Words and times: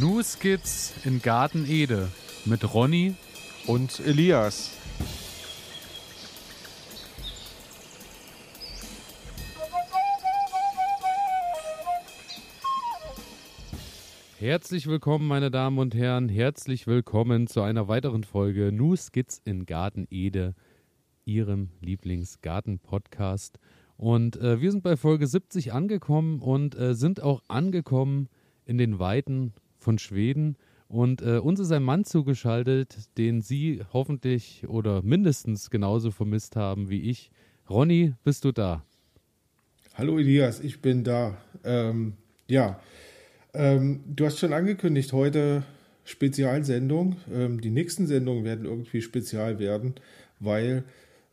New 0.00 0.22
Skits 0.24 0.92
in 1.04 1.22
Garten 1.22 1.66
Ede 1.68 2.08
mit 2.46 2.74
Ronny 2.74 3.14
und 3.68 4.00
Elias. 4.00 4.72
Herzlich 14.40 14.88
willkommen, 14.88 15.28
meine 15.28 15.52
Damen 15.52 15.78
und 15.78 15.94
Herren. 15.94 16.28
Herzlich 16.28 16.88
willkommen 16.88 17.46
zu 17.46 17.60
einer 17.60 17.86
weiteren 17.86 18.24
Folge 18.24 18.72
New 18.72 18.96
Skits 18.96 19.40
in 19.44 19.64
Garten 19.64 20.08
Ede, 20.10 20.56
Ihrem 21.24 21.70
Lieblingsgarten-Podcast. 21.80 23.60
Und 23.96 24.38
äh, 24.38 24.60
wir 24.60 24.72
sind 24.72 24.82
bei 24.82 24.96
Folge 24.96 25.28
70 25.28 25.72
angekommen 25.72 26.40
und 26.40 26.74
äh, 26.74 26.94
sind 26.94 27.22
auch 27.22 27.42
angekommen 27.46 28.28
in 28.66 28.76
den 28.76 28.98
Weiten 28.98 29.54
von 29.84 29.98
Schweden. 29.98 30.56
Und 30.88 31.22
äh, 31.22 31.38
uns 31.38 31.60
ist 31.60 31.70
ein 31.70 31.82
Mann 31.82 32.04
zugeschaltet, 32.04 32.96
den 33.16 33.42
Sie 33.42 33.82
hoffentlich 33.92 34.64
oder 34.68 35.02
mindestens 35.02 35.70
genauso 35.70 36.10
vermisst 36.10 36.56
haben 36.56 36.90
wie 36.90 37.10
ich. 37.10 37.30
Ronny, 37.70 38.14
bist 38.24 38.44
du 38.44 38.52
da? 38.52 38.84
Hallo 39.94 40.18
Elias, 40.18 40.60
ich 40.60 40.82
bin 40.82 41.04
da. 41.04 41.36
Ähm, 41.62 42.14
ja, 42.48 42.80
ähm, 43.54 44.00
du 44.06 44.26
hast 44.26 44.38
schon 44.38 44.52
angekündigt, 44.52 45.12
heute 45.12 45.62
Spezialsendung. 46.04 47.16
Ähm, 47.32 47.60
die 47.60 47.70
nächsten 47.70 48.06
Sendungen 48.06 48.44
werden 48.44 48.66
irgendwie 48.66 49.00
spezial 49.00 49.58
werden, 49.58 49.94
weil 50.40 50.84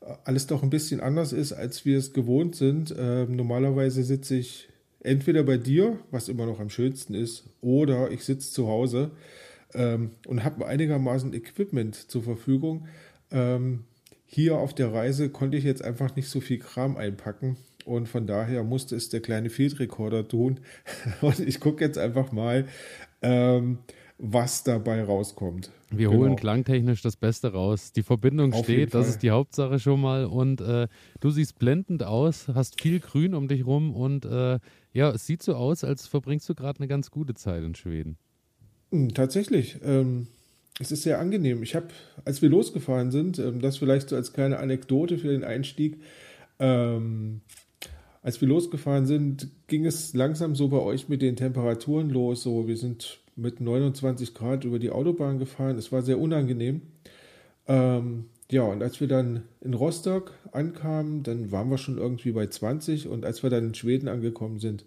äh, 0.02 0.14
alles 0.24 0.48
doch 0.48 0.64
ein 0.64 0.70
bisschen 0.70 1.02
anders 1.02 1.34
ist, 1.34 1.54
als 1.54 1.86
wir 1.86 1.98
es 1.98 2.14
gewohnt 2.14 2.56
sind. 2.56 2.96
Ähm, 2.98 3.36
normalerweise 3.36 4.04
sitze 4.04 4.36
ich 4.36 4.70
entweder 5.04 5.44
bei 5.44 5.58
dir, 5.58 6.00
was 6.12 6.30
immer 6.30 6.46
noch 6.46 6.60
am 6.60 6.70
schönsten 6.70 7.14
ist, 7.14 7.50
oder 7.62 8.12
ich 8.12 8.24
sitze 8.24 8.52
zu 8.52 8.68
Hause 8.68 9.12
ähm, 9.74 10.12
und 10.28 10.44
habe 10.44 10.66
einigermaßen 10.66 11.34
Equipment 11.34 11.96
zur 11.96 12.24
Verfügung. 12.24 12.88
Ähm, 13.32 13.86
hier 14.26 14.58
auf 14.58 14.74
der 14.74 14.94
Reise 14.94 15.30
konnte 15.30 15.58
ich 15.58 15.64
jetzt 15.64 15.84
einfach 15.84 16.16
nicht 16.16 16.30
so 16.30 16.40
viel 16.40 16.60
Kram 16.60 16.98
einpacken 16.98 17.58
und 17.86 18.08
von 18.08 18.28
daher 18.28 18.64
musste 18.64 18.96
es 18.96 19.10
der 19.10 19.22
kleine 19.22 19.50
Field 19.50 19.80
Recorder 19.80 20.28
tun. 20.28 20.60
und 21.22 21.40
ich 21.40 21.60
gucke 21.60 21.84
jetzt 21.84 21.98
einfach 21.98 22.32
mal, 22.32 22.68
ähm, 23.22 23.80
was 24.22 24.64
dabei 24.64 25.04
rauskommt. 25.04 25.72
Wir 25.90 26.10
genau. 26.10 26.22
holen 26.22 26.36
klangtechnisch 26.36 27.02
das 27.02 27.18
Beste 27.18 27.52
raus. 27.52 27.92
Die 27.92 28.04
Verbindung 28.04 28.54
Auf 28.54 28.64
steht, 28.64 28.94
das 28.94 29.10
ist 29.10 29.24
die 29.24 29.32
Hauptsache 29.32 29.80
schon 29.80 30.00
mal. 30.00 30.26
Und 30.26 30.62
äh, 30.62 30.88
du 31.20 31.32
siehst 31.32 31.58
blendend 31.58 32.04
aus, 32.04 32.48
hast 32.54 32.80
viel 32.80 33.00
Grün 33.00 33.34
um 33.34 33.48
dich 33.48 33.66
rum 33.66 33.96
und 33.96 34.26
äh, 34.26 34.60
ja, 34.94 35.10
es 35.10 35.26
sieht 35.26 35.42
so 35.42 35.56
aus, 35.56 35.84
als 35.84 36.08
verbringst 36.08 36.48
du 36.48 36.56
gerade 36.56 36.80
eine 36.80 36.88
ganz 36.88 37.10
gute 37.10 37.34
Zeit 37.34 37.64
in 37.64 37.74
Schweden. 37.74 38.18
Hm, 38.92 39.14
tatsächlich. 39.14 39.80
Ähm, 39.84 40.28
es 40.80 40.92
ist 40.92 41.02
sehr 41.02 41.20
angenehm. 41.20 41.64
Ich 41.64 41.74
habe, 41.74 41.88
als 42.24 42.42
wir 42.44 42.50
losgefahren 42.50 43.10
sind, 43.10 43.40
ähm, 43.40 43.60
das 43.60 43.78
vielleicht 43.78 44.10
so 44.10 44.16
als 44.16 44.34
kleine 44.34 44.60
Anekdote 44.60 45.18
für 45.18 45.30
den 45.30 45.44
Einstieg, 45.44 46.00
ähm, 46.60 47.42
als 48.22 48.40
wir 48.40 48.48
losgefahren 48.48 49.08
sind, 49.08 49.50
ging 49.66 49.86
es 49.86 50.14
langsam 50.14 50.56
so 50.56 50.68
bei 50.68 50.78
euch 50.78 51.10
mit 51.10 51.24
den 51.24 51.36
Temperaturen 51.36 52.12
los. 52.12 52.44
So, 52.44 52.68
wir 52.68 52.78
sind 52.78 53.21
mit 53.36 53.62
29 53.62 54.34
Grad 54.34 54.66
über 54.66 54.80
die 54.80 54.90
Autobahn 54.90 55.40
gefahren. 55.40 55.78
Es 55.78 55.92
war 55.92 56.02
sehr 56.02 56.20
unangenehm. 56.20 56.82
Ähm, 57.68 58.26
ja, 58.52 58.64
und 58.64 58.84
als 58.84 59.00
wir 59.00 59.08
dann 59.08 59.44
in 59.62 59.74
Rostock 59.74 60.34
ankamen, 60.52 61.24
dann 61.24 61.52
waren 61.52 61.70
wir 61.70 61.78
schon 61.78 61.98
irgendwie 61.98 62.32
bei 62.34 62.48
20 62.48 63.08
und 63.08 63.26
als 63.26 63.44
wir 63.44 63.50
dann 63.50 63.68
in 63.68 63.74
Schweden 63.74 64.10
angekommen 64.10 64.60
sind, 64.60 64.86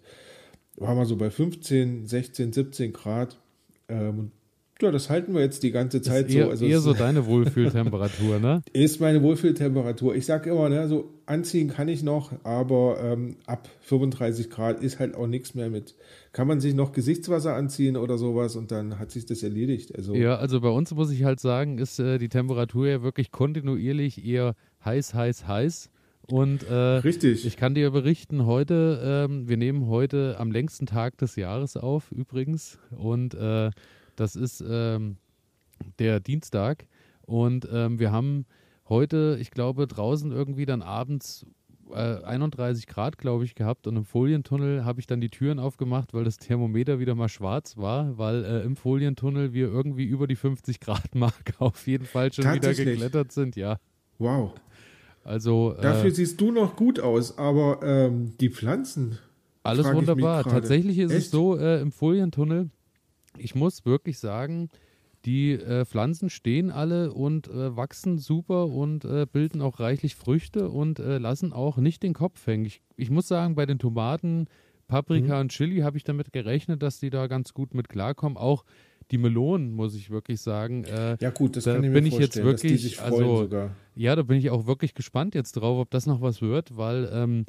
waren 0.75 0.97
wir 0.97 1.05
so 1.05 1.15
bei 1.15 1.31
15, 1.31 2.05
16, 2.05 2.53
17 2.53 2.93
Grad. 2.93 3.39
Ähm, 3.87 4.31
ja, 4.81 4.91
das 4.91 5.09
halten 5.09 5.33
wir 5.33 5.41
jetzt 5.41 5.63
die 5.63 5.71
ganze 5.71 6.01
Zeit 6.01 6.27
ist 6.27 6.35
eher, 6.35 6.45
so. 6.45 6.49
Also 6.49 6.65
eher 6.65 6.79
so 6.81 6.93
deine 6.93 7.25
Wohlfühltemperatur, 7.25 8.39
ne? 8.39 8.61
Ist 8.73 8.99
meine 8.99 9.21
Wohlfühltemperatur. 9.21 10.15
Ich 10.15 10.25
sage 10.25 10.49
immer, 10.49 10.67
ne, 10.67 10.87
so 10.89 11.13
anziehen 11.25 11.69
kann 11.69 11.87
ich 11.87 12.03
noch, 12.03 12.33
aber 12.43 12.99
ähm, 13.01 13.37
ab 13.45 13.69
35 13.81 14.49
Grad 14.49 14.81
ist 14.83 14.99
halt 14.99 15.15
auch 15.15 15.27
nichts 15.27 15.55
mehr 15.55 15.69
mit. 15.69 15.95
Kann 16.33 16.47
man 16.47 16.59
sich 16.59 16.73
noch 16.73 16.91
Gesichtswasser 16.91 17.55
anziehen 17.55 17.95
oder 17.95 18.17
sowas 18.17 18.57
und 18.57 18.71
dann 18.71 18.99
hat 18.99 19.11
sich 19.11 19.25
das 19.25 19.43
erledigt. 19.43 19.95
Also 19.95 20.13
ja, 20.13 20.35
also 20.35 20.59
bei 20.59 20.69
uns 20.69 20.93
muss 20.93 21.09
ich 21.09 21.23
halt 21.23 21.39
sagen, 21.39 21.77
ist 21.77 21.99
äh, 21.99 22.17
die 22.17 22.29
Temperatur 22.29 22.87
ja 22.87 23.01
wirklich 23.01 23.31
kontinuierlich 23.31 24.25
eher 24.25 24.55
heiß, 24.83 25.13
heiß, 25.13 25.47
heiß. 25.47 25.89
Und 26.27 26.63
äh, 26.67 26.73
Richtig. 26.73 27.45
ich 27.45 27.55
kann 27.55 27.75
dir 27.75 27.91
berichten, 27.91 28.45
heute, 28.45 29.27
ähm, 29.29 29.47
wir 29.47 29.57
nehmen 29.57 29.87
heute 29.87 30.35
am 30.39 30.51
längsten 30.51 30.85
Tag 30.85 31.17
des 31.17 31.35
Jahres 31.35 31.77
auf, 31.77 32.11
übrigens. 32.11 32.79
Und 32.91 33.35
äh, 33.35 33.69
das 34.15 34.35
ist 34.35 34.63
ähm, 34.67 35.17
der 35.99 36.19
Dienstag. 36.19 36.87
Und 37.21 37.67
ähm, 37.71 37.99
wir 37.99 38.11
haben 38.11 38.45
heute, 38.87 39.37
ich 39.39 39.51
glaube, 39.51 39.87
draußen 39.87 40.31
irgendwie 40.31 40.65
dann 40.65 40.81
abends 40.81 41.45
äh, 41.91 42.23
31 42.23 42.87
Grad, 42.87 43.17
glaube 43.17 43.45
ich, 43.45 43.55
gehabt. 43.55 43.87
Und 43.87 43.95
im 43.95 44.05
Folientunnel 44.05 44.85
habe 44.85 44.99
ich 44.99 45.07
dann 45.07 45.21
die 45.21 45.29
Türen 45.29 45.59
aufgemacht, 45.59 46.13
weil 46.13 46.23
das 46.23 46.37
Thermometer 46.37 46.99
wieder 46.99 47.15
mal 47.15 47.29
schwarz 47.29 47.77
war, 47.77 48.17
weil 48.17 48.43
äh, 48.43 48.61
im 48.63 48.75
Folientunnel 48.75 49.53
wir 49.53 49.67
irgendwie 49.67 50.05
über 50.05 50.27
die 50.27 50.35
50 50.35 50.79
Grad 50.79 51.15
Marke 51.15 51.53
auf 51.59 51.87
jeden 51.87 52.05
Fall 52.05 52.31
schon 52.31 52.45
wieder 52.53 52.73
geklettert 52.73 53.31
sind. 53.31 53.55
Ja. 53.55 53.77
Wow. 54.17 54.53
Also, 55.23 55.75
äh, 55.77 55.81
Dafür 55.81 56.11
siehst 56.11 56.39
du 56.39 56.51
noch 56.51 56.75
gut 56.75 56.99
aus, 56.99 57.37
aber 57.37 57.79
ähm, 57.81 58.33
die 58.39 58.49
Pflanzen. 58.49 59.17
Alles 59.63 59.91
wunderbar. 59.91 60.43
Tatsächlich 60.43 60.99
ist 60.99 61.11
Echt? 61.11 61.25
es 61.25 61.31
so, 61.31 61.57
äh, 61.57 61.81
im 61.81 61.91
Folientunnel 61.91 62.69
ich 63.37 63.55
muss 63.55 63.85
wirklich 63.85 64.19
sagen, 64.19 64.69
die 65.25 65.53
äh, 65.53 65.85
Pflanzen 65.85 66.29
stehen 66.29 66.69
alle 66.69 67.11
und 67.11 67.47
äh, 67.47 67.75
wachsen 67.75 68.19
super 68.19 68.67
und 68.67 69.05
äh, 69.05 69.25
bilden 69.31 69.61
auch 69.61 69.79
reichlich 69.79 70.15
Früchte 70.15 70.69
und 70.69 70.99
äh, 70.99 71.17
lassen 71.17 71.51
auch 71.51 71.77
nicht 71.77 72.03
den 72.03 72.13
Kopf 72.13 72.45
hängen. 72.45 72.65
Ich, 72.65 72.81
ich 72.95 73.09
muss 73.09 73.27
sagen, 73.27 73.55
bei 73.55 73.65
den 73.65 73.79
Tomaten, 73.79 74.47
Paprika 74.87 75.35
mhm. 75.35 75.41
und 75.41 75.51
Chili 75.51 75.81
habe 75.81 75.97
ich 75.97 76.03
damit 76.03 76.31
gerechnet, 76.31 76.83
dass 76.83 76.99
die 76.99 77.09
da 77.09 77.25
ganz 77.25 77.53
gut 77.55 77.73
mit 77.73 77.89
klarkommen. 77.89 78.37
Auch 78.37 78.65
die 79.11 79.17
Melonen, 79.17 79.71
muss 79.71 79.95
ich 79.95 80.11
wirklich 80.11 80.41
sagen. 80.41 80.83
Äh, 80.85 81.17
ja, 81.19 81.31
gut, 81.31 81.55
das 81.55 81.63
da 81.63 81.73
kann 81.73 81.83
ich 81.83 81.89
mir 81.89 81.95
bin 81.95 82.05
ich 82.05 82.17
jetzt 82.17 82.41
wirklich, 82.41 83.01
also, 83.01 83.37
sogar. 83.37 83.75
Ja, 83.95 84.15
da 84.15 84.23
bin 84.23 84.37
ich 84.37 84.49
auch 84.49 84.67
wirklich 84.67 84.93
gespannt 84.93 85.33
jetzt 85.33 85.53
drauf, 85.53 85.79
ob 85.79 85.89
das 85.91 86.05
noch 86.05 86.21
was 86.21 86.41
wird, 86.41 86.77
weil 86.77 87.09
ähm, 87.11 87.45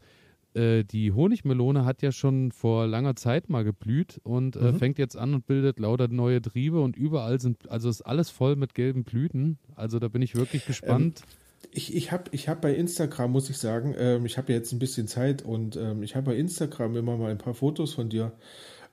äh, 0.57 0.85
die 0.85 1.13
Honigmelone 1.13 1.85
hat 1.85 2.03
ja 2.03 2.13
schon 2.13 2.51
vor 2.51 2.87
langer 2.87 3.15
Zeit 3.17 3.51
mal 3.51 3.65
geblüht 3.65 4.21
und 4.25 4.57
äh, 4.57 4.73
mhm. 4.73 4.79
fängt 4.79 4.99
jetzt 4.99 5.17
an 5.17 5.35
und 5.35 5.47
bildet 5.47 5.79
lauter 5.79 6.09
neue 6.09 6.41
Triebe 6.41 6.81
und 6.81 6.97
überall 6.97 7.41
sind, 7.41 7.69
also 7.71 7.89
ist 7.89 8.03
alles 8.03 8.31
voll 8.31 8.57
mit 8.57 8.75
gelben 8.75 9.05
Blüten. 9.05 9.59
Also 9.75 9.99
da 9.99 10.09
bin 10.09 10.23
ich 10.23 10.35
wirklich 10.35 10.63
ähm, 10.63 10.67
gespannt. 10.67 11.23
Ähm, 11.23 11.71
ich 11.73 11.95
ich 11.95 12.13
habe 12.13 12.25
ich 12.33 12.49
hab 12.49 12.63
bei 12.63 12.75
Instagram, 12.75 13.33
muss 13.33 13.51
ich 13.51 13.59
sagen, 13.59 13.95
ähm, 13.99 14.25
ich 14.25 14.39
habe 14.39 14.53
jetzt 14.53 14.73
ein 14.73 14.79
bisschen 14.79 15.09
Zeit 15.09 15.43
und 15.43 15.77
ähm, 15.77 16.03
ich 16.03 16.17
habe 16.17 16.27
bei 16.27 16.37
Instagram 16.37 16.97
immer 16.97 17.17
mal 17.17 17.31
ein 17.31 17.39
paar 17.39 17.55
Fotos 17.55 17.95
von 17.95 18.09
dir 18.09 18.33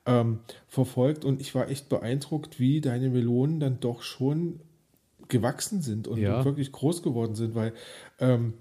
ähm, 0.06 0.40
verfolgt 0.68 1.24
und 1.24 1.40
ich 1.40 1.56
war 1.56 1.70
echt 1.70 1.88
beeindruckt, 1.90 2.60
wie 2.60 2.82
deine 2.82 3.10
Melonen 3.10 3.60
dann 3.60 3.80
doch 3.80 4.02
schon 4.02 4.60
gewachsen 5.30 5.82
sind 5.82 6.08
und, 6.08 6.20
ja. 6.20 6.44
wirklich 6.44 6.72
groß 6.72 7.02
geworden 7.02 7.36
sind, 7.36 7.56
weil 7.56 7.74
ähm, 8.20 8.54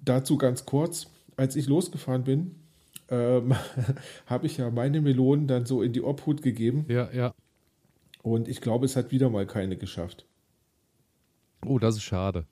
dazu 0.00 0.38
ganz 0.38 0.64
kurz, 0.64 1.08
als 1.38 1.56
ich 1.56 1.68
losgefahren 1.68 2.24
bin, 2.24 2.56
ähm, 3.08 3.54
habe 4.26 4.46
ich 4.46 4.58
ja 4.58 4.70
meine 4.70 5.00
Melonen 5.00 5.46
dann 5.46 5.64
so 5.64 5.82
in 5.82 5.92
die 5.92 6.02
Obhut 6.02 6.42
gegeben. 6.42 6.84
Ja, 6.88 7.10
ja. 7.12 7.34
Und 8.22 8.48
ich 8.48 8.60
glaube, 8.60 8.84
es 8.84 8.96
hat 8.96 9.12
wieder 9.12 9.30
mal 9.30 9.46
keine 9.46 9.76
geschafft. 9.76 10.26
Oh, 11.64 11.78
das 11.78 11.96
ist 11.96 12.02
schade. 12.02 12.44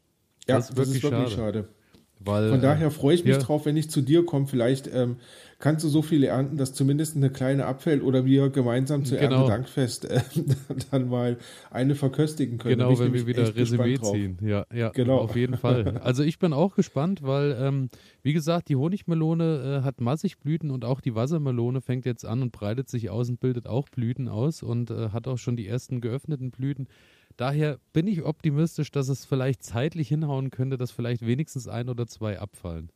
Ja, 0.49 0.57
das 0.57 0.71
ist 0.71 0.77
wirklich, 0.77 1.03
das 1.03 1.11
ist 1.11 1.19
wirklich 1.19 1.35
schade. 1.35 1.59
schade. 1.65 1.69
Weil, 2.19 2.50
Von 2.50 2.60
daher 2.60 2.91
freue 2.91 3.15
ich 3.15 3.25
mich 3.25 3.37
ja. 3.37 3.43
drauf, 3.43 3.66
wenn 3.66 3.77
ich 3.77 3.91
zu 3.91 4.00
dir 4.00 4.25
komme. 4.25 4.47
Vielleicht 4.47 4.92
ähm, 4.92 5.16
kannst 5.59 5.84
du 5.84 5.89
so 5.89 6.03
viele 6.03 6.28
ernten, 6.28 6.57
dass 6.57 6.72
zumindest 6.72 7.16
eine 7.16 7.30
kleine 7.30 7.66
abfällt 7.66 8.03
oder 8.03 8.24
wir 8.24 8.51
gemeinsam 8.51 9.04
zu 9.04 9.16
genau. 9.16 9.36
Erntedankfest 9.36 10.07
äh, 10.07 10.21
dann 10.91 11.09
mal 11.09 11.39
eine 11.71 11.95
verköstigen 11.95 12.59
können. 12.59 12.78
Genau, 12.78 12.98
wenn 12.98 13.13
wir 13.13 13.27
wieder 13.27 13.54
Resümee 13.54 13.98
ziehen. 13.98 14.39
Ja, 14.42 14.66
ja, 14.74 14.91
genau. 14.91 15.18
auf 15.18 15.36
jeden 15.36 15.57
Fall. 15.57 16.01
Also 16.07 16.22
ich 16.22 16.39
bin 16.39 16.53
auch 16.53 16.74
gespannt, 16.74 17.22
weil, 17.22 17.57
ähm, 17.60 17.89
wie 18.22 18.33
gesagt, 18.33 18.69
die 18.69 18.77
Honigmelone 18.77 19.80
äh, 19.80 19.84
hat 19.84 20.01
massig 20.01 20.39
Blüten 20.39 20.71
und 20.71 20.84
auch 20.84 21.01
die 21.01 21.15
Wassermelone 21.15 21.80
fängt 21.80 22.07
jetzt 22.07 22.24
an 22.24 22.42
und 22.42 22.53
breitet 22.53 22.89
sich 22.89 23.10
aus 23.10 23.28
und 23.28 23.41
bildet 23.41 23.66
auch 23.66 23.89
Blüten 23.89 24.28
aus 24.28 24.62
und 24.62 24.91
äh, 24.91 25.10
hat 25.10 25.27
auch 25.27 25.39
schon 25.39 25.57
die 25.57 25.66
ersten 25.66 26.01
geöffneten 26.01 26.51
Blüten. 26.51 26.89
Daher 27.36 27.78
bin 27.92 28.06
ich 28.06 28.22
optimistisch, 28.22 28.91
dass 28.91 29.09
es 29.09 29.24
vielleicht 29.24 29.62
zeitlich 29.62 30.09
hinhauen 30.09 30.50
könnte, 30.50 30.77
dass 30.77 30.91
vielleicht 30.91 31.27
wenigstens 31.27 31.68
ein 31.68 31.88
oder 31.88 32.06
zwei 32.06 32.38
abfallen. 32.38 32.91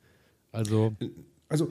Also, 0.52 0.92
also 1.48 1.70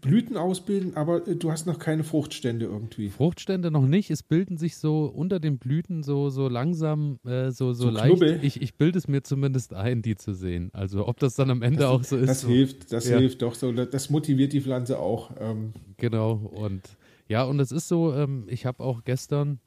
Blüten 0.00 0.36
ausbilden, 0.36 0.96
aber 0.96 1.26
äh, 1.28 1.36
du 1.36 1.50
hast 1.50 1.66
noch 1.66 1.78
keine 1.78 2.04
Fruchtstände 2.04 2.64
irgendwie. 2.64 3.10
Fruchtstände 3.10 3.70
noch 3.70 3.86
nicht. 3.86 4.10
Es 4.10 4.22
bilden 4.22 4.56
sich 4.56 4.76
so 4.76 5.06
unter 5.06 5.40
den 5.40 5.58
Blüten 5.58 6.02
so, 6.02 6.30
so 6.30 6.48
langsam, 6.48 7.18
äh, 7.24 7.50
so, 7.50 7.72
so, 7.72 7.84
so 7.84 7.90
leicht. 7.90 8.22
Ich, 8.42 8.60
ich 8.62 8.74
bilde 8.74 8.98
es 8.98 9.08
mir 9.08 9.22
zumindest 9.22 9.74
ein, 9.74 10.02
die 10.02 10.16
zu 10.16 10.32
sehen. 10.32 10.70
Also 10.72 11.06
ob 11.06 11.20
das 11.20 11.34
dann 11.34 11.50
am 11.50 11.62
Ende 11.62 11.80
das, 11.80 11.88
auch 11.90 12.04
so 12.04 12.16
ist. 12.16 12.28
Das 12.28 12.40
so. 12.42 12.48
hilft, 12.48 12.92
das 12.92 13.08
ja. 13.08 13.18
hilft 13.18 13.42
doch 13.42 13.54
so. 13.54 13.72
Das 13.72 14.10
motiviert 14.10 14.52
die 14.52 14.60
Pflanze 14.60 14.98
auch. 14.98 15.30
Ähm. 15.38 15.74
Genau. 15.98 16.32
Und 16.32 16.82
ja, 17.28 17.44
und 17.44 17.60
es 17.60 17.72
ist 17.72 17.88
so, 17.88 18.14
ähm, 18.14 18.44
ich 18.48 18.66
habe 18.66 18.82
auch 18.82 19.04
gestern 19.04 19.60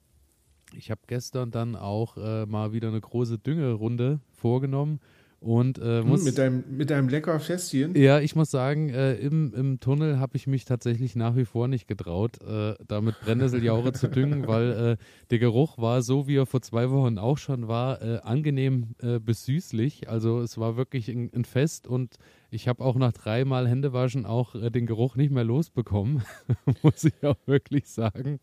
ich 0.74 0.92
habe 0.92 1.02
gestern 1.08 1.52
dann 1.52 1.76
auch 1.76 2.18
äh, 2.18 2.46
mal 2.46 2.74
wieder 2.74 2.90
eine 2.90 3.02
große 3.02 3.38
Düngerunde 3.40 4.20
vorgenommen 4.34 5.00
und 5.40 5.78
äh, 5.78 6.00
hm, 6.00 6.08
muss, 6.08 6.24
mit, 6.24 6.38
deinem, 6.38 6.64
mit 6.70 6.90
deinem 6.90 7.10
lecker 7.10 7.40
Fässchen? 7.40 7.96
Ja, 7.96 8.20
ich 8.20 8.36
muss 8.36 8.50
sagen, 8.50 8.90
äh, 8.90 9.14
im, 9.16 9.54
im 9.54 9.80
Tunnel 9.80 10.20
habe 10.20 10.36
ich 10.36 10.48
mich 10.48 10.66
tatsächlich 10.66 11.16
nach 11.16 11.36
wie 11.36 11.46
vor 11.46 11.68
nicht 11.68 11.88
getraut, 11.88 12.42
äh, 12.42 12.74
damit 12.88 13.20
Brennnesseljauche 13.22 13.94
zu 13.94 14.08
düngen, 14.08 14.48
weil 14.48 14.72
äh, 14.72 14.98
der 15.30 15.40
Geruch 15.40 15.78
war 15.78 16.02
so, 16.02 16.28
wie 16.28 16.38
er 16.38 16.48
vor 16.48 16.62
zwei 16.62 16.90
Wochen 16.90 17.20
auch 17.20 17.38
schon 17.38 17.68
war, 17.68 18.02
äh, 18.02 18.18
angenehm 18.24 18.96
äh, 19.00 19.20
bis 19.20 19.46
süßlich. 19.46 20.10
Also 20.10 20.40
es 20.40 20.58
war 20.58 20.76
wirklich 20.76 21.08
ein, 21.08 21.30
ein 21.36 21.46
Fest 21.46 21.86
und 21.86 22.16
ich 22.50 22.68
habe 22.68 22.84
auch 22.84 22.96
nach 22.96 23.14
dreimal 23.14 23.68
Händewaschen 23.68 24.26
auch 24.26 24.56
den 24.72 24.88
Geruch 24.88 25.18
nicht 25.18 25.32
mehr 25.32 25.44
losbekommen, 25.44 26.24
muss 26.82 27.04
ich 27.04 27.24
auch 27.24 27.38
wirklich 27.46 27.88
sagen. 27.90 28.40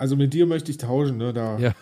Also 0.00 0.16
mit 0.16 0.32
dir 0.32 0.46
möchte 0.46 0.70
ich 0.70 0.78
tauschen, 0.78 1.18
ne? 1.18 1.34
Da, 1.34 1.58
ja. 1.58 1.74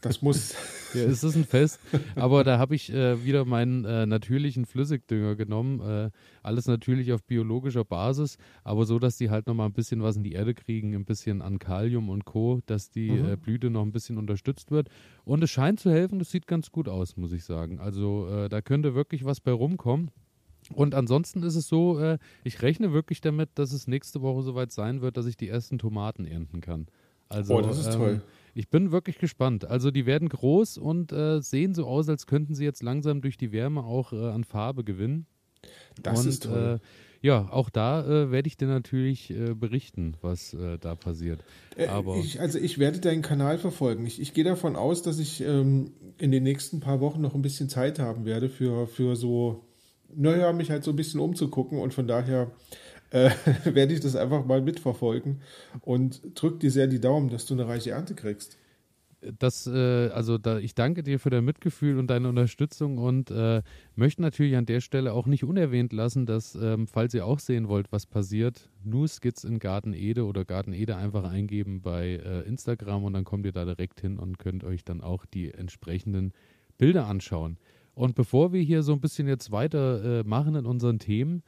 Das 0.00 0.22
muss. 0.22 0.54
ja, 0.94 1.02
es 1.02 1.22
ist 1.22 1.36
ein 1.36 1.44
Fest. 1.44 1.78
Aber 2.14 2.42
da 2.42 2.58
habe 2.58 2.74
ich 2.74 2.90
äh, 2.90 3.22
wieder 3.22 3.44
meinen 3.44 3.84
äh, 3.84 4.06
natürlichen 4.06 4.64
Flüssigdünger 4.64 5.36
genommen. 5.36 5.80
Äh, 5.80 6.10
alles 6.42 6.66
natürlich 6.66 7.12
auf 7.12 7.22
biologischer 7.22 7.84
Basis, 7.84 8.38
aber 8.64 8.86
so, 8.86 8.98
dass 8.98 9.18
die 9.18 9.28
halt 9.28 9.46
nochmal 9.46 9.66
ein 9.66 9.74
bisschen 9.74 10.02
was 10.02 10.16
in 10.16 10.24
die 10.24 10.32
Erde 10.32 10.54
kriegen, 10.54 10.94
ein 10.94 11.04
bisschen 11.04 11.42
an 11.42 11.58
Kalium 11.58 12.08
und 12.08 12.24
Co., 12.24 12.62
dass 12.64 12.88
die 12.88 13.10
mhm. 13.10 13.32
Äh, 13.32 13.36
Blüte 13.36 13.68
noch 13.68 13.82
ein 13.82 13.92
bisschen 13.92 14.16
unterstützt 14.16 14.70
wird. 14.70 14.88
Und 15.26 15.44
es 15.44 15.50
scheint 15.50 15.78
zu 15.78 15.90
helfen, 15.90 16.18
das 16.18 16.30
sieht 16.30 16.46
ganz 16.46 16.72
gut 16.72 16.88
aus, 16.88 17.18
muss 17.18 17.32
ich 17.32 17.44
sagen. 17.44 17.78
Also 17.78 18.26
äh, 18.26 18.48
da 18.48 18.62
könnte 18.62 18.94
wirklich 18.94 19.26
was 19.26 19.40
bei 19.40 19.52
rumkommen. 19.52 20.10
Und 20.72 20.94
ansonsten 20.94 21.42
ist 21.42 21.56
es 21.56 21.68
so, 21.68 21.98
äh, 22.00 22.16
ich 22.42 22.62
rechne 22.62 22.94
wirklich 22.94 23.20
damit, 23.20 23.50
dass 23.56 23.72
es 23.72 23.86
nächste 23.86 24.22
Woche 24.22 24.42
soweit 24.42 24.72
sein 24.72 25.02
wird, 25.02 25.18
dass 25.18 25.26
ich 25.26 25.36
die 25.36 25.48
ersten 25.48 25.78
Tomaten 25.78 26.24
ernten 26.24 26.62
kann. 26.62 26.86
Also, 27.28 27.54
oh, 27.54 27.60
das 27.60 27.78
ist 27.78 27.86
ähm, 27.86 27.92
toll. 27.92 28.22
Ich 28.54 28.70
bin 28.70 28.90
wirklich 28.90 29.18
gespannt. 29.18 29.66
Also 29.66 29.90
die 29.90 30.06
werden 30.06 30.28
groß 30.28 30.78
und 30.78 31.12
äh, 31.12 31.42
sehen 31.42 31.74
so 31.74 31.86
aus, 31.86 32.08
als 32.08 32.26
könnten 32.26 32.54
sie 32.54 32.64
jetzt 32.64 32.82
langsam 32.82 33.20
durch 33.20 33.36
die 33.36 33.52
Wärme 33.52 33.84
auch 33.84 34.12
äh, 34.12 34.30
an 34.30 34.44
Farbe 34.44 34.82
gewinnen. 34.82 35.26
Das 36.02 36.20
und, 36.20 36.28
ist 36.28 36.44
toll. 36.44 36.80
Äh, 36.80 36.86
ja, 37.26 37.48
auch 37.50 37.70
da 37.70 38.04
äh, 38.04 38.30
werde 38.30 38.46
ich 38.46 38.56
dir 38.56 38.68
natürlich 38.68 39.30
äh, 39.30 39.54
berichten, 39.54 40.14
was 40.20 40.54
äh, 40.54 40.78
da 40.78 40.94
passiert. 40.94 41.42
Aber 41.88 42.16
ich, 42.16 42.40
also 42.40 42.58
ich 42.58 42.78
werde 42.78 43.00
deinen 43.00 43.22
Kanal 43.22 43.58
verfolgen. 43.58 44.06
Ich, 44.06 44.20
ich 44.20 44.32
gehe 44.32 44.44
davon 44.44 44.76
aus, 44.76 45.02
dass 45.02 45.18
ich 45.18 45.40
ähm, 45.42 45.92
in 46.18 46.30
den 46.30 46.42
nächsten 46.42 46.80
paar 46.80 47.00
Wochen 47.00 47.20
noch 47.20 47.34
ein 47.34 47.42
bisschen 47.42 47.68
Zeit 47.68 47.98
haben 47.98 48.24
werde 48.24 48.48
für, 48.48 48.86
für 48.86 49.16
so, 49.16 49.64
naja, 50.14 50.52
mich 50.52 50.70
halt 50.70 50.84
so 50.84 50.92
ein 50.92 50.96
bisschen 50.96 51.20
umzugucken 51.20 51.78
und 51.78 51.92
von 51.92 52.06
daher 52.06 52.52
äh, 53.16 53.30
werde 53.64 53.94
ich 53.94 54.00
das 54.00 54.16
einfach 54.16 54.44
mal 54.44 54.60
mitverfolgen 54.60 55.40
und 55.80 56.20
drück 56.34 56.60
dir 56.60 56.70
sehr 56.70 56.86
die 56.86 57.00
Daumen, 57.00 57.30
dass 57.30 57.46
du 57.46 57.54
eine 57.54 57.66
reiche 57.66 57.90
Ernte 57.90 58.14
kriegst. 58.14 58.58
Das, 59.38 59.66
äh, 59.66 60.08
also 60.08 60.36
da, 60.36 60.58
ich 60.58 60.74
danke 60.74 61.02
dir 61.02 61.18
für 61.18 61.30
dein 61.30 61.44
Mitgefühl 61.44 61.98
und 61.98 62.08
deine 62.08 62.28
Unterstützung 62.28 62.98
und 62.98 63.30
äh, 63.30 63.62
möchte 63.94 64.20
natürlich 64.20 64.56
an 64.56 64.66
der 64.66 64.80
Stelle 64.80 65.14
auch 65.14 65.26
nicht 65.26 65.42
unerwähnt 65.42 65.92
lassen, 65.94 66.26
dass, 66.26 66.54
ähm, 66.54 66.86
falls 66.86 67.14
ihr 67.14 67.24
auch 67.24 67.38
sehen 67.38 67.68
wollt, 67.68 67.90
was 67.90 68.06
passiert, 68.06 68.68
nur 68.84 69.08
Skits 69.08 69.42
in 69.44 69.58
Garten 69.58 69.94
Ede 69.94 70.26
oder 70.26 70.44
Garten 70.44 70.74
Ede 70.74 70.96
einfach 70.96 71.24
eingeben 71.24 71.80
bei 71.80 72.20
äh, 72.22 72.42
Instagram 72.42 73.04
und 73.04 73.14
dann 73.14 73.24
kommt 73.24 73.46
ihr 73.46 73.52
da 73.52 73.64
direkt 73.64 74.00
hin 74.00 74.18
und 74.18 74.38
könnt 74.38 74.64
euch 74.64 74.84
dann 74.84 75.00
auch 75.00 75.24
die 75.24 75.50
entsprechenden 75.50 76.32
Bilder 76.76 77.06
anschauen. 77.06 77.56
Und 77.94 78.14
bevor 78.14 78.52
wir 78.52 78.60
hier 78.60 78.82
so 78.82 78.92
ein 78.92 79.00
bisschen 79.00 79.26
jetzt 79.26 79.50
weiter 79.50 80.20
äh, 80.20 80.20
in 80.20 80.66
unseren 80.66 80.98
Themen, 80.98 81.42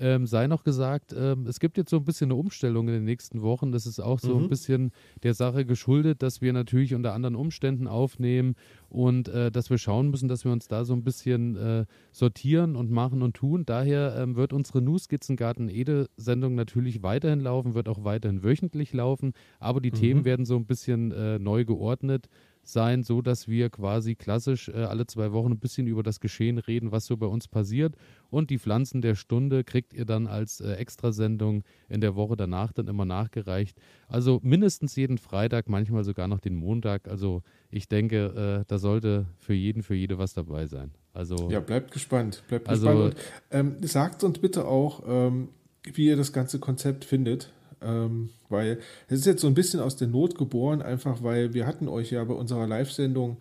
ähm, 0.00 0.26
sei 0.26 0.46
noch 0.46 0.64
gesagt, 0.64 1.14
ähm, 1.16 1.46
es 1.46 1.60
gibt 1.60 1.76
jetzt 1.76 1.90
so 1.90 1.98
ein 1.98 2.04
bisschen 2.04 2.28
eine 2.30 2.40
Umstellung 2.40 2.88
in 2.88 2.94
den 2.94 3.04
nächsten 3.04 3.42
Wochen. 3.42 3.70
Das 3.70 3.86
ist 3.86 4.00
auch 4.00 4.18
so 4.18 4.36
mhm. 4.36 4.44
ein 4.44 4.48
bisschen 4.48 4.92
der 5.22 5.34
Sache 5.34 5.66
geschuldet, 5.66 6.22
dass 6.22 6.40
wir 6.40 6.52
natürlich 6.52 6.94
unter 6.94 7.12
anderen 7.12 7.36
Umständen 7.36 7.86
aufnehmen 7.86 8.54
und 8.88 9.28
äh, 9.28 9.50
dass 9.50 9.68
wir 9.68 9.78
schauen 9.78 10.10
müssen, 10.10 10.28
dass 10.28 10.44
wir 10.44 10.52
uns 10.52 10.68
da 10.68 10.84
so 10.84 10.94
ein 10.94 11.04
bisschen 11.04 11.56
äh, 11.56 11.84
sortieren 12.12 12.76
und 12.76 12.90
machen 12.90 13.22
und 13.22 13.34
tun. 13.34 13.64
Daher 13.66 14.16
ähm, 14.16 14.36
wird 14.36 14.52
unsere 14.54 14.80
New 14.80 14.98
Skizzengarten 14.98 15.68
Ede-Sendung 15.68 16.54
natürlich 16.54 17.02
weiterhin 17.02 17.40
laufen, 17.40 17.74
wird 17.74 17.88
auch 17.88 18.02
weiterhin 18.02 18.42
wöchentlich 18.42 18.92
laufen, 18.94 19.34
aber 19.58 19.80
die 19.80 19.90
mhm. 19.90 19.96
Themen 19.96 20.24
werden 20.24 20.46
so 20.46 20.56
ein 20.56 20.64
bisschen 20.64 21.12
äh, 21.12 21.38
neu 21.38 21.64
geordnet 21.66 22.28
sein, 22.62 23.02
so 23.02 23.22
dass 23.22 23.48
wir 23.48 23.70
quasi 23.70 24.14
klassisch 24.14 24.68
äh, 24.68 24.72
alle 24.72 25.06
zwei 25.06 25.32
Wochen 25.32 25.52
ein 25.52 25.58
bisschen 25.58 25.86
über 25.86 26.02
das 26.02 26.20
Geschehen 26.20 26.58
reden, 26.58 26.92
was 26.92 27.06
so 27.06 27.16
bei 27.16 27.26
uns 27.26 27.48
passiert. 27.48 27.94
Und 28.30 28.50
die 28.50 28.58
Pflanzen 28.58 29.00
der 29.00 29.14
Stunde 29.14 29.64
kriegt 29.64 29.92
ihr 29.92 30.04
dann 30.04 30.26
als 30.26 30.60
äh, 30.60 30.72
Extrasendung 30.74 31.64
in 31.88 32.00
der 32.00 32.14
Woche 32.14 32.36
danach 32.36 32.72
dann 32.72 32.88
immer 32.88 33.04
nachgereicht. 33.04 33.76
Also 34.08 34.40
mindestens 34.42 34.96
jeden 34.96 35.18
Freitag, 35.18 35.68
manchmal 35.68 36.04
sogar 36.04 36.28
noch 36.28 36.40
den 36.40 36.54
Montag. 36.54 37.08
Also 37.08 37.42
ich 37.70 37.88
denke, 37.88 38.60
äh, 38.60 38.64
da 38.68 38.78
sollte 38.78 39.26
für 39.38 39.54
jeden, 39.54 39.82
für 39.82 39.94
jede 39.94 40.18
was 40.18 40.34
dabei 40.34 40.66
sein. 40.66 40.92
Also 41.12 41.50
ja, 41.50 41.60
bleibt 41.60 41.90
gespannt, 41.90 42.42
bleibt 42.48 42.68
also, 42.68 42.86
gespannt. 42.86 43.16
Und, 43.50 43.58
ähm, 43.58 43.76
sagt 43.82 44.22
uns 44.22 44.38
bitte 44.38 44.66
auch, 44.66 45.02
ähm, 45.06 45.48
wie 45.82 46.06
ihr 46.06 46.16
das 46.16 46.32
ganze 46.32 46.58
Konzept 46.58 47.04
findet. 47.04 47.52
Ähm, 47.82 48.30
weil 48.48 48.78
es 49.08 49.20
ist 49.20 49.26
jetzt 49.26 49.40
so 49.40 49.46
ein 49.46 49.54
bisschen 49.54 49.80
aus 49.80 49.96
der 49.96 50.08
Not 50.08 50.36
geboren, 50.36 50.82
einfach 50.82 51.22
weil 51.22 51.54
wir 51.54 51.66
hatten 51.66 51.88
euch 51.88 52.10
ja 52.10 52.22
bei 52.24 52.34
unserer 52.34 52.66
Live-Sendung 52.66 53.38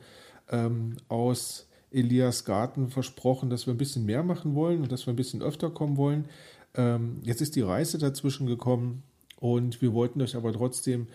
ähm, 0.50 0.98
aus 1.08 1.68
Elias 1.92 2.46
Garten 2.46 2.90
versprochen, 2.90 3.50
dass 3.50 3.66
wir 3.66 3.74
ein 3.74 3.78
bisschen 3.78 4.06
mehr 4.06 4.24
machen 4.24 4.56
wollen 4.56 4.82
und 4.82 4.92
dass 4.92 5.08
wir 5.08 5.14
ein 5.14 5.18
bisschen 5.18 5.42
öfter 5.42 5.70
kommen 5.70 5.98
wollen. 5.98 6.26
Ähm, 6.76 7.18
jetzt 7.24 7.42
ist 7.42 7.56
die 7.56 7.62
Reise 7.62 7.98
dazwischen 7.98 8.48
gekommen 8.48 9.04
und 9.40 9.82
wir 9.82 9.94
wollten 9.94 10.22
euch 10.22 10.36
aber 10.36 10.54
trotzdem 10.54 11.08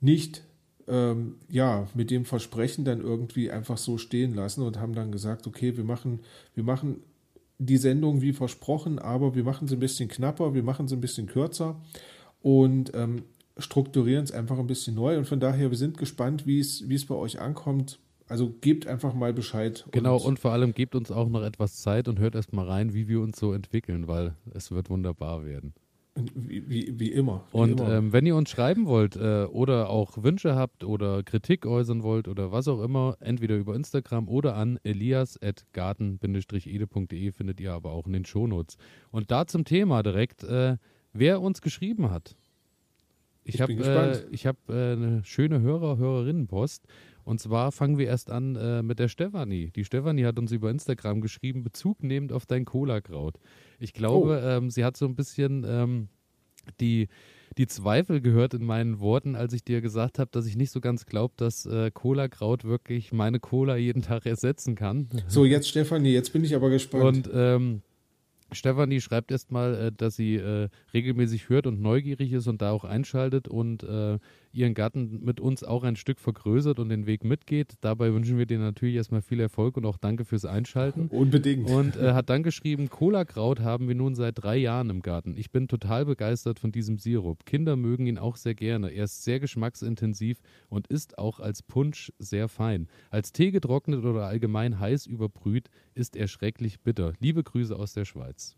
nicht 0.00 0.42
ähm, 0.88 1.36
ja, 1.48 1.88
mit 1.94 2.10
dem 2.10 2.24
Versprechen 2.24 2.84
dann 2.84 3.00
irgendwie 3.00 3.50
einfach 3.50 3.76
so 3.76 3.98
stehen 3.98 4.34
lassen 4.34 4.62
und 4.62 4.78
haben 4.78 4.94
dann 4.94 5.12
gesagt, 5.12 5.46
okay, 5.46 5.76
wir 5.76 5.84
machen, 5.84 6.20
wir 6.54 6.64
machen 6.64 7.02
die 7.58 7.76
Sendung 7.76 8.20
wie 8.20 8.32
versprochen, 8.32 8.98
aber 8.98 9.34
wir 9.34 9.44
machen 9.44 9.66
sie 9.66 9.76
ein 9.76 9.80
bisschen 9.80 10.08
knapper, 10.08 10.54
wir 10.54 10.62
machen 10.62 10.88
sie 10.88 10.96
ein 10.96 11.00
bisschen 11.00 11.26
kürzer 11.26 11.80
und 12.46 12.92
ähm, 12.94 13.24
strukturieren 13.58 14.22
es 14.22 14.30
einfach 14.30 14.56
ein 14.56 14.68
bisschen 14.68 14.94
neu. 14.94 15.18
Und 15.18 15.26
von 15.26 15.40
daher, 15.40 15.70
wir 15.70 15.76
sind 15.76 15.98
gespannt, 15.98 16.46
wie 16.46 16.60
es, 16.60 17.06
bei 17.06 17.16
euch 17.16 17.40
ankommt. 17.40 17.98
Also 18.28 18.54
gebt 18.60 18.86
einfach 18.86 19.14
mal 19.14 19.32
Bescheid. 19.32 19.84
Genau, 19.90 20.18
und, 20.18 20.26
und 20.26 20.38
vor 20.38 20.52
allem 20.52 20.72
gebt 20.72 20.94
uns 20.94 21.10
auch 21.10 21.28
noch 21.28 21.42
etwas 21.42 21.82
Zeit 21.82 22.06
und 22.06 22.20
hört 22.20 22.36
erst 22.36 22.52
mal 22.52 22.64
rein, 22.64 22.94
wie 22.94 23.08
wir 23.08 23.20
uns 23.20 23.40
so 23.40 23.52
entwickeln, 23.52 24.06
weil 24.06 24.36
es 24.54 24.70
wird 24.70 24.90
wunderbar 24.90 25.44
werden. 25.44 25.74
Wie, 26.36 26.62
wie, 26.68 27.00
wie 27.00 27.10
immer. 27.10 27.42
Wie 27.50 27.58
und 27.58 27.80
immer. 27.80 27.94
Ähm, 27.94 28.12
wenn 28.12 28.26
ihr 28.26 28.36
uns 28.36 28.48
schreiben 28.48 28.86
wollt 28.86 29.16
äh, 29.16 29.46
oder 29.46 29.90
auch 29.90 30.22
Wünsche 30.22 30.54
habt 30.54 30.84
oder 30.84 31.24
Kritik 31.24 31.66
äußern 31.66 32.04
wollt 32.04 32.28
oder 32.28 32.52
was 32.52 32.68
auch 32.68 32.80
immer, 32.80 33.16
entweder 33.18 33.56
über 33.56 33.74
Instagram 33.74 34.28
oder 34.28 34.54
an 34.54 34.78
elias.garten-ede.de 34.84 37.32
findet 37.32 37.60
ihr 37.60 37.72
aber 37.72 37.90
auch 37.90 38.06
in 38.06 38.12
den 38.12 38.24
Shownotes. 38.24 38.76
Und 39.10 39.32
da 39.32 39.48
zum 39.48 39.64
Thema 39.64 40.04
direkt, 40.04 40.44
äh, 40.44 40.76
wer 41.18 41.40
uns 41.40 41.60
geschrieben 41.60 42.10
hat. 42.10 42.36
Ich, 43.44 43.54
ich 43.54 43.60
habe 43.60 43.72
äh, 43.72 44.36
hab, 44.38 44.56
äh, 44.68 44.72
eine 44.72 45.22
schöne 45.24 45.60
Hörer, 45.60 45.98
Hörerinnenpost. 45.98 46.84
Und 47.24 47.40
zwar 47.40 47.72
fangen 47.72 47.98
wir 47.98 48.06
erst 48.06 48.30
an 48.30 48.56
äh, 48.56 48.82
mit 48.82 48.98
der 48.98 49.08
Stefanie. 49.08 49.70
Die 49.74 49.84
Stefanie 49.84 50.24
hat 50.24 50.38
uns 50.38 50.52
über 50.52 50.70
Instagram 50.70 51.20
geschrieben, 51.20 51.64
Bezug 51.64 52.02
nehmend 52.02 52.32
auf 52.32 52.46
dein 52.46 52.64
Cola-Kraut. 52.64 53.38
Ich 53.78 53.92
glaube, 53.92 54.40
oh. 54.42 54.48
ähm, 54.48 54.70
sie 54.70 54.84
hat 54.84 54.96
so 54.96 55.06
ein 55.06 55.16
bisschen 55.16 55.64
ähm, 55.68 56.08
die, 56.80 57.08
die 57.58 57.66
Zweifel 57.66 58.20
gehört 58.20 58.54
in 58.54 58.64
meinen 58.64 59.00
Worten, 59.00 59.34
als 59.34 59.52
ich 59.52 59.64
dir 59.64 59.80
gesagt 59.80 60.18
habe, 60.18 60.30
dass 60.32 60.46
ich 60.46 60.56
nicht 60.56 60.70
so 60.70 60.80
ganz 60.80 61.06
glaube, 61.06 61.34
dass 61.36 61.66
äh, 61.66 61.90
Cola-Kraut 61.90 62.64
wirklich 62.64 63.12
meine 63.12 63.40
Cola 63.40 63.76
jeden 63.76 64.02
Tag 64.02 64.26
ersetzen 64.26 64.74
kann. 64.74 65.08
So, 65.26 65.44
jetzt 65.44 65.68
Stefanie, 65.68 66.12
jetzt 66.12 66.32
bin 66.32 66.44
ich 66.44 66.54
aber 66.54 66.70
gespannt. 66.70 67.04
Und 67.04 67.30
ähm, 67.32 67.82
Stefanie 68.52 69.00
schreibt 69.00 69.30
erstmal, 69.30 69.74
äh, 69.74 69.92
dass 69.92 70.16
sie 70.16 70.36
äh, 70.36 70.68
regelmäßig 70.94 71.48
hört 71.48 71.66
und 71.66 71.80
neugierig 71.80 72.32
ist 72.32 72.46
und 72.46 72.62
da 72.62 72.70
auch 72.70 72.84
einschaltet 72.84 73.48
und 73.48 73.82
äh, 73.82 74.18
ihren 74.56 74.74
Garten 74.74 75.24
mit 75.24 75.40
uns 75.40 75.62
auch 75.62 75.84
ein 75.84 75.96
Stück 75.96 76.18
vergrößert 76.18 76.78
und 76.78 76.88
den 76.88 77.06
Weg 77.06 77.24
mitgeht. 77.24 77.74
Dabei 77.80 78.12
wünschen 78.12 78.38
wir 78.38 78.46
dir 78.46 78.58
natürlich 78.58 78.96
erstmal 78.96 79.22
viel 79.22 79.40
Erfolg 79.40 79.76
und 79.76 79.84
auch 79.84 79.98
danke 79.98 80.24
fürs 80.24 80.44
Einschalten. 80.44 81.08
Unbedingt. 81.10 81.68
Und 81.68 81.96
äh, 81.96 82.12
hat 82.12 82.30
dann 82.30 82.42
geschrieben, 82.42 82.88
Cola-Kraut 82.88 83.60
haben 83.60 83.88
wir 83.88 83.94
nun 83.94 84.14
seit 84.14 84.42
drei 84.42 84.56
Jahren 84.56 84.90
im 84.90 85.02
Garten. 85.02 85.36
Ich 85.36 85.50
bin 85.50 85.68
total 85.68 86.06
begeistert 86.06 86.58
von 86.58 86.72
diesem 86.72 86.98
Sirup. 86.98 87.44
Kinder 87.44 87.76
mögen 87.76 88.06
ihn 88.06 88.18
auch 88.18 88.36
sehr 88.36 88.54
gerne. 88.54 88.90
Er 88.90 89.04
ist 89.04 89.24
sehr 89.24 89.40
geschmacksintensiv 89.40 90.40
und 90.68 90.86
ist 90.86 91.18
auch 91.18 91.40
als 91.40 91.62
Punsch 91.62 92.12
sehr 92.18 92.48
fein. 92.48 92.88
Als 93.10 93.32
Tee 93.32 93.50
getrocknet 93.50 94.04
oder 94.04 94.26
allgemein 94.26 94.80
heiß 94.80 95.06
überbrüht, 95.06 95.68
ist 95.94 96.16
er 96.16 96.28
schrecklich 96.28 96.80
bitter. 96.80 97.12
Liebe 97.20 97.42
Grüße 97.42 97.76
aus 97.76 97.92
der 97.92 98.04
Schweiz. 98.04 98.56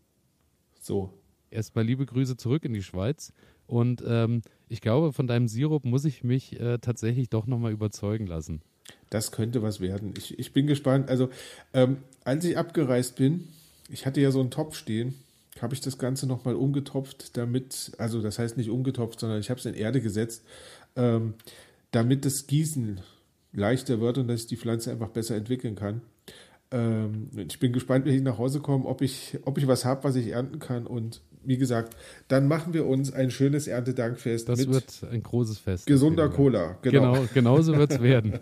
So. 0.79 1.13
Erstmal 1.51 1.83
liebe 1.83 2.05
Grüße 2.05 2.37
zurück 2.37 2.63
in 2.63 2.73
die 2.73 2.83
Schweiz. 2.83 3.33
Und 3.69 4.03
ähm, 4.05 4.41
ich 4.67 4.81
glaube, 4.81 5.13
von 5.13 5.27
deinem 5.27 5.47
Sirup 5.47 5.85
muss 5.85 6.03
ich 6.03 6.23
mich 6.23 6.59
äh, 6.59 6.79
tatsächlich 6.79 7.29
doch 7.29 7.45
nochmal 7.45 7.71
überzeugen 7.71 8.25
lassen. 8.25 8.61
Das 9.11 9.31
könnte 9.31 9.61
was 9.61 9.79
werden. 9.79 10.15
Ich, 10.17 10.39
ich 10.39 10.53
bin 10.53 10.65
gespannt. 10.65 11.07
Also, 11.07 11.29
ähm, 11.73 11.97
als 12.23 12.43
ich 12.45 12.57
abgereist 12.57 13.15
bin, 13.15 13.47
ich 13.87 14.07
hatte 14.07 14.21
ja 14.21 14.31
so 14.31 14.39
einen 14.39 14.49
Topf 14.49 14.75
stehen, 14.75 15.13
habe 15.61 15.75
ich 15.75 15.81
das 15.81 15.99
Ganze 15.99 16.25
nochmal 16.25 16.55
umgetopft, 16.55 17.37
damit, 17.37 17.91
also 17.99 18.23
das 18.23 18.39
heißt 18.39 18.57
nicht 18.57 18.71
umgetopft, 18.71 19.19
sondern 19.19 19.39
ich 19.39 19.51
habe 19.51 19.59
es 19.59 19.65
in 19.67 19.75
Erde 19.75 20.01
gesetzt, 20.01 20.43
ähm, 20.95 21.35
damit 21.91 22.25
das 22.25 22.47
Gießen 22.47 23.01
leichter 23.53 23.99
wird 23.99 24.17
und 24.17 24.27
dass 24.27 24.41
ich 24.41 24.47
die 24.47 24.57
Pflanze 24.57 24.91
einfach 24.91 25.09
besser 25.09 25.35
entwickeln 25.35 25.75
kann. 25.75 26.01
Ähm, 26.71 27.29
ich 27.35 27.59
bin 27.59 27.71
gespannt, 27.71 28.05
wenn 28.05 28.15
ich 28.15 28.23
nach 28.23 28.39
Hause 28.39 28.61
komme, 28.61 28.85
ob 28.85 29.03
ich, 29.03 29.37
ob 29.43 29.59
ich 29.59 29.67
was 29.67 29.85
habe, 29.85 30.03
was 30.03 30.15
ich 30.15 30.29
ernten 30.29 30.57
kann. 30.57 30.87
Und 30.87 31.21
wie 31.43 31.57
gesagt, 31.57 31.95
dann 32.27 32.47
machen 32.47 32.73
wir 32.73 32.85
uns 32.85 33.11
ein 33.13 33.31
schönes 33.31 33.67
Erntedankfest. 33.67 34.49
Das 34.49 34.67
wird 34.67 35.01
ein 35.11 35.23
großes 35.23 35.59
Fest. 35.59 35.87
Gesunder 35.87 36.29
Cola, 36.29 36.77
genau. 36.81 37.13
genau 37.13 37.25
genauso 37.33 37.77
wird 37.77 37.91
es 37.91 38.01
werden. 38.01 38.39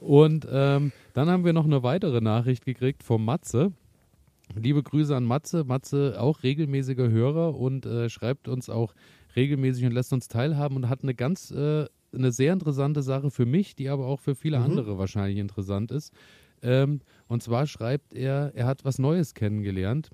Und 0.00 0.46
ähm, 0.50 0.92
dann 1.14 1.28
haben 1.28 1.44
wir 1.44 1.52
noch 1.52 1.64
eine 1.64 1.82
weitere 1.82 2.20
Nachricht 2.20 2.64
gekriegt 2.64 3.02
vom 3.02 3.24
Matze. 3.24 3.72
Liebe 4.54 4.82
Grüße 4.82 5.16
an 5.16 5.24
Matze. 5.24 5.64
Matze 5.64 6.16
auch 6.18 6.42
regelmäßiger 6.42 7.08
Hörer 7.08 7.56
und 7.56 7.86
äh, 7.86 8.08
schreibt 8.10 8.48
uns 8.48 8.68
auch 8.68 8.94
regelmäßig 9.34 9.86
und 9.86 9.92
lässt 9.92 10.12
uns 10.12 10.28
teilhaben 10.28 10.76
und 10.76 10.88
hat 10.88 11.02
eine 11.02 11.14
ganz, 11.14 11.50
äh, 11.50 11.86
eine 12.14 12.32
sehr 12.32 12.52
interessante 12.52 13.02
Sache 13.02 13.30
für 13.30 13.46
mich, 13.46 13.74
die 13.74 13.88
aber 13.88 14.06
auch 14.06 14.20
für 14.20 14.34
viele 14.34 14.58
mhm. 14.58 14.64
andere 14.64 14.98
wahrscheinlich 14.98 15.38
interessant 15.38 15.90
ist. 15.90 16.12
Ähm, 16.62 17.00
und 17.26 17.42
zwar 17.42 17.66
schreibt 17.66 18.14
er, 18.14 18.52
er 18.54 18.66
hat 18.66 18.84
was 18.84 18.98
Neues 18.98 19.34
kennengelernt. 19.34 20.10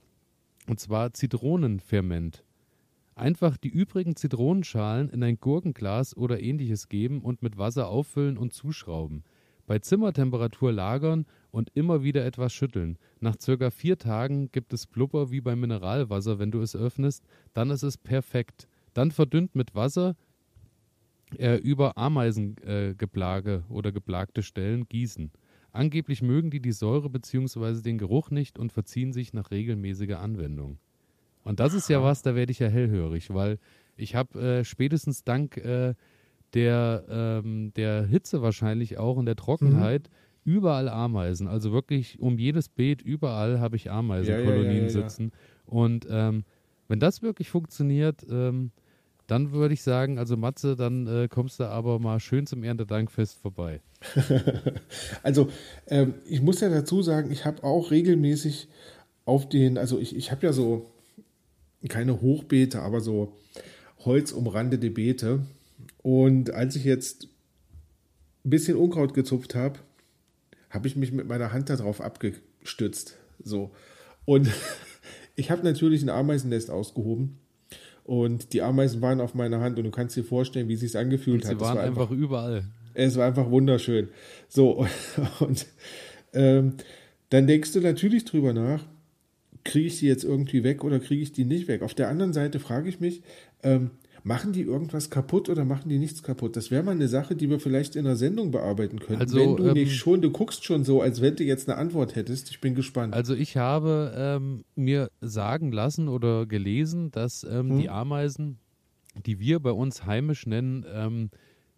Und 0.71 0.79
zwar 0.79 1.13
Zitronenferment. 1.13 2.45
Einfach 3.17 3.57
die 3.57 3.71
übrigen 3.71 4.15
Zitronenschalen 4.15 5.11
in 5.11 5.21
ein 5.25 5.41
Gurkenglas 5.41 6.17
oder 6.17 6.41
ähnliches 6.41 6.89
geben 6.89 7.23
und 7.23 7.43
mit 7.43 7.59
Wasser 7.59 7.89
auffüllen 7.89 8.39
und 8.39 8.55
zuschrauben. 8.55 9.25
Bei 9.67 9.81
Zimmertemperatur 9.81 10.71
lagern 10.71 11.27
und 11.51 11.73
immer 11.75 12.05
wieder 12.05 12.25
etwas 12.25 12.53
schütteln. 12.53 12.99
Nach 13.19 13.35
circa 13.41 13.73
vier 13.73 13.99
Tagen 13.99 14.53
gibt 14.53 14.73
es 14.73 14.87
Blubber 14.87 15.33
wie 15.33 15.41
beim 15.41 15.59
Mineralwasser, 15.59 16.39
wenn 16.39 16.53
du 16.53 16.61
es 16.61 16.77
öffnest. 16.77 17.27
Dann 17.53 17.71
ist 17.71 17.83
es 17.83 17.99
perfekt. 17.99 18.69
Dann 18.95 19.11
verdünnt 19.11 19.57
mit 19.57 19.75
Wasser 19.75 20.15
äh, 21.37 21.57
über 21.57 21.99
Ameisengeplage 21.99 23.65
äh, 23.69 23.73
oder 23.73 23.91
geplagte 23.91 24.45
Stellen 24.45 24.89
gießen. 24.89 25.33
Angeblich 25.73 26.23
mögen 26.23 26.51
die 26.51 26.61
die 26.61 26.73
Säure 26.73 27.09
bzw. 27.11 27.83
den 27.83 27.99
Geruch 27.99 28.31
nicht 28.31 28.59
und 28.59 28.73
verziehen 28.73 29.13
sich 29.13 29.33
nach 29.33 29.51
regelmäßiger 29.51 30.21
Anwendung. 30.21 30.79
Und 31.45 31.61
das 31.61 31.75
ist 31.75 31.89
ja 31.89 32.03
was, 32.03 32.23
da 32.23 32.35
werde 32.35 32.53
ich 32.53 32.59
ja 32.59 32.69
hellhörig, 32.69 33.33
weil 33.33 33.59
ich 33.97 34.15
habe 34.15 34.41
äh, 34.41 34.65
spätestens 34.65 35.25
dank 35.25 35.57
äh, 35.57 35.95
der, 36.55 37.05
ähm, 37.09 37.73
der 37.75 38.05
Hitze 38.05 38.43
wahrscheinlich 38.43 38.99
auch 38.99 39.17
und 39.17 39.27
der 39.27 39.37
Trockenheit 39.37 40.11
mhm. 40.45 40.53
überall 40.53 40.89
Ameisen. 40.89 41.47
Also 41.47 41.73
wirklich 41.73 42.19
um 42.19 42.39
jedes 42.39 42.69
Beet, 42.69 43.03
überall 43.03 43.61
habe 43.61 43.77
ich 43.77 43.91
Ameisenkolonien 43.91 44.67
ja, 44.67 44.75
ja, 44.75 44.83
ja, 44.83 44.89
sitzen. 44.91 45.33
Und 45.65 46.07
ähm, 46.11 46.45
wenn 46.89 47.01
das 47.01 47.23
wirklich 47.23 47.51
funktioniert, 47.51 48.27
ähm, 48.29 48.73
dann 49.31 49.53
würde 49.53 49.75
ich 49.75 49.83
sagen, 49.83 50.19
also 50.19 50.37
Matze, 50.37 50.75
dann 50.75 51.07
äh, 51.07 51.29
kommst 51.29 51.61
du 51.61 51.65
aber 51.65 52.01
mal 52.01 52.19
schön 52.19 52.47
zum 52.47 52.65
Erntedankfest 52.65 53.39
vorbei. 53.39 53.81
also 55.23 55.49
ähm, 55.87 56.15
ich 56.27 56.43
muss 56.43 56.61
ja 56.61 56.69
dazu 56.69 57.01
sagen, 57.01 57.31
ich 57.31 57.45
habe 57.45 57.63
auch 57.63 57.93
regelmäßig 57.93 58.67
auf 59.25 59.49
den, 59.49 59.79
also 59.79 60.01
ich, 60.01 60.17
ich 60.17 60.33
habe 60.33 60.47
ja 60.47 60.53
so 60.53 60.91
keine 61.89 62.21
Hochbeete, 62.21 62.83
aber 62.83 63.01
so 63.01 63.37
holzumrandete 64.01 64.91
Beete. 64.91 65.47
Und 66.03 66.51
als 66.51 66.75
ich 66.75 66.85
jetzt 66.85 67.29
ein 68.45 68.51
bisschen 68.51 68.77
Unkraut 68.77 69.15
gezupft 69.15 69.55
habe, 69.55 69.79
habe 70.71 70.89
ich 70.89 70.97
mich 70.97 71.13
mit 71.13 71.29
meiner 71.29 71.53
Hand 71.53 71.71
darauf 71.71 72.01
abgestützt. 72.01 73.17
So. 73.45 73.71
Und 74.25 74.51
ich 75.37 75.53
habe 75.53 75.63
natürlich 75.63 76.03
ein 76.03 76.11
Ameisennest 76.11 76.69
ausgehoben 76.69 77.39
und 78.11 78.55
die 78.55 78.63
Ameisen 78.63 79.01
waren 79.03 79.21
auf 79.21 79.35
meiner 79.35 79.61
Hand 79.61 79.79
und 79.79 79.85
du 79.85 79.93
kannst 79.93 80.17
dir 80.17 80.25
vorstellen, 80.25 80.67
wie 80.67 80.73
es 80.73 80.81
sich 80.81 80.99
angefühlt 80.99 81.45
und 81.45 81.49
hat. 81.49 81.59
Sie 81.59 81.65
waren 81.65 81.77
war 81.77 81.85
einfach, 81.85 82.11
einfach, 82.11 82.17
überall. 82.17 82.65
Es 82.93 83.17
war 83.17 83.25
einfach 83.25 83.49
wunderschön. 83.53 84.09
So, 84.49 84.71
und, 84.73 84.91
und 85.39 85.67
ähm, 86.33 86.73
dann 87.29 87.47
denkst 87.47 87.73
du 87.73 87.81
natürlich 87.81 88.25
drüber 88.25 88.53
nach, 88.53 88.85
kriege 89.63 89.87
ich 89.87 90.01
die 90.01 90.09
jetzt 90.09 90.25
irgendwie 90.25 90.65
weg 90.65 90.83
oder 90.83 90.99
kriege 90.99 91.23
ich 91.23 91.31
die 91.31 91.45
nicht 91.45 91.69
weg? 91.69 91.83
Auf 91.83 91.95
der 91.95 92.09
anderen 92.09 92.33
Seite 92.33 92.59
frage 92.59 92.89
ich 92.89 92.99
mich, 92.99 93.23
ähm, 93.63 93.93
Machen 94.23 94.53
die 94.53 94.63
irgendwas 94.63 95.11
kaputt 95.11 95.49
oder 95.49 95.65
machen 95.65 95.89
die 95.89 95.99
nichts 95.99 96.23
kaputt? 96.23 96.57
Das 96.57 96.71
wäre 96.71 96.83
mal 96.83 96.93
eine 96.93 97.09
Sache, 97.09 97.35
die 97.35 97.49
wir 97.49 97.61
vielleicht 97.61 97.97
in 97.97 98.07
einer 98.07 98.17
Sendung 98.17 98.51
bearbeiten 98.51 98.99
könnten. 98.99 99.21
Also, 99.21 99.39
wenn 99.39 99.57
du 99.57 99.69
ähm, 99.69 99.75
nicht 99.75 99.97
schon, 99.97 100.21
du 100.21 100.31
guckst 100.31 100.65
schon 100.65 100.85
so, 100.85 101.01
als 101.01 101.21
wenn 101.21 101.37
du 101.37 101.45
jetzt 101.45 101.69
eine 101.69 101.79
Antwort 101.79 102.17
hättest. 102.17 102.51
Ich 102.51 102.61
bin 102.61 102.75
gespannt. 102.75 103.15
Also 103.15 103.35
ich 103.35 103.57
habe 103.57 104.13
ähm, 104.17 104.65
mir 104.75 105.11
sagen 105.21 105.73
lassen 105.73 106.09
oder 106.09 106.47
gelesen, 106.47 107.11
dass 107.11 107.45
ähm, 107.45 107.71
hm? 107.71 107.79
die 107.81 107.89
Ameisen, 107.89 108.59
die 109.27 109.39
wir 109.39 109.61
bei 109.61 109.73
uns 109.73 110.05
heimisch 110.07 110.47
nennen, 110.47 110.85
ähm, 110.93 111.31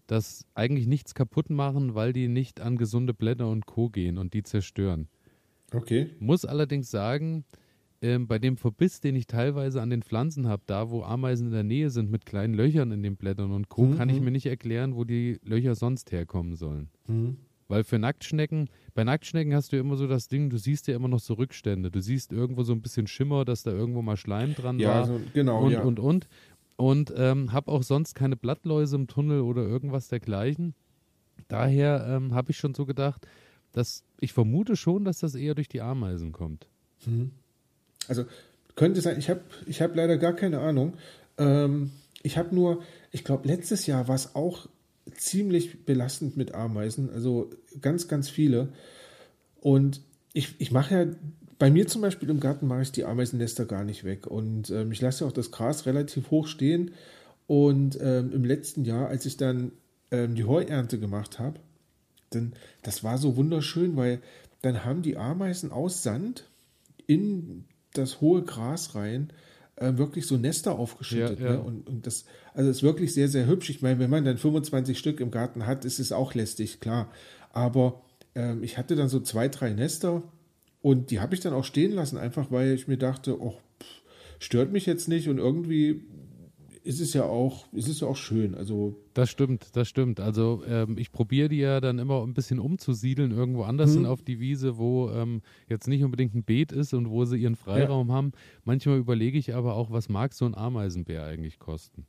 das 0.06 0.44
eigentlich 0.54 0.86
nichts 0.86 1.14
kaputt 1.14 1.48
machen, 1.48 1.94
weil 1.94 2.12
die 2.12 2.28
nicht 2.28 2.60
an 2.60 2.76
gesunde 2.76 3.14
Blätter 3.14 3.48
und 3.48 3.66
Co. 3.66 3.88
gehen 3.88 4.18
und 4.18 4.34
die 4.34 4.42
zerstören. 4.42 5.08
Okay. 5.72 6.10
Muss 6.18 6.44
allerdings 6.44 6.90
sagen, 6.90 7.44
ähm, 8.02 8.26
bei 8.26 8.38
dem 8.38 8.56
Verbiss, 8.56 9.00
den 9.00 9.14
ich 9.14 9.26
teilweise 9.26 9.80
an 9.80 9.88
den 9.88 10.02
Pflanzen 10.02 10.48
habe, 10.48 10.62
da 10.66 10.90
wo 10.90 11.02
Ameisen 11.02 11.46
in 11.46 11.52
der 11.52 11.62
Nähe 11.62 11.88
sind 11.88 12.10
mit 12.10 12.26
kleinen 12.26 12.52
Löchern 12.52 12.90
in 12.90 13.02
den 13.02 13.16
Blättern 13.16 13.52
und 13.52 13.68
Co., 13.68 13.86
mhm. 13.86 13.96
kann 13.96 14.08
ich 14.08 14.18
mhm. 14.18 14.24
mir 14.24 14.30
nicht 14.32 14.46
erklären, 14.46 14.96
wo 14.96 15.04
die 15.04 15.38
Löcher 15.44 15.76
sonst 15.76 16.10
herkommen 16.10 16.56
sollen. 16.56 16.90
Mhm. 17.06 17.36
Weil 17.68 17.84
für 17.84 17.98
Nacktschnecken, 17.98 18.68
bei 18.92 19.04
Nacktschnecken 19.04 19.54
hast 19.54 19.72
du 19.72 19.78
immer 19.78 19.96
so 19.96 20.06
das 20.06 20.28
Ding, 20.28 20.50
du 20.50 20.58
siehst 20.58 20.88
ja 20.88 20.96
immer 20.96 21.08
noch 21.08 21.20
so 21.20 21.34
Rückstände. 21.34 21.90
Du 21.90 22.02
siehst 22.02 22.32
irgendwo 22.32 22.64
so 22.64 22.74
ein 22.74 22.82
bisschen 22.82 23.06
Schimmer, 23.06 23.46
dass 23.46 23.62
da 23.62 23.70
irgendwo 23.70 24.02
mal 24.02 24.18
Schleim 24.18 24.54
dran 24.54 24.78
ja, 24.78 24.88
war. 24.88 25.06
So, 25.06 25.20
genau, 25.32 25.64
und, 25.64 25.72
ja. 25.72 25.82
und, 25.82 25.98
und. 25.98 26.28
Und 26.76 27.14
ähm, 27.16 27.52
habe 27.52 27.70
auch 27.70 27.82
sonst 27.82 28.14
keine 28.14 28.36
Blattläuse 28.36 28.96
im 28.96 29.06
Tunnel 29.06 29.40
oder 29.40 29.62
irgendwas 29.62 30.08
dergleichen. 30.08 30.74
Daher 31.48 32.04
ähm, 32.08 32.34
habe 32.34 32.50
ich 32.50 32.58
schon 32.58 32.74
so 32.74 32.84
gedacht, 32.84 33.26
dass 33.72 34.04
ich 34.20 34.32
vermute 34.32 34.76
schon, 34.76 35.04
dass 35.04 35.20
das 35.20 35.34
eher 35.34 35.54
durch 35.54 35.68
die 35.68 35.80
Ameisen 35.80 36.32
kommt. 36.32 36.68
Mhm. 37.06 37.30
Also 38.08 38.24
könnte 38.76 39.00
sein, 39.00 39.18
ich 39.18 39.30
habe 39.30 39.40
ich 39.66 39.82
hab 39.82 39.94
leider 39.94 40.18
gar 40.18 40.34
keine 40.34 40.60
Ahnung. 40.60 40.94
Ähm, 41.38 41.90
ich 42.22 42.38
habe 42.38 42.54
nur, 42.54 42.82
ich 43.10 43.24
glaube, 43.24 43.48
letztes 43.48 43.86
Jahr 43.86 44.08
war 44.08 44.14
es 44.14 44.34
auch 44.34 44.68
ziemlich 45.14 45.84
belastend 45.84 46.36
mit 46.36 46.54
Ameisen, 46.54 47.10
also 47.10 47.50
ganz, 47.80 48.08
ganz 48.08 48.30
viele. 48.30 48.68
Und 49.60 50.00
ich, 50.32 50.54
ich 50.58 50.70
mache 50.70 50.94
ja, 50.94 51.06
bei 51.58 51.70
mir 51.70 51.86
zum 51.86 52.02
Beispiel 52.02 52.30
im 52.30 52.40
Garten 52.40 52.66
mache 52.66 52.82
ich 52.82 52.92
die 52.92 53.04
Ameisennester 53.04 53.66
gar 53.66 53.84
nicht 53.84 54.04
weg. 54.04 54.26
Und 54.26 54.70
ähm, 54.70 54.90
ich 54.92 55.00
lasse 55.00 55.24
ja 55.24 55.28
auch 55.28 55.32
das 55.32 55.50
Gras 55.50 55.86
relativ 55.86 56.30
hoch 56.30 56.46
stehen. 56.46 56.92
Und 57.46 57.98
ähm, 58.00 58.32
im 58.32 58.44
letzten 58.44 58.84
Jahr, 58.84 59.08
als 59.08 59.26
ich 59.26 59.36
dann 59.36 59.72
ähm, 60.10 60.34
die 60.34 60.44
Heuernte 60.44 60.98
gemacht 60.98 61.38
habe, 61.38 61.60
dann, 62.30 62.54
das 62.82 63.04
war 63.04 63.18
so 63.18 63.36
wunderschön, 63.36 63.96
weil 63.96 64.20
dann 64.62 64.84
haben 64.84 65.02
die 65.02 65.16
Ameisen 65.16 65.70
aus 65.70 66.02
Sand 66.02 66.48
in 67.06 67.64
das 67.94 68.20
hohe 68.20 68.42
Gras 68.42 68.94
rein, 68.94 69.32
äh, 69.76 69.96
wirklich 69.96 70.26
so 70.26 70.36
Nester 70.36 70.78
aufgeschüttet. 70.78 71.40
Ja, 71.40 71.46
ja. 71.46 71.52
Ne? 71.52 71.60
Und, 71.60 71.88
und, 71.88 72.06
das, 72.06 72.24
also 72.54 72.70
ist 72.70 72.82
wirklich 72.82 73.14
sehr, 73.14 73.28
sehr 73.28 73.46
hübsch. 73.46 73.70
Ich 73.70 73.82
meine, 73.82 73.98
wenn 73.98 74.10
man 74.10 74.24
dann 74.24 74.38
25 74.38 74.98
Stück 74.98 75.20
im 75.20 75.30
Garten 75.30 75.66
hat, 75.66 75.84
ist 75.84 75.98
es 75.98 76.12
auch 76.12 76.34
lästig, 76.34 76.80
klar. 76.80 77.10
Aber 77.52 78.02
ähm, 78.34 78.62
ich 78.62 78.78
hatte 78.78 78.96
dann 78.96 79.08
so 79.08 79.20
zwei, 79.20 79.48
drei 79.48 79.72
Nester 79.72 80.22
und 80.80 81.10
die 81.10 81.20
habe 81.20 81.34
ich 81.34 81.40
dann 81.40 81.52
auch 81.52 81.64
stehen 81.64 81.92
lassen, 81.92 82.18
einfach 82.18 82.50
weil 82.50 82.72
ich 82.72 82.88
mir 82.88 82.98
dachte, 82.98 83.40
oh, 83.40 83.56
pff, 83.80 84.02
stört 84.38 84.72
mich 84.72 84.86
jetzt 84.86 85.08
nicht 85.08 85.28
und 85.28 85.38
irgendwie 85.38 86.02
ist 86.84 87.00
es 87.00 87.12
ja 87.12 87.24
auch, 87.24 87.66
ist 87.72 87.88
es 87.88 88.00
ja 88.00 88.08
auch 88.08 88.16
schön. 88.16 88.54
Also 88.54 88.96
das 89.14 89.30
stimmt, 89.30 89.76
das 89.76 89.88
stimmt. 89.88 90.20
Also 90.20 90.62
ähm, 90.66 90.96
ich 90.98 91.12
probiere 91.12 91.48
die 91.48 91.58
ja 91.58 91.80
dann 91.80 91.98
immer 91.98 92.22
ein 92.22 92.34
bisschen 92.34 92.58
umzusiedeln 92.58 93.30
irgendwo 93.30 93.62
anders 93.62 93.96
mhm. 93.96 94.06
auf 94.06 94.22
die 94.22 94.40
Wiese, 94.40 94.78
wo 94.78 95.10
ähm, 95.10 95.42
jetzt 95.68 95.88
nicht 95.88 96.02
unbedingt 96.02 96.34
ein 96.34 96.44
Beet 96.44 96.72
ist 96.72 96.94
und 96.94 97.10
wo 97.10 97.24
sie 97.24 97.38
ihren 97.38 97.56
Freiraum 97.56 98.08
ja. 98.08 98.14
haben. 98.14 98.32
Manchmal 98.64 98.98
überlege 98.98 99.38
ich 99.38 99.54
aber 99.54 99.74
auch, 99.74 99.90
was 99.90 100.08
mag 100.08 100.34
so 100.34 100.44
ein 100.44 100.54
Ameisenbär 100.54 101.24
eigentlich 101.24 101.58
kosten? 101.58 102.06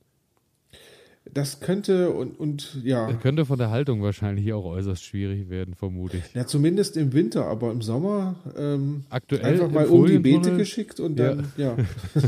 Das 1.32 1.60
könnte 1.60 2.10
und, 2.10 2.38
und 2.38 2.80
ja. 2.84 3.10
Das 3.10 3.20
könnte 3.22 3.46
von 3.46 3.58
der 3.58 3.70
Haltung 3.70 4.02
wahrscheinlich 4.02 4.52
auch 4.52 4.66
äußerst 4.66 5.02
schwierig 5.02 5.48
werden, 5.48 5.74
vermute 5.74 6.18
ich. 6.18 6.34
Ja, 6.34 6.46
zumindest 6.46 6.98
im 6.98 7.14
Winter, 7.14 7.46
aber 7.46 7.72
im 7.72 7.80
Sommer 7.80 8.36
ähm, 8.56 9.04
Aktuell 9.08 9.44
einfach 9.44 9.70
mal 9.70 9.86
um 9.86 10.06
die 10.06 10.18
Beete 10.18 10.54
geschickt 10.56 11.00
und 11.00 11.18
dann, 11.18 11.50
ja. 11.56 11.76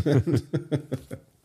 ja. 0.05 0.23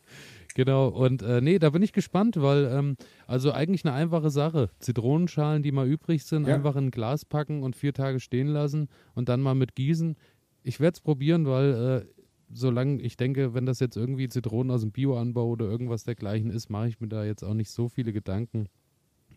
Genau, 0.53 0.87
und 0.87 1.21
äh, 1.21 1.41
nee, 1.41 1.59
da 1.59 1.69
bin 1.69 1.81
ich 1.81 1.93
gespannt, 1.93 2.41
weil 2.41 2.65
ähm, 2.65 2.97
also 3.27 3.51
eigentlich 3.51 3.85
eine 3.85 3.93
einfache 3.93 4.29
Sache. 4.29 4.69
Zitronenschalen, 4.79 5.63
die 5.63 5.71
mal 5.71 5.87
übrig 5.87 6.25
sind, 6.25 6.47
ja. 6.47 6.55
einfach 6.55 6.75
in 6.75 6.85
ein 6.87 6.91
Glas 6.91 7.25
packen 7.25 7.63
und 7.63 7.75
vier 7.75 7.93
Tage 7.93 8.19
stehen 8.19 8.47
lassen 8.47 8.89
und 9.13 9.29
dann 9.29 9.41
mal 9.41 9.55
mit 9.55 9.75
gießen. 9.75 10.15
Ich 10.63 10.79
werde 10.79 10.95
es 10.95 11.01
probieren, 11.01 11.45
weil 11.47 12.05
äh, 12.05 12.21
solange 12.53 13.01
ich 13.01 13.17
denke, 13.17 13.53
wenn 13.53 13.65
das 13.65 13.79
jetzt 13.79 13.95
irgendwie 13.95 14.27
Zitronen 14.27 14.71
aus 14.71 14.81
dem 14.81 14.91
Bioanbau 14.91 15.47
oder 15.47 15.65
irgendwas 15.65 16.03
dergleichen 16.03 16.51
ist, 16.51 16.69
mache 16.69 16.87
ich 16.87 16.99
mir 16.99 17.07
da 17.07 17.23
jetzt 17.23 17.43
auch 17.43 17.53
nicht 17.53 17.71
so 17.71 17.87
viele 17.87 18.13
Gedanken. 18.13 18.67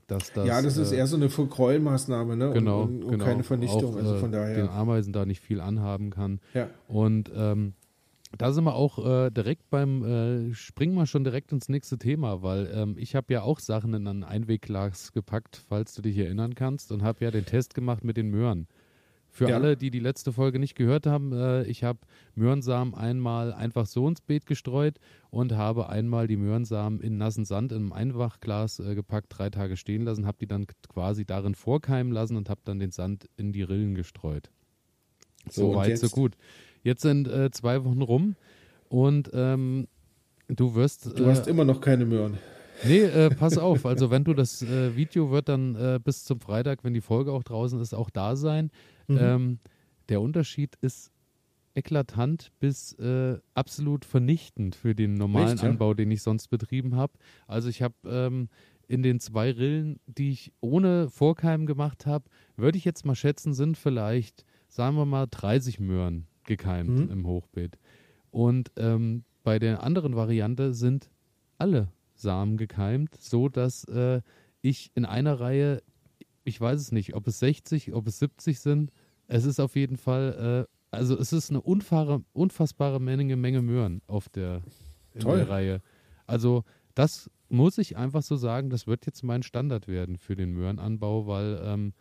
Dass 0.06 0.32
das, 0.32 0.46
ja, 0.46 0.60
das 0.60 0.76
ist 0.76 0.92
äh, 0.92 0.96
eher 0.96 1.06
so 1.06 1.16
eine 1.16 1.30
Verkrollmaßnahme, 1.30 2.36
ne? 2.36 2.52
Genau, 2.52 2.82
und, 2.82 2.96
und, 2.96 3.04
und 3.04 3.10
genau. 3.12 3.24
keine 3.24 3.42
Vernichtung. 3.42 3.94
Auch, 3.94 3.96
also 3.96 4.16
von 4.16 4.32
daher. 4.32 4.54
Den 4.54 4.68
Ameisen 4.68 5.14
da 5.14 5.24
nicht 5.24 5.40
viel 5.40 5.60
anhaben 5.60 6.10
kann. 6.10 6.40
Ja. 6.52 6.68
Und 6.88 7.32
ähm, 7.34 7.72
da 8.38 8.52
sind 8.52 8.64
wir 8.64 8.74
auch 8.74 9.04
äh, 9.04 9.30
direkt 9.30 9.70
beim, 9.70 10.04
äh, 10.04 10.54
springen 10.54 10.94
wir 10.94 11.06
schon 11.06 11.24
direkt 11.24 11.52
ins 11.52 11.68
nächste 11.68 11.98
Thema, 11.98 12.42
weil 12.42 12.70
ähm, 12.74 12.96
ich 12.98 13.14
habe 13.14 13.32
ja 13.32 13.42
auch 13.42 13.60
Sachen 13.60 13.94
in 13.94 14.06
ein 14.06 14.24
Einwegglas 14.24 15.12
gepackt, 15.12 15.62
falls 15.68 15.94
du 15.94 16.02
dich 16.02 16.18
erinnern 16.18 16.54
kannst, 16.54 16.92
und 16.92 17.02
habe 17.02 17.24
ja 17.24 17.30
den 17.30 17.46
Test 17.46 17.74
gemacht 17.74 18.04
mit 18.04 18.16
den 18.16 18.28
Möhren. 18.28 18.66
Für 19.34 19.48
ja. 19.48 19.56
alle, 19.56 19.76
die 19.76 19.90
die 19.90 19.98
letzte 19.98 20.32
Folge 20.32 20.60
nicht 20.60 20.76
gehört 20.76 21.06
haben, 21.06 21.32
äh, 21.32 21.64
ich 21.64 21.82
habe 21.82 21.98
Möhrensamen 22.36 22.94
einmal 22.94 23.52
einfach 23.52 23.84
so 23.86 24.06
ins 24.06 24.20
Beet 24.20 24.46
gestreut 24.46 25.00
und 25.30 25.54
habe 25.54 25.88
einmal 25.88 26.28
die 26.28 26.36
Möhrensamen 26.36 27.00
in 27.00 27.18
nassen 27.18 27.44
Sand 27.44 27.72
in 27.72 27.78
einem 27.78 27.92
Einwachglas 27.92 28.78
äh, 28.78 28.94
gepackt, 28.94 29.26
drei 29.30 29.50
Tage 29.50 29.76
stehen 29.76 30.02
lassen, 30.02 30.24
habe 30.24 30.38
die 30.38 30.46
dann 30.46 30.68
quasi 30.88 31.24
darin 31.24 31.56
vorkeimen 31.56 32.12
lassen 32.12 32.36
und 32.36 32.48
habe 32.48 32.60
dann 32.64 32.78
den 32.78 32.92
Sand 32.92 33.28
in 33.36 33.52
die 33.52 33.62
Rillen 33.62 33.96
gestreut. 33.96 34.50
So, 35.50 35.72
so 35.72 35.74
weit, 35.74 35.98
so 35.98 36.08
gut. 36.10 36.36
Jetzt 36.84 37.02
sind 37.02 37.26
äh, 37.26 37.50
zwei 37.50 37.82
Wochen 37.84 38.02
rum 38.02 38.36
und 38.88 39.30
ähm, 39.32 39.88
du 40.48 40.74
wirst. 40.74 41.18
Du 41.18 41.26
hast 41.26 41.46
äh, 41.46 41.50
immer 41.50 41.64
noch 41.64 41.80
keine 41.80 42.04
Möhren. 42.04 42.38
Nee, 42.84 43.00
äh, 43.00 43.30
pass 43.34 43.56
auf. 43.56 43.86
Also, 43.86 44.10
wenn 44.10 44.22
du 44.22 44.34
das 44.34 44.62
äh, 44.62 44.94
Video 44.94 45.30
wird 45.30 45.48
dann 45.48 45.74
äh, 45.76 45.98
bis 45.98 46.24
zum 46.24 46.40
Freitag, 46.40 46.84
wenn 46.84 46.92
die 46.92 47.00
Folge 47.00 47.32
auch 47.32 47.42
draußen 47.42 47.80
ist, 47.80 47.94
auch 47.94 48.10
da 48.10 48.36
sein. 48.36 48.70
Mhm. 49.08 49.18
Ähm, 49.18 49.58
der 50.10 50.20
Unterschied 50.20 50.76
ist 50.82 51.10
eklatant 51.74 52.52
bis 52.60 52.92
äh, 52.98 53.38
absolut 53.54 54.04
vernichtend 54.04 54.76
für 54.76 54.94
den 54.94 55.14
normalen 55.14 55.56
ja? 55.56 55.64
Anbau, 55.64 55.94
den 55.94 56.10
ich 56.10 56.22
sonst 56.22 56.48
betrieben 56.48 56.96
habe. 56.96 57.14
Also, 57.46 57.70
ich 57.70 57.80
habe 57.80 57.94
ähm, 58.06 58.50
in 58.88 59.02
den 59.02 59.20
zwei 59.20 59.50
Rillen, 59.50 60.00
die 60.06 60.32
ich 60.32 60.52
ohne 60.60 61.08
Vorkeim 61.08 61.64
gemacht 61.64 62.04
habe, 62.04 62.26
würde 62.56 62.76
ich 62.76 62.84
jetzt 62.84 63.06
mal 63.06 63.14
schätzen, 63.14 63.54
sind 63.54 63.78
vielleicht, 63.78 64.44
sagen 64.68 64.96
wir 64.96 65.06
mal, 65.06 65.26
30 65.30 65.80
Möhren 65.80 66.26
gekeimt 66.44 66.90
mhm. 66.90 67.10
im 67.10 67.26
Hochbeet. 67.26 67.78
Und 68.30 68.72
ähm, 68.76 69.24
bei 69.42 69.58
der 69.58 69.82
anderen 69.82 70.16
Variante 70.16 70.74
sind 70.74 71.10
alle 71.58 71.88
Samen 72.14 72.56
gekeimt, 72.56 73.14
so 73.20 73.48
dass 73.48 73.84
äh, 73.84 74.22
ich 74.60 74.90
in 74.94 75.04
einer 75.04 75.40
Reihe, 75.40 75.82
ich 76.44 76.60
weiß 76.60 76.80
es 76.80 76.92
nicht, 76.92 77.14
ob 77.14 77.26
es 77.26 77.38
60, 77.40 77.92
ob 77.92 78.06
es 78.06 78.18
70 78.18 78.60
sind. 78.60 78.92
Es 79.26 79.44
ist 79.44 79.60
auf 79.60 79.76
jeden 79.76 79.96
Fall, 79.96 80.66
äh, 80.66 80.96
also 80.96 81.18
es 81.18 81.32
ist 81.32 81.50
eine 81.50 81.60
unfahre, 81.60 82.24
unfassbare 82.32 83.00
Menge, 83.00 83.36
Menge 83.36 83.62
Möhren 83.62 84.00
auf 84.06 84.28
der, 84.28 84.62
der 85.14 85.48
Reihe. 85.48 85.80
Also 86.26 86.64
das 86.94 87.30
muss 87.48 87.78
ich 87.78 87.96
einfach 87.96 88.22
so 88.22 88.36
sagen, 88.36 88.70
das 88.70 88.86
wird 88.86 89.06
jetzt 89.06 89.22
mein 89.22 89.42
Standard 89.42 89.88
werden 89.88 90.16
für 90.16 90.34
den 90.34 90.52
Möhrenanbau, 90.52 91.26
weil 91.26 91.60
ähm, 91.62 91.92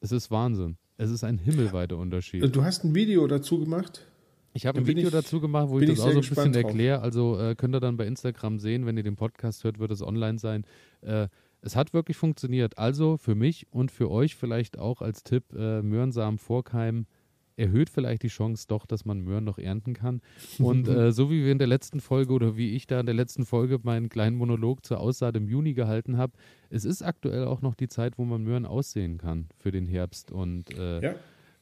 es 0.00 0.12
ist 0.12 0.30
Wahnsinn. 0.30 0.76
Es 0.96 1.10
ist 1.10 1.24
ein 1.24 1.38
himmelweiter 1.38 1.96
Unterschied. 1.96 2.54
Du 2.54 2.64
hast 2.64 2.84
ein 2.84 2.94
Video 2.94 3.26
dazu 3.26 3.58
gemacht? 3.60 4.06
Ich 4.54 4.66
habe 4.66 4.78
ein 4.78 4.86
Video 4.86 5.06
ich, 5.06 5.12
dazu 5.12 5.40
gemacht, 5.40 5.68
wo 5.70 5.80
ich 5.80 5.88
das 5.88 5.98
ich 5.98 6.04
auch 6.04 6.12
so 6.12 6.18
ein 6.18 6.28
bisschen 6.28 6.54
erkläre. 6.54 7.00
Also 7.00 7.38
äh, 7.40 7.54
könnt 7.54 7.74
ihr 7.74 7.80
dann 7.80 7.96
bei 7.96 8.06
Instagram 8.06 8.58
sehen, 8.58 8.84
wenn 8.84 8.96
ihr 8.96 9.02
den 9.02 9.16
Podcast 9.16 9.64
hört, 9.64 9.78
wird 9.78 9.90
es 9.90 10.02
online 10.02 10.38
sein. 10.38 10.64
Äh, 11.00 11.28
es 11.62 11.76
hat 11.76 11.94
wirklich 11.94 12.16
funktioniert. 12.16 12.76
Also 12.76 13.16
für 13.16 13.34
mich 13.34 13.66
und 13.70 13.90
für 13.90 14.10
euch 14.10 14.36
vielleicht 14.36 14.78
auch 14.78 15.00
als 15.00 15.22
Tipp, 15.22 15.44
äh, 15.54 15.80
Möhrensamen 15.80 16.38
vorkeimen 16.38 17.06
erhöht 17.62 17.88
vielleicht 17.88 18.22
die 18.24 18.28
Chance 18.28 18.66
doch, 18.68 18.84
dass 18.84 19.04
man 19.04 19.20
Möhren 19.20 19.44
noch 19.44 19.58
ernten 19.58 19.94
kann. 19.94 20.20
Und 20.58 20.88
äh, 20.88 21.12
so 21.12 21.30
wie 21.30 21.44
wir 21.44 21.52
in 21.52 21.58
der 21.58 21.68
letzten 21.68 22.00
Folge 22.00 22.32
oder 22.32 22.56
wie 22.56 22.74
ich 22.74 22.86
da 22.86 23.00
in 23.00 23.06
der 23.06 23.14
letzten 23.14 23.46
Folge 23.46 23.78
meinen 23.82 24.08
kleinen 24.08 24.36
Monolog 24.36 24.84
zur 24.84 25.00
Aussaat 25.00 25.36
im 25.36 25.48
Juni 25.48 25.72
gehalten 25.72 26.16
habe, 26.16 26.32
es 26.68 26.84
ist 26.84 27.02
aktuell 27.02 27.44
auch 27.44 27.62
noch 27.62 27.74
die 27.74 27.88
Zeit, 27.88 28.18
wo 28.18 28.24
man 28.24 28.42
Möhren 28.42 28.66
aussehen 28.66 29.18
kann 29.18 29.48
für 29.56 29.70
den 29.70 29.86
Herbst 29.86 30.32
und 30.32 30.76
äh, 30.76 31.00
ja. 31.00 31.14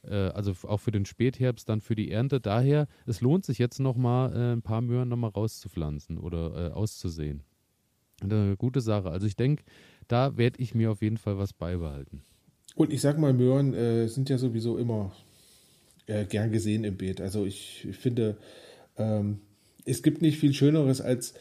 äh, 0.03 0.31
also 0.31 0.53
auch 0.67 0.79
für 0.79 0.91
den 0.91 1.05
Spätherbst, 1.05 1.69
dann 1.69 1.81
für 1.81 1.95
die 1.95 2.11
Ernte. 2.11 2.41
Daher, 2.41 2.87
es 3.05 3.21
lohnt 3.21 3.45
sich 3.45 3.59
jetzt 3.59 3.79
nochmal 3.79 4.33
äh, 4.33 4.53
ein 4.53 4.63
paar 4.63 4.81
Möhren 4.81 5.09
nochmal 5.09 5.31
rauszupflanzen 5.31 6.17
oder 6.17 6.69
äh, 6.69 6.71
auszusehen. 6.71 7.43
Eine 8.21 8.55
gute 8.57 8.81
Sache. 8.81 9.09
Also 9.09 9.27
ich 9.27 9.35
denke, 9.35 9.63
da 10.07 10.37
werde 10.37 10.61
ich 10.61 10.75
mir 10.75 10.91
auf 10.91 11.01
jeden 11.01 11.17
Fall 11.17 11.37
was 11.37 11.53
beibehalten. 11.53 12.23
Und 12.75 12.93
ich 12.93 13.01
sag 13.01 13.17
mal, 13.17 13.33
Möhren 13.33 13.73
äh, 13.73 14.07
sind 14.07 14.29
ja 14.29 14.37
sowieso 14.37 14.77
immer 14.77 15.11
äh, 16.11 16.25
gern 16.25 16.51
gesehen 16.51 16.83
im 16.83 16.97
Beet. 16.97 17.21
Also 17.21 17.45
ich, 17.45 17.87
ich 17.89 17.97
finde, 17.97 18.37
ähm, 18.97 19.39
es 19.85 20.03
gibt 20.03 20.21
nicht 20.21 20.37
viel 20.37 20.53
Schöneres, 20.53 21.01
als 21.01 21.33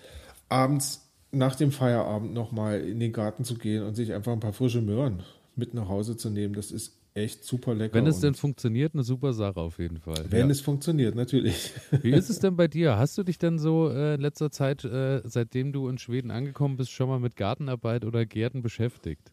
abends 0.48 1.10
nach 1.32 1.54
dem 1.56 1.72
Feierabend 1.72 2.32
nochmal 2.32 2.80
in 2.80 3.00
den 3.00 3.12
Garten 3.12 3.44
zu 3.44 3.54
gehen 3.54 3.82
und 3.82 3.94
sich 3.94 4.12
einfach 4.12 4.32
ein 4.32 4.40
paar 4.40 4.52
frische 4.52 4.80
Möhren 4.80 5.22
mit 5.56 5.74
nach 5.74 5.88
Hause 5.88 6.16
zu 6.16 6.30
nehmen. 6.30 6.54
Das 6.54 6.70
ist 6.70 6.96
echt 7.14 7.44
super 7.44 7.74
lecker. 7.74 7.94
Wenn 7.94 8.06
es 8.06 8.20
denn 8.20 8.34
funktioniert, 8.34 8.94
eine 8.94 9.02
super 9.02 9.32
Sache 9.32 9.60
auf 9.60 9.78
jeden 9.78 9.98
Fall. 9.98 10.24
Wenn 10.28 10.46
ja. 10.46 10.52
es 10.52 10.60
funktioniert, 10.60 11.14
natürlich. 11.14 11.72
Wie 12.02 12.12
ist 12.12 12.30
es 12.30 12.38
denn 12.38 12.56
bei 12.56 12.68
dir? 12.68 12.96
Hast 12.96 13.18
du 13.18 13.22
dich 13.22 13.38
denn 13.38 13.58
so 13.58 13.90
äh, 13.90 14.14
in 14.14 14.20
letzter 14.20 14.50
Zeit, 14.50 14.84
äh, 14.84 15.20
seitdem 15.24 15.72
du 15.72 15.88
in 15.88 15.98
Schweden 15.98 16.30
angekommen 16.30 16.76
bist, 16.76 16.90
schon 16.92 17.08
mal 17.08 17.20
mit 17.20 17.36
Gartenarbeit 17.36 18.04
oder 18.04 18.26
Gärten 18.26 18.62
beschäftigt? 18.62 19.32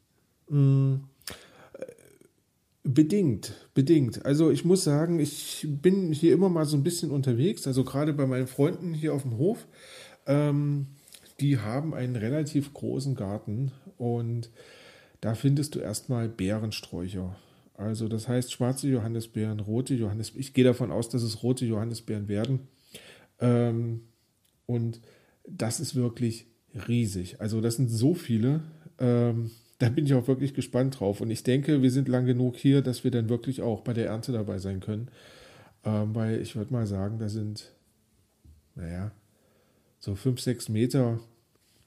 Mm, 0.50 0.96
Bedingt, 2.90 3.54
bedingt. 3.74 4.26
Also 4.26 4.50
ich 4.50 4.64
muss 4.64 4.86
sagen, 4.86 5.20
ich 5.20 5.68
bin 5.70 6.14
hier 6.14 6.34
immer 6.34 6.48
mal 6.48 6.64
so 6.64 6.78
ein 6.78 6.84
bisschen 6.84 7.12
unterwegs, 7.12 7.68
also 7.68 7.84
gerade 7.84 8.14
bei 8.14 8.26
meinen 8.26 8.48
Freunden 8.48 8.94
hier 8.94 9.14
auf 9.14 9.24
dem 9.24 9.38
Hof. 9.38 9.68
Ähm, 10.26 10.88
die 11.42 11.58
haben 11.58 11.94
einen 11.94 12.16
relativ 12.16 12.74
großen 12.74 13.16
Garten 13.16 13.74
und 13.98 14.50
da 15.20 15.36
findest 15.36 15.76
du 15.76 15.80
erstmal 15.80 16.30
Beerensträucher. 16.30 17.36
Also 17.74 18.08
das 18.08 18.30
heißt 18.30 18.54
schwarze 18.54 18.88
Johannisbeeren, 18.88 19.60
rote 19.60 19.94
Johannisbeeren. 19.94 20.40
Ich 20.42 20.54
gehe 20.54 20.64
davon 20.64 20.90
aus, 20.90 21.10
dass 21.10 21.24
es 21.24 21.44
rote 21.44 21.66
Johannisbeeren 21.66 22.30
werden. 22.30 22.70
Ähm, 23.42 24.04
und 24.66 25.02
das 25.46 25.82
ist 25.82 25.94
wirklich 25.96 26.48
riesig. 26.88 27.42
Also 27.42 27.60
das 27.60 27.76
sind 27.76 27.90
so 27.90 28.14
viele. 28.14 28.62
Ähm, 28.98 29.52
da 29.80 29.90
bin 29.90 30.06
ich 30.06 30.14
auch 30.14 30.28
wirklich 30.28 30.54
gespannt 30.54 31.00
drauf. 31.00 31.22
Und 31.22 31.30
ich 31.30 31.44
denke, 31.44 31.82
wir 31.82 31.92
sind 31.92 32.08
lang 32.08 32.26
genug 32.26 32.56
hier, 32.56 32.82
dass 32.82 33.04
wir 33.04 33.12
dann 33.12 33.30
wirklich 33.30 33.62
auch 33.62 33.82
bei 33.82 33.94
der 33.94 34.08
Ernte 34.08 34.32
dabei 34.32 34.58
sein 34.58 34.80
können. 34.80 35.10
Ähm, 35.84 36.16
weil 36.16 36.42
ich 36.42 36.56
würde 36.56 36.74
mal 36.74 36.88
sagen, 36.88 37.20
da 37.20 37.30
sind, 37.30 37.72
naja, 38.76 39.12
so 40.00 40.16
fünf, 40.16 40.42
sechs 40.42 40.70
Meter 40.70 41.20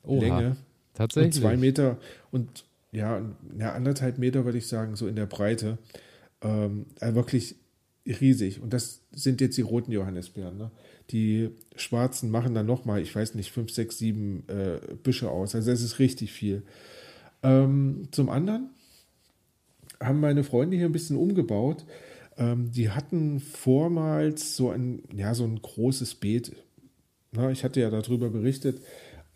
Oha, 0.03 0.21
Länge. 0.21 0.57
Tatsächlich. 0.95 1.37
Und 1.37 1.41
zwei 1.41 1.57
Meter 1.57 1.99
und 2.31 2.65
ja, 2.93 3.23
ja, 3.57 3.73
anderthalb 3.73 4.19
Meter 4.19 4.45
würde 4.45 4.59
ich 4.59 4.67
sagen, 4.67 4.97
so 4.97 5.07
in 5.07 5.17
der 5.17 5.27
Breite. 5.27 5.79
Ähm, 6.43 6.87
also 7.01 7.15
wirklich 7.15 7.57
riesig. 8.07 8.61
Und 8.61 8.73
das 8.73 9.03
sind 9.13 9.41
jetzt 9.41 9.57
die 9.57 9.63
roten 9.63 9.93
Johannisbeeren. 9.93 10.57
Ne? 10.57 10.71
Die 11.11 11.51
schwarzen 11.77 12.31
machen 12.31 12.55
dann 12.55 12.67
nochmal, 12.67 13.01
ich 13.01 13.15
weiß 13.15 13.35
nicht, 13.35 13.53
fünf, 13.53 13.71
sechs, 13.71 13.99
sieben 13.99 14.45
äh, 14.49 14.81
Büsche 15.03 15.31
aus. 15.31 15.55
Also 15.55 15.71
es 15.71 15.83
ist 15.83 15.99
richtig 15.99 16.33
viel. 16.33 16.63
Ähm, 17.43 18.09
zum 18.11 18.29
anderen 18.29 18.71
haben 20.01 20.21
meine 20.21 20.45
Freunde 20.45 20.77
hier 20.77 20.87
ein 20.87 20.93
bisschen 20.93 21.17
umgebaut. 21.17 21.85
Ähm, 22.37 22.71
die 22.73 22.91
hatten 22.91 23.41
vormals 23.41 24.57
so 24.57 24.71
ein, 24.71 25.03
ja, 25.15 25.35
so 25.35 25.45
ein 25.45 25.61
großes 25.61 26.17
Beet. 26.17 26.53
Na, 27.33 27.51
ich 27.51 27.65
hatte 27.65 27.81
ja 27.81 27.91
darüber 27.91 28.31
berichtet, 28.31 28.81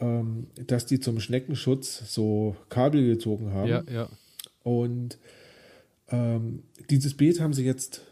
ähm, 0.01 0.49
dass 0.67 0.87
die 0.87 1.01
zum 1.01 1.21
Schneckenschutz 1.21 2.13
so 2.13 2.57
Kabel 2.69 3.07
gezogen 3.07 3.53
haben. 3.53 3.69
Ja, 3.69 3.85
ja. 3.91 4.09
Und 4.63 5.19
ähm, 6.09 6.63
dieses 6.91 7.15
Beet 7.15 7.41
haben 7.41 7.53
sie 7.53 7.65
jetzt 7.65 8.03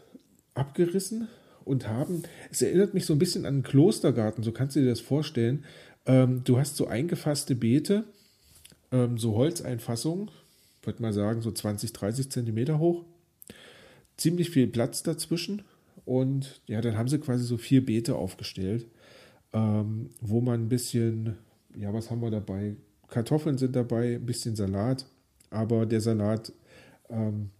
abgerissen 0.53 1.27
und 1.65 1.87
haben, 1.87 2.23
es 2.51 2.61
erinnert 2.61 2.93
mich 2.93 3.05
so 3.05 3.13
ein 3.13 3.19
bisschen 3.19 3.45
an 3.45 3.55
einen 3.55 3.63
Klostergarten, 3.63 4.43
so 4.43 4.51
kannst 4.51 4.75
du 4.75 4.81
dir 4.81 4.89
das 4.89 4.99
vorstellen. 4.99 5.65
Ähm, 6.05 6.41
du 6.43 6.57
hast 6.57 6.75
so 6.75 6.87
eingefasste 6.87 7.55
Beete 7.55 8.05
ähm, 8.93 9.17
so 9.17 9.35
Holzeinfassungen, 9.35 10.31
würde 10.83 11.01
mal 11.01 11.11
sagen, 11.11 11.41
so 11.41 11.51
20, 11.51 11.91
30 11.91 12.29
Zentimeter 12.29 12.79
hoch. 12.79 13.03
Ziemlich 14.15 14.51
viel 14.51 14.67
Platz 14.67 15.03
dazwischen. 15.03 15.63
Und 16.05 16.61
ja, 16.67 16.79
dann 16.79 16.97
haben 16.97 17.09
sie 17.09 17.19
quasi 17.19 17.43
so 17.43 17.57
vier 17.57 17.85
Beete 17.85 18.15
aufgestellt, 18.15 18.85
ähm, 19.51 20.09
wo 20.21 20.41
man 20.41 20.61
ein 20.61 20.69
bisschen, 20.69 21.37
ja, 21.75 21.93
was 21.93 22.11
haben 22.11 22.21
wir 22.21 22.31
dabei? 22.31 22.75
Kartoffeln 23.07 23.57
sind 23.57 23.75
dabei, 23.75 24.15
ein 24.15 24.25
bisschen 24.25 24.55
Salat, 24.55 25.05
aber 25.49 25.85
der 25.85 26.01
Salat 26.01 26.51
ähm, 27.09 27.51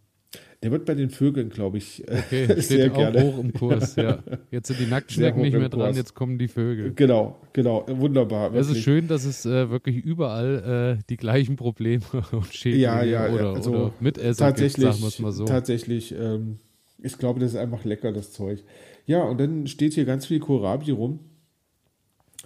der 0.63 0.71
wird 0.71 0.85
bei 0.85 0.95
den 0.95 1.09
Vögeln, 1.09 1.49
glaube 1.49 1.77
ich, 1.77 2.07
äh, 2.07 2.19
okay, 2.19 2.45
steht 2.51 2.63
sehr 2.63 2.91
auch 2.91 2.95
gerne. 2.95 3.21
hoch 3.21 3.37
im 3.37 3.53
Kurs. 3.53 3.95
Ja. 3.95 4.23
Jetzt 4.49 4.67
sind 4.67 4.79
die 4.79 4.85
Nacktschnecken 4.85 5.41
nicht 5.41 5.57
mehr 5.57 5.69
dran, 5.69 5.95
jetzt 5.95 6.13
kommen 6.13 6.37
die 6.37 6.47
Vögel. 6.47 6.93
Genau, 6.95 7.37
genau, 7.51 7.85
wunderbar. 7.87 8.53
Es 8.53 8.69
ist 8.69 8.79
schön, 8.79 9.07
dass 9.07 9.25
es 9.25 9.45
äh, 9.45 9.69
wirklich 9.69 9.97
überall 9.97 10.97
äh, 10.99 11.03
die 11.09 11.17
gleichen 11.17 11.57
Probleme 11.57 12.03
und 12.31 12.53
Schäden 12.53 12.79
ja, 12.79 13.03
ja, 13.03 13.29
oder, 13.29 13.53
also 13.53 13.71
oder 13.71 13.93
Mitesser 13.99 14.45
tatsächlich, 14.45 14.85
gibt, 14.85 14.93
sagen 14.93 15.03
wir 15.03 15.07
es 15.09 15.19
mal 15.19 15.31
so. 15.33 15.45
Tatsächlich, 15.45 16.15
ähm, 16.17 16.59
ich 17.01 17.17
glaube, 17.17 17.41
das 17.41 17.51
ist 17.51 17.59
einfach 17.59 17.83
lecker, 17.83 18.13
das 18.13 18.31
Zeug. 18.31 18.63
Ja, 19.05 19.23
und 19.23 19.39
dann 19.39 19.67
steht 19.67 19.93
hier 19.93 20.05
ganz 20.05 20.25
viel 20.25 20.39
Kohlrabi 20.39 20.91
rum. 20.91 21.19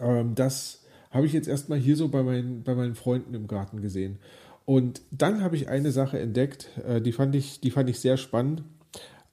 Ähm, 0.01 0.33
das 0.33 0.83
habe 1.11 1.25
ich 1.25 1.33
jetzt 1.33 1.47
erstmal 1.47 1.77
hier 1.77 1.95
so 1.95 2.09
bei 2.09 2.23
meinen, 2.23 2.63
bei 2.63 2.75
meinen 2.75 2.95
Freunden 2.95 3.33
im 3.33 3.47
Garten 3.47 3.81
gesehen. 3.81 4.19
Und 4.67 5.01
dann 5.11 5.41
habe 5.41 5.55
ich 5.55 5.69
eine 5.69 5.93
Sache 5.93 6.19
entdeckt, 6.19 6.69
äh, 6.85 6.99
die, 6.99 7.13
fand 7.13 7.33
ich, 7.35 7.61
die 7.61 7.71
fand 7.71 7.89
ich 7.89 8.01
sehr 8.01 8.17
spannend, 8.17 8.63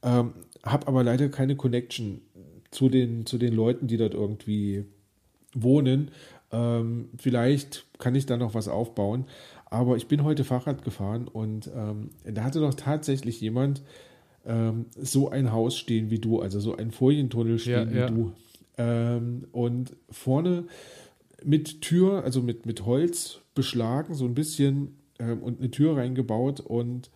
ähm, 0.05 0.33
habe 0.63 0.87
aber 0.87 1.03
leider 1.03 1.29
keine 1.29 1.57
Connection 1.57 2.21
zu 2.71 2.89
den, 2.89 3.27
zu 3.27 3.37
den 3.37 3.53
Leuten, 3.53 3.89
die 3.89 3.97
dort 3.97 4.15
irgendwie 4.15 4.85
wohnen. 5.53 6.13
Ähm, 6.53 7.09
vielleicht 7.19 7.85
kann 7.99 8.15
ich 8.15 8.27
da 8.27 8.37
noch 8.37 8.55
was 8.55 8.69
aufbauen. 8.69 9.25
Aber 9.67 9.97
ich 9.97 10.07
bin 10.07 10.23
heute 10.23 10.45
Fahrrad 10.45 10.85
gefahren 10.85 11.27
und 11.27 11.69
ähm, 11.75 12.11
da 12.25 12.45
hatte 12.45 12.61
doch 12.61 12.75
tatsächlich 12.75 13.41
jemand 13.41 13.83
ähm, 14.47 14.87
so 14.97 15.31
ein 15.31 15.51
Haus 15.51 15.77
stehen 15.77 16.11
wie 16.11 16.21
du, 16.21 16.43
also 16.43 16.61
so 16.61 16.77
ein 16.77 16.93
Folientunnel 16.93 17.59
stehen 17.59 17.89
ja, 17.89 17.93
wie 17.93 17.99
ja. 17.99 18.07
du. 18.07 18.33
Ähm, 18.79 19.49
und 19.51 19.97
vorne 20.11 20.69
mit 21.43 21.81
Tür, 21.81 22.23
also 22.23 22.41
mit, 22.41 22.67
mit 22.67 22.87
Holz 22.87 23.41
beschlagen, 23.57 24.15
so 24.15 24.27
ein 24.27 24.35
bisschen 24.35 24.95
ähm, 25.19 25.43
und 25.43 25.61
eine 25.61 25.71
Tür 25.71 25.97
reingebaut 25.97 26.61
und 26.61 27.11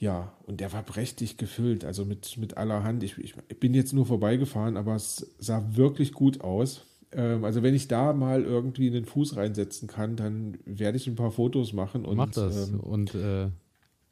ja, 0.00 0.32
und 0.46 0.60
der 0.60 0.72
war 0.72 0.84
prächtig 0.84 1.38
gefüllt, 1.38 1.84
also 1.84 2.04
mit, 2.04 2.36
mit 2.38 2.56
allerhand. 2.56 3.02
Ich, 3.02 3.18
ich 3.18 3.34
bin 3.58 3.74
jetzt 3.74 3.92
nur 3.92 4.06
vorbeigefahren, 4.06 4.76
aber 4.76 4.94
es 4.94 5.34
sah 5.38 5.64
wirklich 5.72 6.12
gut 6.12 6.40
aus. 6.40 6.86
Ähm, 7.10 7.44
also 7.44 7.62
wenn 7.62 7.74
ich 7.74 7.88
da 7.88 8.12
mal 8.12 8.44
irgendwie 8.44 8.88
einen 8.88 9.06
Fuß 9.06 9.36
reinsetzen 9.36 9.88
kann, 9.88 10.14
dann 10.14 10.58
werde 10.64 10.96
ich 10.96 11.08
ein 11.08 11.16
paar 11.16 11.32
Fotos 11.32 11.72
machen 11.72 12.04
und 12.04 12.16
mach 12.16 12.30
das 12.30 12.68
ähm, 12.68 12.80
und 12.80 13.14
äh, 13.16 13.48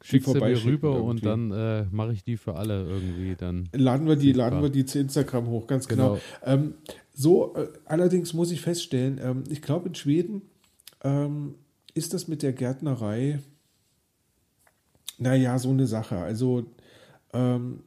schick 0.01 0.25
sie 0.25 0.33
mir 0.33 0.63
rüber 0.65 0.95
irgendwie. 0.95 1.09
und 1.09 1.25
dann 1.25 1.51
äh, 1.51 1.85
mache 1.91 2.11
ich 2.11 2.23
die 2.23 2.35
für 2.35 2.55
alle 2.55 2.85
irgendwie. 2.85 3.35
Dann 3.35 3.69
laden 3.73 4.07
wir 4.07 4.17
die, 4.17 4.33
laden 4.33 4.61
wir 4.61 4.69
die 4.69 4.85
zu 4.85 4.99
Instagram 4.99 5.47
hoch, 5.47 5.67
ganz 5.67 5.87
genau. 5.87 6.13
genau. 6.13 6.21
Ähm, 6.43 6.73
so, 7.13 7.55
äh, 7.55 7.67
allerdings 7.85 8.33
muss 8.33 8.51
ich 8.51 8.61
feststellen, 8.61 9.19
ähm, 9.23 9.43
ich 9.49 9.61
glaube 9.61 9.87
in 9.87 9.95
Schweden 9.95 10.41
ähm, 11.03 11.55
ist 11.97 12.13
das 12.13 12.27
mit 12.27 12.43
der 12.43 12.53
Gärtnerei 12.53 13.39
naja, 15.17 15.57
so 15.57 15.69
eine 15.69 15.87
Sache. 15.87 16.17
Also 16.17 16.65
ähm, 17.33 17.83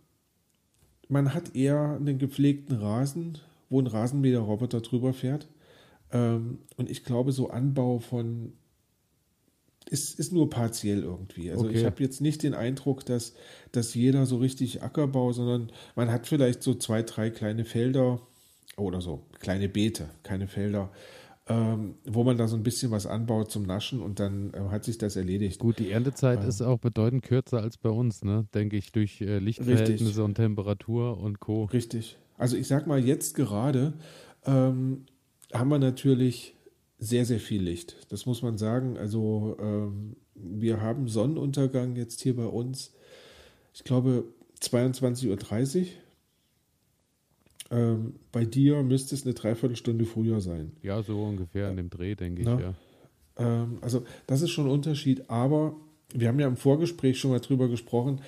man 1.08 1.34
hat 1.34 1.54
eher 1.54 1.96
einen 1.96 2.18
gepflegten 2.18 2.76
Rasen, 2.76 3.38
wo 3.68 3.80
ein 3.80 3.86
Rasenmäherroboter 3.86 4.80
drüber 4.80 5.12
fährt. 5.12 5.48
Ähm, 6.12 6.58
und 6.76 6.90
ich 6.90 7.04
glaube, 7.04 7.32
so 7.32 7.50
Anbau 7.50 8.00
von 8.00 8.52
ist, 9.88 10.18
ist 10.18 10.32
nur 10.32 10.50
partiell 10.50 11.02
irgendwie. 11.02 11.50
Also 11.50 11.66
okay. 11.66 11.78
ich 11.78 11.84
habe 11.84 12.02
jetzt 12.02 12.20
nicht 12.20 12.42
den 12.42 12.54
Eindruck, 12.54 13.04
dass, 13.06 13.34
dass 13.72 13.94
jeder 13.94 14.26
so 14.26 14.36
richtig 14.36 14.82
Ackerbau, 14.82 15.32
sondern 15.32 15.72
man 15.96 16.10
hat 16.12 16.26
vielleicht 16.26 16.62
so 16.62 16.74
zwei, 16.74 17.02
drei 17.02 17.30
kleine 17.30 17.64
Felder 17.64 18.20
oder 18.76 19.00
so, 19.00 19.24
kleine 19.40 19.68
Beete, 19.68 20.08
keine 20.22 20.46
Felder, 20.46 20.92
ähm, 21.50 21.94
wo 22.04 22.24
man 22.24 22.36
da 22.36 22.46
so 22.48 22.56
ein 22.56 22.62
bisschen 22.62 22.90
was 22.90 23.06
anbaut 23.06 23.50
zum 23.50 23.64
Naschen 23.64 24.00
und 24.00 24.20
dann 24.20 24.52
äh, 24.54 24.60
hat 24.70 24.84
sich 24.84 24.98
das 24.98 25.16
erledigt. 25.16 25.58
Gut, 25.58 25.78
die 25.78 25.90
Erntezeit 25.90 26.42
ähm, 26.42 26.48
ist 26.48 26.62
auch 26.62 26.78
bedeutend 26.78 27.22
kürzer 27.22 27.60
als 27.60 27.76
bei 27.76 27.90
uns, 27.90 28.22
ne? 28.22 28.46
denke 28.54 28.76
ich, 28.76 28.92
durch 28.92 29.20
äh, 29.20 29.38
Lichtverhältnisse 29.38 30.04
richtig. 30.04 30.24
und 30.24 30.34
Temperatur 30.34 31.18
und 31.18 31.40
Co. 31.40 31.64
Richtig. 31.64 32.16
Also 32.38 32.56
ich 32.56 32.68
sag 32.68 32.86
mal, 32.86 33.04
jetzt 33.04 33.34
gerade 33.34 33.94
ähm, 34.46 35.06
haben 35.52 35.68
wir 35.68 35.78
natürlich 35.78 36.54
sehr, 36.98 37.24
sehr 37.24 37.40
viel 37.40 37.62
Licht. 37.62 37.96
Das 38.10 38.26
muss 38.26 38.42
man 38.42 38.58
sagen. 38.58 38.96
Also 38.96 39.56
ähm, 39.60 40.16
wir 40.34 40.80
haben 40.80 41.08
Sonnenuntergang 41.08 41.96
jetzt 41.96 42.20
hier 42.20 42.36
bei 42.36 42.46
uns, 42.46 42.92
ich 43.74 43.84
glaube, 43.84 44.24
22.30 44.62 45.28
Uhr 45.80 45.86
ähm, 47.70 48.14
bei 48.32 48.44
dir 48.44 48.82
müsste 48.82 49.14
es 49.14 49.24
eine 49.24 49.34
Dreiviertelstunde 49.34 50.04
früher 50.04 50.40
sein. 50.40 50.72
Ja, 50.82 51.02
so 51.02 51.22
ungefähr 51.22 51.70
in 51.70 51.76
dem 51.76 51.90
Dreh, 51.90 52.14
denke 52.14 52.42
ich, 52.42 52.46
Na? 52.46 52.60
ja. 52.60 52.74
Ähm, 53.38 53.78
also, 53.80 54.04
das 54.26 54.42
ist 54.42 54.50
schon 54.50 54.66
ein 54.66 54.72
Unterschied, 54.72 55.30
aber 55.30 55.76
wir 56.12 56.28
haben 56.28 56.40
ja 56.40 56.48
im 56.48 56.56
Vorgespräch 56.56 57.18
schon 57.18 57.30
mal 57.30 57.40
drüber 57.40 57.68
gesprochen. 57.68 58.20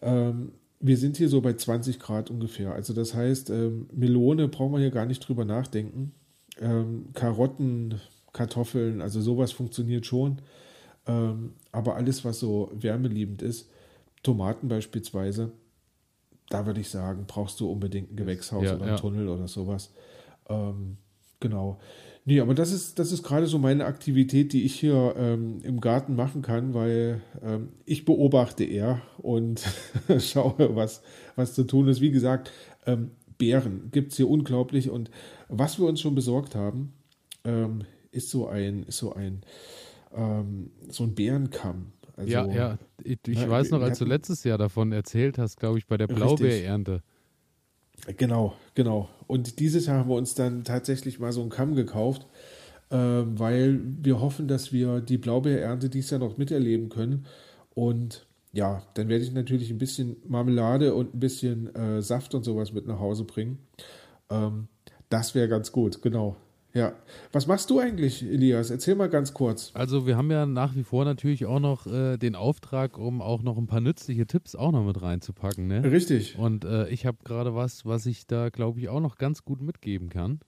Ähm, 0.00 0.52
wir 0.80 0.96
sind 0.96 1.16
hier 1.16 1.28
so 1.28 1.40
bei 1.40 1.54
20 1.54 1.98
Grad 1.98 2.30
ungefähr. 2.30 2.72
Also, 2.72 2.92
das 2.92 3.14
heißt, 3.14 3.50
ähm, 3.50 3.88
Melone 3.92 4.48
brauchen 4.48 4.72
wir 4.72 4.80
hier 4.80 4.90
gar 4.90 5.06
nicht 5.06 5.26
drüber 5.26 5.44
nachdenken. 5.44 6.12
Ähm, 6.60 7.06
Karotten, 7.14 8.00
Kartoffeln, 8.32 9.00
also 9.00 9.20
sowas 9.20 9.50
funktioniert 9.52 10.06
schon. 10.06 10.40
Ähm, 11.06 11.54
aber 11.72 11.96
alles, 11.96 12.24
was 12.24 12.38
so 12.38 12.70
wärmeliebend 12.74 13.42
ist, 13.42 13.70
Tomaten 14.22 14.68
beispielsweise, 14.68 15.52
da 16.48 16.66
würde 16.66 16.80
ich 16.80 16.90
sagen, 16.90 17.24
brauchst 17.26 17.60
du 17.60 17.70
unbedingt 17.70 18.12
ein 18.12 18.16
Gewächshaus 18.16 18.64
ja, 18.64 18.74
oder 18.74 18.82
einen 18.82 18.94
ja. 18.94 18.98
Tunnel 18.98 19.28
oder 19.28 19.48
sowas. 19.48 19.92
Ähm, 20.48 20.98
genau. 21.40 21.78
Nee, 22.26 22.40
aber 22.40 22.54
das 22.54 22.72
ist, 22.72 22.98
das 22.98 23.12
ist 23.12 23.22
gerade 23.22 23.46
so 23.46 23.58
meine 23.58 23.84
Aktivität, 23.84 24.54
die 24.54 24.64
ich 24.64 24.80
hier 24.80 25.14
ähm, 25.18 25.60
im 25.62 25.80
Garten 25.80 26.16
machen 26.16 26.40
kann, 26.40 26.72
weil 26.72 27.20
ähm, 27.42 27.68
ich 27.84 28.06
beobachte 28.06 28.64
eher 28.64 29.02
und 29.18 29.62
schaue, 30.18 30.74
was, 30.74 31.02
was 31.36 31.54
zu 31.54 31.64
tun 31.64 31.88
ist. 31.88 32.00
Wie 32.00 32.10
gesagt, 32.10 32.50
ähm, 32.86 33.10
Beeren 33.36 33.90
gibt 33.90 34.12
es 34.12 34.16
hier 34.16 34.30
unglaublich 34.30 34.88
und 34.88 35.10
was 35.48 35.78
wir 35.78 35.86
uns 35.86 36.00
schon 36.00 36.14
besorgt 36.14 36.54
haben, 36.54 36.94
ähm, 37.44 37.82
ist 38.10 38.30
so 38.30 38.46
ein, 38.46 38.84
ist 38.84 38.98
so 38.98 39.12
ein, 39.12 39.42
ähm, 40.14 40.70
so 40.88 41.04
ein 41.04 41.14
Bärenkamm. 41.14 41.92
Also, 42.16 42.30
ja, 42.30 42.46
ja. 42.46 42.78
Ich, 43.02 43.18
ich 43.26 43.40
na, 43.40 43.50
weiß 43.50 43.70
noch, 43.70 43.82
als 43.82 43.98
du 43.98 44.04
letztes 44.04 44.44
Jahr 44.44 44.58
davon 44.58 44.92
erzählt 44.92 45.38
hast, 45.38 45.58
glaube 45.58 45.78
ich, 45.78 45.86
bei 45.86 45.96
der 45.96 46.06
Blaubeerernte. 46.06 47.02
Genau, 48.16 48.54
genau. 48.74 49.08
Und 49.26 49.58
dieses 49.60 49.86
Jahr 49.86 49.98
haben 49.98 50.08
wir 50.08 50.16
uns 50.16 50.34
dann 50.34 50.64
tatsächlich 50.64 51.18
mal 51.18 51.32
so 51.32 51.40
einen 51.40 51.50
Kamm 51.50 51.74
gekauft, 51.74 52.26
äh, 52.90 52.96
weil 52.96 53.80
wir 53.82 54.20
hoffen, 54.20 54.48
dass 54.48 54.72
wir 54.72 55.00
die 55.00 55.18
Blaubeerernte 55.18 55.88
dieses 55.88 56.10
Jahr 56.10 56.20
noch 56.20 56.36
miterleben 56.36 56.88
können. 56.88 57.26
Und 57.74 58.26
ja, 58.52 58.82
dann 58.94 59.08
werde 59.08 59.24
ich 59.24 59.32
natürlich 59.32 59.70
ein 59.70 59.78
bisschen 59.78 60.16
Marmelade 60.28 60.94
und 60.94 61.14
ein 61.14 61.20
bisschen 61.20 61.74
äh, 61.74 62.02
Saft 62.02 62.34
und 62.34 62.44
sowas 62.44 62.72
mit 62.72 62.86
nach 62.86 63.00
Hause 63.00 63.24
bringen. 63.24 63.58
Ähm, 64.30 64.68
das 65.08 65.34
wäre 65.34 65.48
ganz 65.48 65.72
gut, 65.72 66.02
genau. 66.02 66.36
Ja. 66.74 66.92
Was 67.32 67.46
machst 67.46 67.70
du 67.70 67.78
eigentlich, 67.78 68.24
Elias? 68.24 68.70
Erzähl 68.70 68.96
mal 68.96 69.08
ganz 69.08 69.32
kurz. 69.32 69.70
Also 69.74 70.08
wir 70.08 70.16
haben 70.16 70.30
ja 70.32 70.44
nach 70.44 70.74
wie 70.74 70.82
vor 70.82 71.04
natürlich 71.04 71.46
auch 71.46 71.60
noch 71.60 71.86
äh, 71.86 72.16
den 72.16 72.34
Auftrag, 72.34 72.98
um 72.98 73.22
auch 73.22 73.42
noch 73.42 73.56
ein 73.56 73.68
paar 73.68 73.80
nützliche 73.80 74.26
Tipps 74.26 74.56
auch 74.56 74.72
noch 74.72 74.84
mit 74.84 75.00
reinzupacken. 75.00 75.68
Ne? 75.68 75.84
Richtig. 75.84 76.36
Und 76.36 76.64
äh, 76.64 76.88
ich 76.88 77.06
habe 77.06 77.18
gerade 77.22 77.54
was, 77.54 77.86
was 77.86 78.06
ich 78.06 78.26
da, 78.26 78.48
glaube 78.48 78.80
ich, 78.80 78.88
auch 78.88 79.00
noch 79.00 79.18
ganz 79.18 79.44
gut 79.44 79.62
mitgeben 79.62 80.08
kann. 80.08 80.40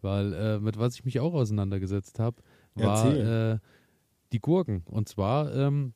Weil 0.00 0.32
äh, 0.32 0.58
mit 0.58 0.78
was 0.78 0.94
ich 0.94 1.04
mich 1.04 1.20
auch 1.20 1.34
auseinandergesetzt 1.34 2.18
habe, 2.18 2.36
war 2.74 3.14
äh, 3.14 3.58
die 4.32 4.40
Gurken. 4.40 4.84
Und 4.86 5.08
zwar 5.08 5.54
ähm, 5.54 5.92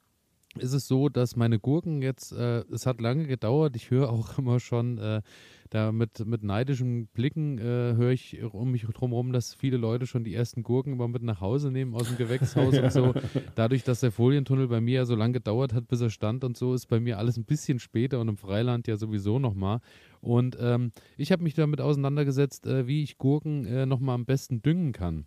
ist 0.56 0.72
es 0.72 0.88
so, 0.88 1.08
dass 1.08 1.36
meine 1.36 1.58
Gurken 1.58 2.02
jetzt, 2.02 2.32
äh, 2.32 2.64
es 2.72 2.86
hat 2.86 3.00
lange 3.00 3.26
gedauert, 3.26 3.76
ich 3.76 3.90
höre 3.90 4.10
auch 4.10 4.38
immer 4.38 4.60
schon 4.60 4.98
äh, 4.98 5.22
da 5.70 5.92
mit, 5.92 6.24
mit 6.26 6.42
neidischen 6.42 7.08
Blicken 7.08 7.58
äh, 7.58 7.94
höre 7.96 8.10
ich 8.10 8.42
um 8.42 8.70
mich 8.70 8.86
drumherum, 8.86 9.32
dass 9.32 9.54
viele 9.54 9.76
Leute 9.76 10.06
schon 10.06 10.24
die 10.24 10.34
ersten 10.34 10.62
Gurken 10.62 10.94
immer 10.94 11.08
mit 11.08 11.22
nach 11.22 11.40
Hause 11.40 11.70
nehmen 11.70 11.94
aus 11.94 12.08
dem 12.08 12.16
Gewächshaus 12.16 12.78
und 12.78 12.92
so. 12.92 13.14
Dadurch, 13.54 13.84
dass 13.84 14.00
der 14.00 14.10
Folientunnel 14.10 14.68
bei 14.68 14.80
mir 14.80 14.94
ja 14.94 15.04
so 15.04 15.14
lange 15.14 15.34
gedauert 15.34 15.74
hat, 15.74 15.88
bis 15.88 16.00
er 16.00 16.10
stand 16.10 16.44
und 16.44 16.56
so, 16.56 16.72
ist 16.72 16.86
bei 16.86 17.00
mir 17.00 17.18
alles 17.18 17.36
ein 17.36 17.44
bisschen 17.44 17.78
später 17.78 18.20
und 18.20 18.28
im 18.28 18.38
Freiland 18.38 18.88
ja 18.88 18.96
sowieso 18.96 19.38
nochmal. 19.38 19.80
Und 20.20 20.56
ähm, 20.58 20.92
ich 21.16 21.32
habe 21.32 21.42
mich 21.42 21.54
damit 21.54 21.80
auseinandergesetzt, 21.80 22.66
äh, 22.66 22.86
wie 22.86 23.02
ich 23.02 23.18
Gurken 23.18 23.66
äh, 23.66 23.84
nochmal 23.84 24.14
am 24.14 24.24
besten 24.24 24.62
düngen 24.62 24.92
kann 24.92 25.26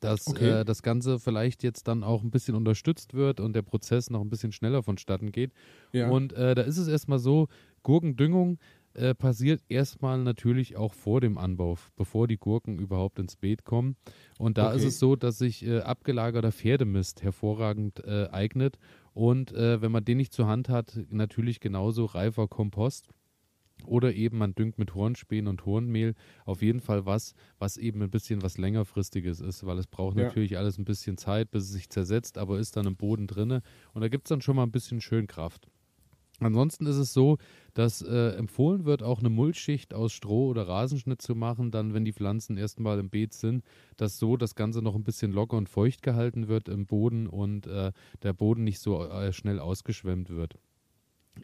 dass 0.00 0.28
okay. 0.28 0.60
äh, 0.60 0.64
das 0.64 0.82
Ganze 0.82 1.18
vielleicht 1.18 1.62
jetzt 1.62 1.88
dann 1.88 2.04
auch 2.04 2.22
ein 2.22 2.30
bisschen 2.30 2.54
unterstützt 2.54 3.14
wird 3.14 3.40
und 3.40 3.54
der 3.54 3.62
Prozess 3.62 4.10
noch 4.10 4.20
ein 4.20 4.30
bisschen 4.30 4.52
schneller 4.52 4.82
vonstatten 4.82 5.32
geht. 5.32 5.52
Ja. 5.92 6.08
Und 6.08 6.32
äh, 6.32 6.54
da 6.54 6.62
ist 6.62 6.78
es 6.78 6.88
erstmal 6.88 7.18
so, 7.18 7.48
Gurkendüngung 7.82 8.58
äh, 8.94 9.14
passiert 9.14 9.62
erstmal 9.68 10.18
natürlich 10.18 10.76
auch 10.76 10.94
vor 10.94 11.20
dem 11.20 11.38
Anbau, 11.38 11.78
bevor 11.96 12.26
die 12.26 12.38
Gurken 12.38 12.78
überhaupt 12.78 13.18
ins 13.18 13.36
Beet 13.36 13.64
kommen. 13.64 13.96
Und 14.38 14.58
da 14.58 14.68
okay. 14.68 14.78
ist 14.78 14.84
es 14.84 14.98
so, 14.98 15.14
dass 15.16 15.38
sich 15.38 15.64
äh, 15.64 15.80
abgelagerter 15.80 16.52
Pferdemist 16.52 17.22
hervorragend 17.22 18.04
äh, 18.04 18.28
eignet. 18.32 18.78
Und 19.14 19.52
äh, 19.52 19.80
wenn 19.80 19.92
man 19.92 20.04
den 20.04 20.16
nicht 20.16 20.32
zur 20.32 20.48
Hand 20.48 20.68
hat, 20.68 20.98
natürlich 21.10 21.60
genauso 21.60 22.04
reifer 22.04 22.48
Kompost. 22.48 23.08
Oder 23.86 24.14
eben 24.14 24.38
man 24.38 24.54
düngt 24.54 24.78
mit 24.78 24.94
Hornspänen 24.94 25.48
und 25.48 25.66
Hornmehl 25.66 26.14
auf 26.44 26.62
jeden 26.62 26.80
Fall 26.80 27.06
was, 27.06 27.34
was 27.58 27.76
eben 27.76 28.02
ein 28.02 28.10
bisschen 28.10 28.42
was 28.42 28.58
längerfristiges 28.58 29.40
ist, 29.40 29.64
weil 29.66 29.78
es 29.78 29.86
braucht 29.86 30.16
ja. 30.16 30.24
natürlich 30.24 30.58
alles 30.58 30.78
ein 30.78 30.84
bisschen 30.84 31.16
Zeit, 31.16 31.50
bis 31.50 31.64
es 31.64 31.72
sich 31.72 31.88
zersetzt, 31.88 32.38
aber 32.38 32.58
ist 32.58 32.76
dann 32.76 32.86
im 32.86 32.96
Boden 32.96 33.26
drinne 33.26 33.62
und 33.94 34.00
da 34.02 34.08
gibt 34.08 34.26
es 34.26 34.28
dann 34.28 34.40
schon 34.40 34.56
mal 34.56 34.62
ein 34.62 34.72
bisschen 34.72 35.00
schön 35.00 35.26
Kraft. 35.26 35.68
Ansonsten 36.40 36.86
ist 36.86 36.96
es 36.96 37.12
so, 37.12 37.36
dass 37.74 38.00
äh, 38.00 38.30
empfohlen 38.30 38.86
wird, 38.86 39.02
auch 39.02 39.20
eine 39.20 39.28
Mulchschicht 39.28 39.92
aus 39.92 40.12
Stroh 40.12 40.48
oder 40.48 40.66
Rasenschnitt 40.66 41.20
zu 41.20 41.34
machen, 41.34 41.70
dann, 41.70 41.92
wenn 41.92 42.06
die 42.06 42.14
Pflanzen 42.14 42.56
erstmal 42.56 42.98
im 42.98 43.10
Beet 43.10 43.34
sind, 43.34 43.62
dass 43.98 44.18
so 44.18 44.38
das 44.38 44.54
Ganze 44.54 44.80
noch 44.80 44.94
ein 44.94 45.04
bisschen 45.04 45.32
locker 45.32 45.58
und 45.58 45.68
feucht 45.68 46.02
gehalten 46.02 46.48
wird 46.48 46.68
im 46.68 46.86
Boden 46.86 47.26
und 47.26 47.66
äh, 47.66 47.92
der 48.22 48.32
Boden 48.32 48.64
nicht 48.64 48.80
so 48.80 49.04
äh, 49.04 49.32
schnell 49.34 49.58
ausgeschwemmt 49.58 50.30
wird. 50.30 50.58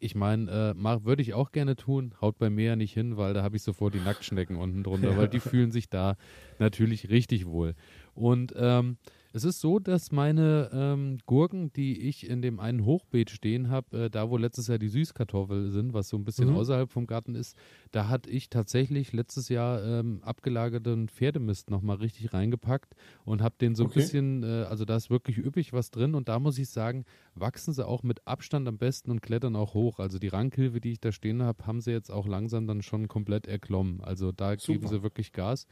Ich 0.01 0.15
meine, 0.15 0.75
äh, 0.77 1.05
würde 1.05 1.23
ich 1.23 1.35
auch 1.35 1.53
gerne 1.53 1.77
tun, 1.77 2.15
haut 2.21 2.39
bei 2.39 2.51
mir 2.51 2.65
ja 2.67 2.77
nicht 2.77 2.93
hin, 2.93 3.17
weil 3.17 3.35
da 3.35 3.43
habe 3.43 3.57
ich 3.57 3.63
sofort 3.63 3.95
die 3.95 4.01
Nacktschnecken 4.01 4.57
unten 4.57 4.83
drunter, 4.83 5.17
weil 5.17 5.29
die 5.29 5.41
fühlen 5.41 5.73
sich 5.73 5.89
da 5.89 6.17
natürlich 6.59 7.11
richtig 7.11 7.47
wohl. 7.47 7.75
Und 8.16 8.55
ähm, 8.57 8.96
es 9.37 9.44
ist 9.44 9.61
so, 9.61 9.79
dass 9.79 10.12
meine 10.12 10.70
ähm, 10.72 11.18
Gurken, 11.26 11.70
die 11.74 12.09
ich 12.09 12.26
in 12.26 12.40
dem 12.40 12.59
einen 12.59 12.87
Hochbeet 12.87 13.29
stehen 13.29 13.68
habe, 13.68 14.05
äh, 14.05 14.11
da 14.11 14.31
wo 14.31 14.38
letztes 14.38 14.68
Jahr 14.68 14.79
die 14.79 14.88
Süßkartoffeln 14.88 15.70
sind, 15.70 15.92
was 15.92 16.09
so 16.09 16.16
ein 16.16 16.24
bisschen 16.24 16.48
mhm. 16.48 16.57
außerhalb 16.57 16.90
vom 16.90 17.07
Garten 17.07 17.35
ist, 17.35 17.55
da 17.90 18.09
hatte 18.09 18.31
ich 18.31 18.48
tatsächlich 18.48 19.12
letztes 19.12 19.50
Jahr 19.50 19.85
ähm, 19.85 20.20
abgelagerten 20.22 21.09
Pferdemist 21.09 21.68
nochmal 21.68 21.96
richtig 21.96 22.33
reingepackt 22.33 22.94
und 23.26 23.42
habe 23.42 23.57
den 23.61 23.74
so 23.74 23.85
okay. 23.85 23.92
ein 23.92 24.02
bisschen, 24.02 24.42
äh, 24.42 24.64
also 24.70 24.87
da 24.87 24.96
ist 24.96 25.11
wirklich 25.11 25.37
üppig 25.37 25.74
was 25.74 25.90
drin 25.90 26.14
und 26.14 26.31
da 26.31 26.38
muss 26.38 26.57
ich 26.57 26.70
sagen, 26.70 27.05
wachsen 27.35 27.74
sie 27.74 27.87
auch 27.87 28.02
mit 28.02 28.26
Abstand 28.26 28.66
am 28.66 28.79
besten 28.79 29.11
und 29.11 29.20
klettern 29.20 29.55
auch 29.55 29.74
hoch. 29.74 29.98
Also 29.98 30.18
die 30.18 30.29
Rankhilfe, 30.29 30.81
die 30.81 30.92
ich 30.92 31.00
da 31.00 31.12
stehen 31.12 31.42
habe, 31.42 31.66
haben 31.66 31.83
sie 31.83 31.90
jetzt 31.90 32.11
auch 32.11 32.26
langsam 32.26 32.66
dann 32.66 32.81
schon 32.81 33.07
komplett 33.07 33.46
erklommen. 33.46 34.00
Also 34.00 34.33
da 34.33 34.59
Super. 34.59 34.72
geben 34.72 34.88
sie 34.88 35.02
wirklich 35.02 35.33
Gas. 35.33 35.66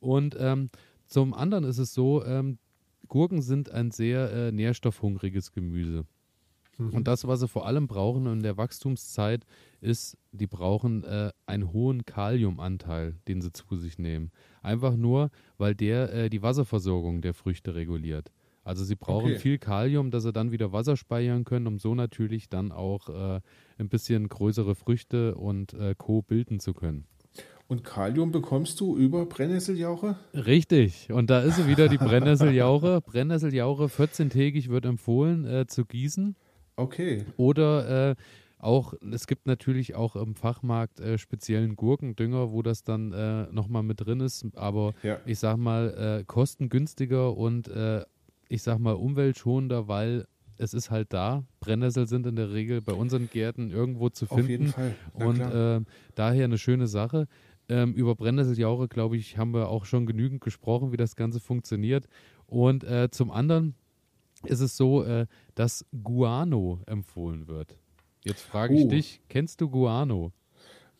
Und 0.00 0.36
ähm, 0.38 0.68
zum 1.06 1.34
anderen 1.34 1.64
ist 1.64 1.78
es 1.78 1.94
so, 1.94 2.24
ähm, 2.24 2.58
Gurken 3.08 3.42
sind 3.42 3.70
ein 3.70 3.90
sehr 3.90 4.32
äh, 4.32 4.52
nährstoffhungriges 4.52 5.52
Gemüse. 5.52 6.06
Mhm. 6.78 6.90
Und 6.90 7.08
das, 7.08 7.26
was 7.26 7.40
sie 7.40 7.48
vor 7.48 7.66
allem 7.66 7.86
brauchen 7.86 8.26
in 8.26 8.42
der 8.42 8.56
Wachstumszeit, 8.56 9.44
ist, 9.80 10.16
die 10.32 10.46
brauchen 10.46 11.04
äh, 11.04 11.30
einen 11.46 11.72
hohen 11.72 12.04
Kaliumanteil, 12.04 13.16
den 13.28 13.40
sie 13.40 13.52
zu 13.52 13.76
sich 13.76 13.98
nehmen. 13.98 14.30
Einfach 14.62 14.96
nur, 14.96 15.30
weil 15.58 15.74
der 15.74 16.12
äh, 16.12 16.30
die 16.30 16.42
Wasserversorgung 16.42 17.20
der 17.20 17.34
Früchte 17.34 17.74
reguliert. 17.74 18.32
Also 18.64 18.82
sie 18.82 18.96
brauchen 18.96 19.32
okay. 19.32 19.38
viel 19.38 19.58
Kalium, 19.58 20.10
dass 20.10 20.22
sie 20.22 20.32
dann 20.32 20.50
wieder 20.50 20.72
Wasser 20.72 20.96
speichern 20.96 21.44
können, 21.44 21.66
um 21.66 21.78
so 21.78 21.94
natürlich 21.94 22.48
dann 22.48 22.72
auch 22.72 23.10
äh, 23.10 23.40
ein 23.78 23.88
bisschen 23.90 24.26
größere 24.28 24.74
Früchte 24.74 25.34
und 25.34 25.74
äh, 25.74 25.94
Co. 25.96 26.22
bilden 26.22 26.60
zu 26.60 26.72
können. 26.72 27.06
Und 27.66 27.82
Kalium 27.82 28.30
bekommst 28.30 28.78
du 28.80 28.96
über 28.96 29.24
Brennnesseljauche? 29.24 30.16
Richtig. 30.34 31.10
Und 31.10 31.30
da 31.30 31.40
ist 31.40 31.56
sie 31.56 31.66
wieder 31.66 31.88
die 31.88 31.96
Brennnesseljauche. 31.96 33.00
Brennnesseljauche 33.06 33.84
14-tägig 33.84 34.68
wird 34.68 34.84
empfohlen 34.84 35.46
äh, 35.46 35.66
zu 35.66 35.86
gießen. 35.86 36.36
Okay. 36.76 37.24
Oder 37.36 38.10
äh, 38.10 38.14
auch, 38.58 38.94
es 39.12 39.26
gibt 39.26 39.46
natürlich 39.46 39.94
auch 39.94 40.16
im 40.16 40.34
Fachmarkt 40.34 41.00
äh, 41.00 41.18
speziellen 41.18 41.76
Gurkendünger, 41.76 42.52
wo 42.52 42.62
das 42.62 42.82
dann 42.82 43.12
äh, 43.12 43.44
nochmal 43.52 43.82
mit 43.82 44.04
drin 44.04 44.20
ist. 44.20 44.46
Aber 44.54 44.94
ja. 45.02 45.18
ich 45.24 45.38
sag 45.38 45.56
mal, 45.56 46.20
äh, 46.20 46.24
kostengünstiger 46.24 47.36
und 47.36 47.68
äh, 47.68 48.04
ich 48.48 48.62
sag 48.62 48.78
mal 48.78 48.94
umweltschonender, 48.94 49.88
weil 49.88 50.26
es 50.56 50.74
ist 50.74 50.90
halt 50.90 51.12
da. 51.12 51.44
Brennnessel 51.60 52.06
sind 52.06 52.26
in 52.26 52.36
der 52.36 52.52
Regel 52.52 52.80
bei 52.80 52.92
unseren 52.92 53.28
Gärten 53.28 53.70
irgendwo 53.70 54.08
zu 54.08 54.26
finden. 54.26 54.42
Auf 54.42 54.48
jeden 54.48 54.66
Fall. 54.68 54.94
Na, 55.18 55.26
und 55.26 55.40
äh, 55.40 55.80
daher 56.14 56.44
eine 56.44 56.58
schöne 56.58 56.86
Sache. 56.86 57.26
Ähm, 57.68 57.94
über 57.94 58.14
Brennnesseljauche, 58.14 58.88
glaube 58.88 59.16
ich, 59.16 59.38
haben 59.38 59.54
wir 59.54 59.68
auch 59.68 59.84
schon 59.84 60.06
genügend 60.06 60.40
gesprochen, 60.40 60.92
wie 60.92 60.96
das 60.96 61.16
Ganze 61.16 61.40
funktioniert. 61.40 62.06
Und 62.46 62.84
äh, 62.84 63.10
zum 63.10 63.30
anderen 63.30 63.74
ist 64.44 64.60
es 64.60 64.76
so, 64.76 65.02
äh, 65.04 65.26
dass 65.54 65.86
Guano 66.02 66.80
empfohlen 66.86 67.48
wird. 67.48 67.78
Jetzt 68.22 68.42
frage 68.42 68.74
ich 68.74 68.84
oh. 68.84 68.88
dich, 68.88 69.20
kennst 69.28 69.60
du 69.60 69.68
Guano? 69.68 70.32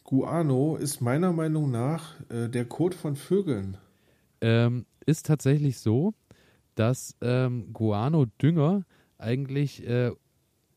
Guano 0.04 0.76
ist 0.76 1.00
meiner 1.00 1.32
Meinung 1.32 1.70
nach 1.70 2.20
äh, 2.30 2.48
der 2.48 2.66
Kot 2.66 2.94
von 2.94 3.16
Vögeln. 3.16 3.78
Ähm, 4.40 4.84
ist 5.06 5.26
tatsächlich 5.26 5.78
so, 5.78 6.12
dass 6.74 7.16
ähm, 7.22 7.72
Guano-Dünger 7.72 8.84
eigentlich 9.16 9.86
äh, 9.86 10.12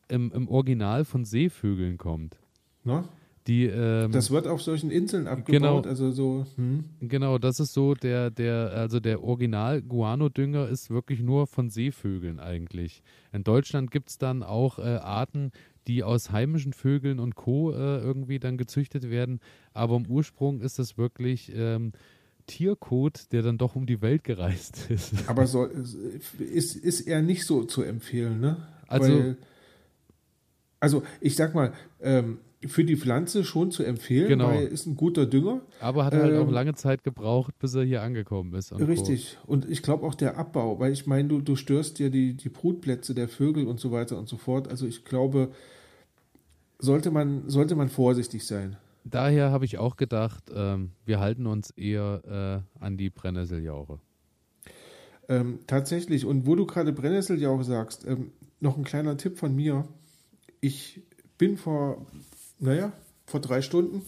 im, 0.07 0.31
im 0.31 0.47
Original 0.47 1.03
von 1.03 1.25
Seevögeln 1.25 1.97
kommt. 1.97 2.37
Na? 2.83 3.09
Die, 3.47 3.65
ähm, 3.65 4.11
das 4.11 4.29
wird 4.29 4.45
auf 4.45 4.61
solchen 4.61 4.91
Inseln 4.91 5.25
abgebaut, 5.25 5.83
genau, 5.83 5.89
also 5.89 6.11
so. 6.11 6.45
Hm. 6.57 6.83
Genau, 6.99 7.37
das 7.37 7.61
ist 7.61 7.73
so 7.73 7.93
der, 7.93 8.29
der, 8.29 8.71
also 8.75 8.99
der 8.99 9.23
Original 9.23 9.81
Guano-Dünger 9.81 10.67
ist 10.67 10.89
wirklich 10.89 11.21
nur 11.21 11.47
von 11.47 11.69
Seevögeln 11.69 12.41
eigentlich. 12.41 13.03
In 13.31 13.45
Deutschland 13.45 13.89
gibt 13.89 14.09
es 14.09 14.17
dann 14.17 14.43
auch 14.43 14.79
äh, 14.79 14.81
Arten, 14.81 15.51
die 15.87 16.03
aus 16.03 16.31
heimischen 16.31 16.73
Vögeln 16.73 17.19
und 17.19 17.35
Co. 17.35 17.71
Äh, 17.71 17.99
irgendwie 17.99 18.39
dann 18.39 18.57
gezüchtet 18.57 19.09
werden, 19.09 19.39
aber 19.73 19.95
im 19.95 20.07
Ursprung 20.07 20.59
ist 20.59 20.77
das 20.77 20.97
wirklich 20.97 21.49
ähm, 21.55 21.93
Tierkot, 22.47 23.31
der 23.31 23.43
dann 23.43 23.57
doch 23.57 23.77
um 23.77 23.85
die 23.85 24.01
Welt 24.01 24.25
gereist 24.25 24.85
ist. 24.89 25.13
Aber 25.27 25.47
so, 25.47 25.63
ist, 25.65 26.75
ist 26.75 27.01
er 27.01 27.21
nicht 27.21 27.45
so 27.45 27.63
zu 27.63 27.81
empfehlen, 27.81 28.41
ne? 28.41 28.67
Also, 28.87 29.13
Weil, 29.13 29.37
also 30.81 31.03
ich 31.21 31.35
sag 31.35 31.55
mal, 31.55 31.73
ähm, 32.01 32.39
für 32.67 32.83
die 32.83 32.95
Pflanze 32.95 33.43
schon 33.43 33.71
zu 33.71 33.83
empfehlen, 33.83 34.27
genau. 34.27 34.49
weil 34.49 34.67
ist 34.67 34.85
ein 34.85 34.95
guter 34.95 35.25
Dünger. 35.25 35.61
Aber 35.79 36.05
hat 36.05 36.13
halt 36.13 36.33
ähm, 36.33 36.47
auch 36.47 36.51
lange 36.51 36.75
Zeit 36.75 37.03
gebraucht, 37.03 37.57
bis 37.59 37.73
er 37.75 37.83
hier 37.83 38.01
angekommen 38.01 38.53
ist. 38.53 38.71
Richtig. 38.73 39.37
Co. 39.45 39.51
Und 39.51 39.69
ich 39.69 39.81
glaube 39.83 40.05
auch 40.05 40.15
der 40.15 40.37
Abbau, 40.37 40.79
weil 40.79 40.91
ich 40.91 41.07
meine, 41.07 41.27
du, 41.27 41.41
du 41.41 41.55
störst 41.55 41.99
ja 41.99 42.09
die, 42.09 42.33
die 42.33 42.49
Brutplätze 42.49 43.13
der 43.13 43.27
Vögel 43.27 43.67
und 43.67 43.79
so 43.79 43.91
weiter 43.91 44.17
und 44.17 44.27
so 44.29 44.37
fort. 44.37 44.67
Also 44.69 44.85
ich 44.85 45.05
glaube, 45.05 45.51
sollte 46.79 47.11
man, 47.11 47.49
sollte 47.49 47.75
man 47.75 47.89
vorsichtig 47.89 48.45
sein. 48.45 48.77
Daher 49.03 49.51
habe 49.51 49.65
ich 49.65 49.77
auch 49.77 49.95
gedacht, 49.95 50.51
ähm, 50.53 50.91
wir 51.05 51.19
halten 51.19 51.45
uns 51.45 51.71
eher 51.71 52.63
äh, 52.77 52.83
an 52.83 52.97
die 52.97 53.09
Brennnesseljauche. 53.09 53.99
Ähm, 55.29 55.59
tatsächlich, 55.67 56.25
und 56.25 56.45
wo 56.45 56.55
du 56.55 56.65
gerade 56.65 56.93
Brennnesseljauche 56.93 57.63
sagst, 57.63 58.05
ähm, 58.05 58.31
noch 58.59 58.77
ein 58.77 58.83
kleiner 58.83 59.17
Tipp 59.17 59.37
von 59.37 59.55
mir. 59.55 59.87
Ich 60.61 61.03
bin 61.37 61.57
vor 61.57 62.05
naja, 62.59 62.93
vor 63.25 63.39
drei 63.39 63.61
Stunden 63.61 64.03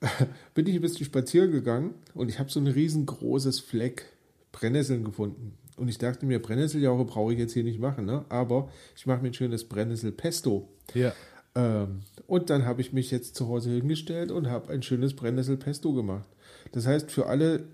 bin 0.54 0.66
ich 0.66 0.74
ein 0.74 0.80
bisschen 0.80 1.06
spazieren 1.06 1.50
gegangen 1.50 1.94
und 2.14 2.28
ich 2.28 2.38
habe 2.38 2.50
so 2.50 2.60
ein 2.60 2.66
riesengroßes 2.66 3.60
Fleck 3.60 4.06
Brennnesseln 4.52 5.04
gefunden. 5.04 5.54
Und 5.76 5.88
ich 5.88 5.98
dachte 5.98 6.26
mir, 6.26 6.42
Brennnesseljauche 6.42 7.04
brauche 7.04 7.32
ich 7.32 7.38
jetzt 7.38 7.52
hier 7.52 7.62
nicht 7.62 7.78
machen, 7.78 8.04
ne? 8.04 8.24
aber 8.28 8.68
ich 8.96 9.06
mache 9.06 9.22
mir 9.22 9.28
ein 9.28 9.34
schönes 9.34 9.64
Brennnesselpesto. 9.68 10.68
Ja. 10.94 11.12
Ähm, 11.54 12.00
und 12.26 12.50
dann 12.50 12.64
habe 12.64 12.80
ich 12.80 12.92
mich 12.92 13.10
jetzt 13.10 13.36
zu 13.36 13.48
Hause 13.48 13.70
hingestellt 13.70 14.32
und 14.32 14.48
habe 14.48 14.72
ein 14.72 14.82
schönes 14.82 15.14
Brennnesselpesto 15.14 15.92
gemacht. 15.92 16.28
Das 16.72 16.86
heißt, 16.86 17.10
für 17.10 17.26
alle, 17.26 17.68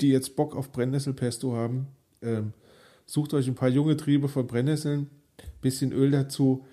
die 0.00 0.10
jetzt 0.10 0.36
Bock 0.36 0.54
auf 0.54 0.70
Brennnesselpesto 0.70 1.54
haben, 1.54 1.86
ähm, 2.22 2.52
sucht 3.06 3.34
euch 3.34 3.48
ein 3.48 3.54
paar 3.54 3.68
junge 3.68 3.96
Triebe 3.96 4.28
von 4.28 4.46
Brennnesseln, 4.46 5.08
bisschen 5.62 5.92
Öl 5.92 6.10
dazu, 6.10 6.66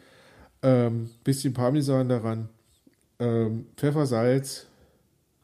ähm, 0.61 1.09
bisschen 1.23 1.53
Parmesan 1.53 2.09
daran, 2.09 2.49
ähm, 3.19 3.65
Pfeffer, 3.75 4.05
Salz, 4.05 4.67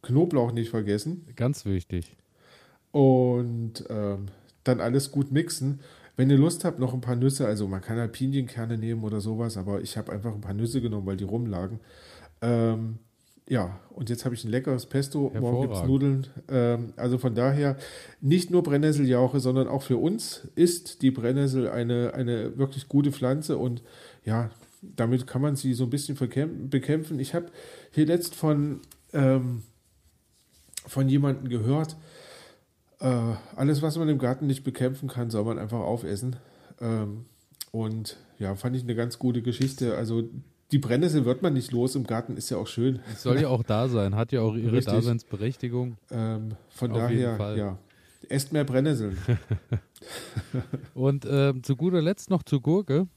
Knoblauch 0.01 0.51
nicht 0.51 0.69
vergessen. 0.69 1.27
Ganz 1.35 1.65
wichtig. 1.65 2.15
Und 2.91 3.85
ähm, 3.89 4.27
dann 4.63 4.79
alles 4.79 5.11
gut 5.11 5.31
mixen. 5.31 5.79
Wenn 6.15 6.29
ihr 6.29 6.37
Lust 6.37 6.63
habt, 6.63 6.77
noch 6.77 6.93
ein 6.93 7.01
paar 7.01 7.15
Nüsse, 7.15 7.47
also 7.47 7.67
man 7.67 7.81
kann 7.81 7.97
halt 7.97 8.11
Pinienkerne 8.11 8.77
nehmen 8.77 9.03
oder 9.03 9.19
sowas, 9.19 9.57
aber 9.57 9.81
ich 9.81 9.97
habe 9.97 10.11
einfach 10.11 10.33
ein 10.33 10.41
paar 10.41 10.53
Nüsse 10.53 10.81
genommen, 10.81 11.07
weil 11.07 11.17
die 11.17 11.23
rumlagen. 11.23 11.79
Ähm, 12.41 12.99
ja, 13.49 13.79
und 13.89 14.09
jetzt 14.09 14.23
habe 14.23 14.35
ich 14.35 14.43
ein 14.43 14.51
leckeres 14.51 14.85
Pesto, 14.85 15.31
morgen 15.37 15.61
gibt 15.63 15.75
es 15.75 15.83
Nudeln. 15.83 16.27
Ähm, 16.49 16.93
also 16.95 17.17
von 17.17 17.35
daher, 17.35 17.77
nicht 18.21 18.51
nur 18.51 18.63
Brennnesseljauche, 18.63 19.39
sondern 19.39 19.67
auch 19.67 19.81
für 19.81 19.97
uns 19.97 20.47
ist 20.55 21.01
die 21.01 21.11
Brennnessel 21.11 21.67
eine, 21.69 22.13
eine 22.13 22.57
wirklich 22.57 22.87
gute 22.87 23.11
Pflanze 23.11 23.57
und 23.57 23.81
ja, 24.23 24.49
damit 24.95 25.27
kann 25.27 25.41
man 25.41 25.55
sie 25.55 25.73
so 25.73 25.85
ein 25.85 25.89
bisschen 25.89 26.15
bekämpfen. 26.17 27.19
Ich 27.19 27.33
habe 27.33 27.47
hier 27.91 28.05
letzt 28.05 28.35
von, 28.35 28.81
ähm, 29.13 29.63
von 30.85 31.07
jemandem 31.07 31.49
gehört, 31.49 31.95
äh, 32.99 33.35
alles, 33.55 33.81
was 33.81 33.97
man 33.97 34.09
im 34.09 34.17
Garten 34.17 34.47
nicht 34.47 34.63
bekämpfen 34.63 35.09
kann, 35.09 35.29
soll 35.29 35.43
man 35.43 35.59
einfach 35.59 35.79
aufessen. 35.79 36.35
Ähm, 36.79 37.25
und 37.71 38.17
ja, 38.39 38.55
fand 38.55 38.75
ich 38.75 38.83
eine 38.83 38.95
ganz 38.95 39.19
gute 39.19 39.41
Geschichte. 39.41 39.95
Also 39.95 40.23
die 40.71 40.79
Brennnessel 40.79 41.25
wird 41.25 41.41
man 41.41 41.53
nicht 41.53 41.71
los 41.71 41.95
im 41.95 42.05
Garten, 42.05 42.37
ist 42.37 42.49
ja 42.49 42.57
auch 42.57 42.67
schön. 42.67 42.99
soll 43.17 43.39
ja 43.41 43.47
auch 43.49 43.63
da 43.63 43.87
sein, 43.87 44.15
hat 44.15 44.31
ja 44.31 44.41
auch 44.41 44.55
ihre 44.55 44.73
Richtig. 44.73 44.93
Daseinsberechtigung. 44.93 45.97
Ähm, 46.11 46.55
von 46.69 46.91
Auf 46.91 46.97
daher, 46.97 47.55
ja. 47.55 47.77
Esst 48.29 48.53
mehr 48.53 48.63
Brennnesseln. 48.63 49.17
und 50.93 51.25
äh, 51.25 51.53
zu 51.61 51.75
guter 51.75 52.01
Letzt 52.01 52.29
noch 52.29 52.43
zur 52.43 52.61
Gurke. 52.61 53.07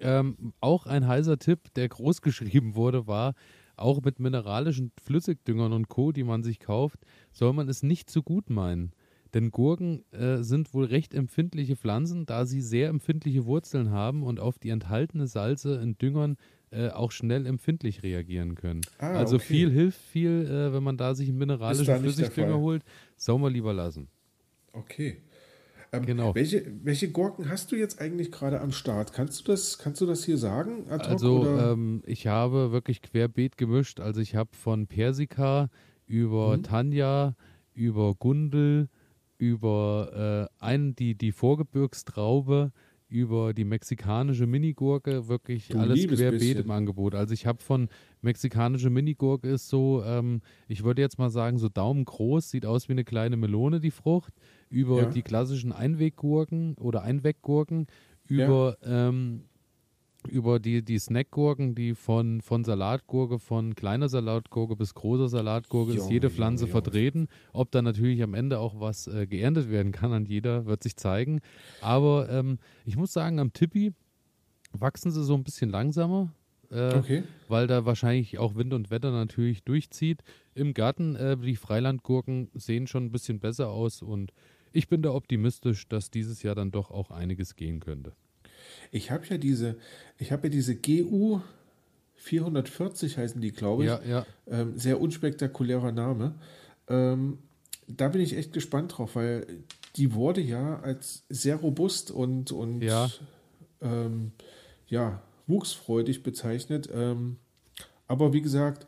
Ähm, 0.00 0.52
auch 0.60 0.86
ein 0.86 1.06
heißer 1.06 1.38
Tipp, 1.38 1.72
der 1.74 1.88
groß 1.88 2.22
geschrieben 2.22 2.74
wurde, 2.74 3.06
war, 3.06 3.34
auch 3.76 4.02
mit 4.02 4.18
mineralischen 4.18 4.92
Flüssigdüngern 5.02 5.72
und 5.72 5.88
Co., 5.88 6.12
die 6.12 6.24
man 6.24 6.42
sich 6.42 6.58
kauft, 6.58 7.00
soll 7.32 7.52
man 7.52 7.68
es 7.68 7.82
nicht 7.82 8.10
zu 8.10 8.22
gut 8.22 8.50
meinen. 8.50 8.92
Denn 9.34 9.50
Gurken 9.50 10.04
äh, 10.12 10.42
sind 10.42 10.72
wohl 10.72 10.86
recht 10.86 11.14
empfindliche 11.14 11.76
Pflanzen, 11.76 12.24
da 12.24 12.46
sie 12.46 12.62
sehr 12.62 12.88
empfindliche 12.88 13.44
Wurzeln 13.44 13.90
haben 13.90 14.22
und 14.22 14.40
auf 14.40 14.58
die 14.58 14.70
enthaltene 14.70 15.26
Salze 15.26 15.76
in 15.76 15.98
Düngern 15.98 16.36
äh, 16.70 16.88
auch 16.88 17.12
schnell 17.12 17.46
empfindlich 17.46 18.02
reagieren 18.02 18.54
können. 18.54 18.80
Ah, 18.98 19.12
also 19.12 19.36
okay. 19.36 19.44
viel 19.44 19.70
hilft 19.70 20.00
viel, 20.00 20.46
äh, 20.46 20.72
wenn 20.72 20.82
man 20.82 20.96
da 20.96 21.14
sich 21.14 21.28
einen 21.28 21.38
mineralischen 21.38 21.98
Flüssigdünger 21.98 22.58
holt. 22.58 22.84
Soll 23.16 23.38
man 23.38 23.52
lieber 23.52 23.74
lassen. 23.74 24.08
Okay. 24.72 25.18
Ähm, 25.92 26.06
genau. 26.06 26.34
Welche, 26.34 26.64
welche 26.82 27.10
Gurken 27.10 27.48
hast 27.48 27.72
du 27.72 27.76
jetzt 27.76 28.00
eigentlich 28.00 28.30
gerade 28.30 28.60
am 28.60 28.72
Start? 28.72 29.12
Kannst 29.12 29.40
du 29.40 29.52
das, 29.52 29.78
kannst 29.78 30.00
du 30.00 30.06
das 30.06 30.24
hier 30.24 30.38
sagen? 30.38 30.84
also 30.88 31.46
ähm, 31.46 32.02
ich 32.06 32.26
habe 32.26 32.72
wirklich 32.72 33.02
querbeet 33.02 33.56
gemischt. 33.56 34.00
Also 34.00 34.20
ich 34.20 34.34
habe 34.34 34.50
von 34.54 34.86
Persika 34.86 35.70
über 36.06 36.56
mhm. 36.56 36.62
Tanja, 36.62 37.36
über 37.74 38.14
Gundel, 38.14 38.88
über 39.38 40.48
äh, 40.60 40.64
einen, 40.64 40.94
die, 40.94 41.14
die 41.14 41.32
Vorgebirgstraube, 41.32 42.72
über 43.08 43.54
die 43.54 43.64
mexikanische 43.64 44.46
Minigurke, 44.46 45.28
wirklich 45.28 45.68
Du 45.68 45.78
alles 45.78 46.06
querbeet 46.06 46.40
bisschen. 46.40 46.64
im 46.64 46.70
Angebot. 46.70 47.14
Also 47.14 47.32
ich 47.32 47.46
habe 47.46 47.62
von 47.62 47.88
mexikanische 48.22 48.90
Minigurke 48.90 49.48
ist 49.48 49.68
so, 49.68 50.02
ähm, 50.04 50.40
ich 50.66 50.84
würde 50.84 51.02
jetzt 51.02 51.18
mal 51.18 51.30
sagen, 51.30 51.58
so 51.58 51.68
daumengroß, 51.68 52.50
sieht 52.50 52.66
aus 52.66 52.88
wie 52.88 52.92
eine 52.92 53.04
kleine 53.04 53.36
Melone, 53.36 53.80
die 53.80 53.90
Frucht, 53.90 54.32
über 54.70 55.00
Ja. 55.02 55.06
die 55.06 55.22
klassischen 55.22 55.72
Einweggurken 55.72 56.74
oder 56.78 57.02
Einweggurken, 57.02 57.86
über, 58.26 58.76
ähm, 58.82 59.44
über 60.28 60.58
die, 60.58 60.84
die 60.84 60.98
Snackgurken, 60.98 61.74
die 61.74 61.94
von, 61.94 62.40
von 62.42 62.64
Salatgurke, 62.64 63.38
von 63.38 63.74
kleiner 63.74 64.08
Salatgurke 64.08 64.76
bis 64.76 64.92
großer 64.94 65.28
Salatgurke 65.28 65.92
ist 65.92 65.98
Junge, 65.98 66.12
jede 66.12 66.26
Junge, 66.26 66.34
Pflanze 66.36 66.64
Junge. 66.64 66.72
vertreten. 66.72 67.28
Ob 67.52 67.70
da 67.70 67.80
natürlich 67.80 68.22
am 68.22 68.34
Ende 68.34 68.58
auch 68.58 68.80
was 68.80 69.06
äh, 69.06 69.26
geerntet 69.26 69.70
werden 69.70 69.92
kann 69.92 70.12
an 70.12 70.26
jeder, 70.26 70.66
wird 70.66 70.82
sich 70.82 70.96
zeigen. 70.96 71.40
Aber 71.80 72.28
ähm, 72.28 72.58
ich 72.84 72.96
muss 72.96 73.12
sagen, 73.12 73.38
am 73.38 73.52
Tippi 73.52 73.92
wachsen 74.72 75.10
sie 75.12 75.24
so 75.24 75.34
ein 75.34 75.44
bisschen 75.44 75.70
langsamer. 75.70 76.34
Äh, 76.70 76.94
Okay. 76.96 77.22
weil 77.48 77.66
da 77.66 77.86
wahrscheinlich 77.86 78.38
auch 78.38 78.54
Wind 78.54 78.74
und 78.74 78.90
Wetter 78.90 79.10
natürlich 79.10 79.64
durchzieht. 79.64 80.22
Im 80.54 80.74
Garten, 80.74 81.16
äh, 81.16 81.36
die 81.36 81.56
Freilandgurken 81.56 82.50
sehen 82.54 82.86
schon 82.86 83.06
ein 83.06 83.12
bisschen 83.12 83.40
besser 83.40 83.68
aus 83.70 84.02
und 84.02 84.32
ich 84.72 84.88
bin 84.88 85.00
da 85.00 85.12
optimistisch, 85.12 85.88
dass 85.88 86.10
dieses 86.10 86.42
Jahr 86.42 86.54
dann 86.54 86.70
doch 86.70 86.90
auch 86.90 87.10
einiges 87.10 87.56
gehen 87.56 87.80
könnte. 87.80 88.12
Ich 88.90 89.10
habe 89.10 89.24
ja 89.26 89.38
diese, 89.38 89.76
ich 90.18 90.30
habe 90.30 90.48
ja 90.48 90.50
diese 90.50 90.76
GU 90.76 91.40
440 92.16 93.16
heißen 93.16 93.40
die, 93.40 93.52
glaube 93.52 93.84
ich. 93.84 93.88
Ja, 93.90 94.00
ja, 94.02 94.26
Ähm, 94.46 94.76
sehr 94.76 95.00
unspektakulärer 95.00 95.92
Name. 95.92 96.34
Ähm, 96.88 97.38
da 97.86 98.08
bin 98.08 98.20
ich 98.20 98.36
echt 98.36 98.52
gespannt 98.52 98.98
drauf, 98.98 99.16
weil 99.16 99.46
die 99.96 100.12
wurde 100.14 100.40
ja 100.40 100.80
als 100.80 101.24
sehr 101.28 101.56
robust 101.56 102.10
und, 102.10 102.52
und 102.52 102.82
Ja. 102.82 103.08
Ähm, 103.80 104.32
ja, 104.88 105.22
wuchsfreudig 105.48 106.22
bezeichnet. 106.22 106.88
Ähm, 106.92 107.36
aber 108.06 108.32
wie 108.32 108.42
gesagt, 108.42 108.86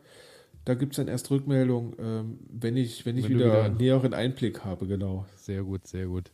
da 0.65 0.73
gibt 0.75 0.93
es 0.93 0.97
dann 0.97 1.07
erst 1.07 1.29
Rückmeldung, 1.31 1.95
ähm, 1.99 2.39
wenn 2.49 2.77
ich, 2.77 3.05
wenn 3.05 3.17
ich 3.17 3.25
Wenn 3.25 3.35
wieder, 3.35 3.45
wieder- 3.47 3.69
näheren 3.69 4.13
Einblick 4.13 4.63
habe, 4.63 4.87
genau. 4.87 5.25
sehr 5.35 5.63
gut, 5.63 5.87
sehr 5.87 6.05
gut. 6.07 6.31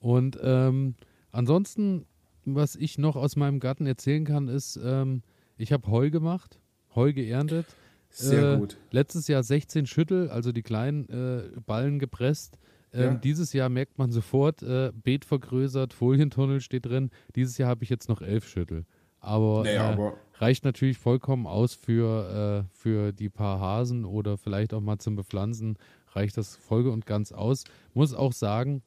Und 0.00 0.38
ähm, 0.42 0.94
ansonsten, 1.32 2.04
was 2.44 2.76
ich 2.76 2.98
noch 2.98 3.16
aus 3.16 3.36
meinem 3.36 3.58
Garten 3.60 3.86
erzählen 3.86 4.24
kann, 4.24 4.48
ist, 4.48 4.78
ähm, 4.84 5.22
ich 5.56 5.72
habe 5.72 5.90
Heu 5.90 6.10
gemacht, 6.10 6.60
Heu 6.94 7.12
geerntet. 7.12 7.66
Sehr 8.10 8.54
Äh, 8.54 8.58
gut. 8.58 8.76
Letztes 8.92 9.26
Jahr 9.28 9.42
16 9.42 9.86
Schüttel, 9.86 10.28
also 10.30 10.52
die 10.52 10.62
kleinen 10.62 11.08
äh, 11.08 11.60
Ballen 11.66 11.98
gepresst. 11.98 12.58
Ähm, 12.92 13.02
Ja. 13.02 13.14
Dieses 13.14 13.52
Jahr 13.52 13.68
merkt 13.68 13.98
man 13.98 14.12
sofort, 14.12 14.62
äh, 14.62 14.92
Beet 14.94 15.24
vergrößert, 15.24 15.92
Folientunnel 15.92 16.60
steht 16.60 16.86
drin. 16.86 17.10
Dieses 17.34 17.58
Jahr 17.58 17.68
habe 17.70 17.82
ich 17.82 17.90
jetzt 17.90 18.08
noch 18.08 18.20
elf 18.22 18.46
Schüttel. 18.46 18.84
Aber, 19.24 19.64
Naja, 19.64 19.90
äh, 19.90 19.92
aber 19.94 20.16
reicht 20.38 20.64
natürlich 20.64 20.98
vollkommen 20.98 21.46
aus 21.46 21.74
für, 21.74 22.64
äh, 22.66 22.76
für 22.76 23.12
die 23.12 23.28
paar 23.30 23.60
Hasen 23.60 24.04
oder 24.04 24.36
vielleicht 24.36 24.74
auch 24.74 24.80
mal 24.80 24.98
zum 24.98 25.16
Bepflanzen. 25.16 25.78
Reicht 26.12 26.36
das 26.36 26.56
voll 26.56 26.86
und 26.88 27.06
ganz 27.06 27.32
aus. 27.32 27.64
Muss 27.94 28.14
auch 28.14 28.32
sagen, 28.32 28.82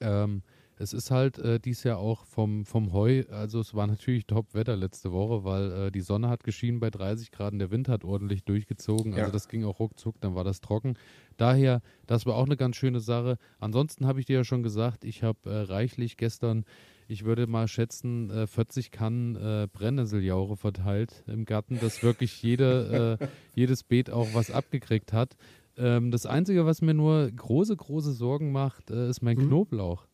ähm, 0.00 0.42
es 0.80 0.92
ist 0.92 1.10
halt 1.10 1.38
äh, 1.38 1.58
dies 1.58 1.82
Jahr 1.82 1.98
auch 1.98 2.24
vom, 2.24 2.64
vom 2.64 2.92
Heu, 2.92 3.24
also 3.30 3.58
es 3.60 3.74
war 3.74 3.88
natürlich 3.88 4.26
Top-Wetter 4.26 4.76
letzte 4.76 5.10
Woche, 5.10 5.42
weil 5.42 5.72
äh, 5.72 5.90
die 5.90 6.00
Sonne 6.02 6.28
hat 6.28 6.44
geschienen 6.44 6.78
bei 6.78 6.90
30 6.90 7.32
Grad 7.32 7.52
der 7.58 7.70
Wind 7.72 7.88
hat 7.88 8.04
ordentlich 8.04 8.44
durchgezogen. 8.44 9.12
Also 9.14 9.26
Ja. 9.26 9.32
das 9.32 9.48
ging 9.48 9.64
auch 9.64 9.80
ruckzuck, 9.80 10.20
dann 10.20 10.36
war 10.36 10.44
das 10.44 10.60
trocken. 10.60 10.94
Daher, 11.36 11.80
das 12.06 12.26
war 12.26 12.36
auch 12.36 12.46
eine 12.46 12.56
ganz 12.56 12.76
schöne 12.76 13.00
Sache. 13.00 13.38
Ansonsten 13.58 14.06
habe 14.06 14.20
ich 14.20 14.26
dir 14.26 14.36
ja 14.36 14.44
schon 14.44 14.62
gesagt, 14.62 15.04
ich 15.04 15.24
habe 15.24 15.38
äh, 15.50 15.62
reichlich 15.62 16.16
gestern, 16.16 16.64
ich 17.08 17.24
würde 17.24 17.46
mal 17.46 17.66
schätzen, 17.68 18.30
äh, 18.30 18.46
40 18.46 18.90
Kannen 18.90 19.34
äh, 19.36 19.66
Brennnesseljauche 19.72 20.56
verteilt 20.56 21.24
im 21.26 21.44
Garten, 21.46 21.78
dass 21.80 22.02
wirklich 22.02 22.42
jede, 22.42 23.18
äh, 23.18 23.26
jedes 23.56 23.82
Beet 23.82 24.10
auch 24.10 24.34
was 24.34 24.50
abgekriegt 24.50 25.12
hat. 25.12 25.36
Ähm, 25.76 26.10
das 26.10 26.26
Einzige, 26.26 26.66
was 26.66 26.82
mir 26.82 26.94
nur 26.94 27.30
große, 27.30 27.74
große 27.76 28.12
Sorgen 28.12 28.52
macht, 28.52 28.90
äh, 28.90 29.08
ist 29.08 29.22
mein 29.22 29.38
Mhm. 29.38 29.46
Knoblauch. 29.48 30.06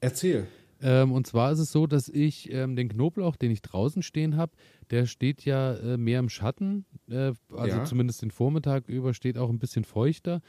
erzähl. 0.00 0.46
Ähm, 0.82 1.12
und 1.12 1.26
zwar 1.26 1.50
ist 1.52 1.60
es 1.60 1.72
so, 1.72 1.86
dass 1.86 2.08
ich 2.08 2.52
ähm, 2.52 2.76
den 2.76 2.88
Knoblauch, 2.90 3.36
den 3.36 3.50
ich 3.50 3.62
draußen 3.62 4.02
stehen 4.02 4.36
habe, 4.36 4.52
der 4.90 5.06
steht 5.06 5.44
ja 5.44 5.74
äh, 5.74 5.96
mehr 5.96 6.18
im 6.18 6.28
Schatten, 6.28 6.84
äh, 7.08 7.32
also 7.52 7.78
Ja. 7.78 7.84
zumindest 7.84 8.20
den 8.22 8.30
Vormittag 8.30 8.88
über 8.88 9.14
steht 9.14 9.38
auch 9.38 9.48
ein 9.48 9.58
bisschen 9.58 9.84
feuchter. 9.84 10.42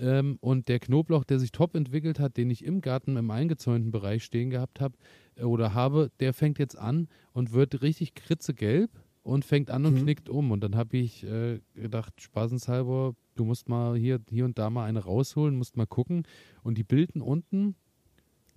Ähm, 0.00 0.38
und 0.40 0.68
der 0.68 0.80
Knoblauch, 0.80 1.24
der 1.24 1.38
sich 1.38 1.52
top 1.52 1.74
entwickelt 1.76 2.18
hat, 2.18 2.36
den 2.38 2.48
ich 2.50 2.64
im 2.64 2.80
Garten 2.80 3.16
im 3.18 3.30
eingezäunten 3.30 3.90
Bereich 3.90 4.24
stehen 4.24 4.48
gehabt 4.50 4.80
habe 4.80 4.96
äh, 5.36 5.42
oder 5.44 5.74
habe, 5.74 6.10
der 6.20 6.32
fängt 6.32 6.58
jetzt 6.58 6.78
an 6.78 7.08
und 7.32 7.52
wird 7.52 7.82
richtig 7.82 8.14
kritzegelb 8.14 8.90
und 9.22 9.44
fängt 9.44 9.70
an 9.70 9.84
und 9.84 9.94
Mhm. 9.94 10.02
knickt 10.04 10.28
um. 10.30 10.50
Und 10.52 10.64
dann 10.64 10.74
habe 10.74 10.96
ich 10.96 11.22
äh, 11.24 11.60
gedacht, 11.74 12.14
spaßenshalber, 12.20 13.14
du 13.36 13.44
musst 13.44 13.68
mal 13.68 13.96
hier, 13.96 14.20
hier 14.30 14.46
und 14.46 14.58
da 14.58 14.70
mal 14.70 14.86
eine 14.86 15.00
rausholen, 15.00 15.56
musst 15.56 15.76
mal 15.76 15.86
gucken. 15.86 16.24
Und 16.62 16.78
die 16.78 16.84
bilden 16.84 17.20
unten 17.20 17.74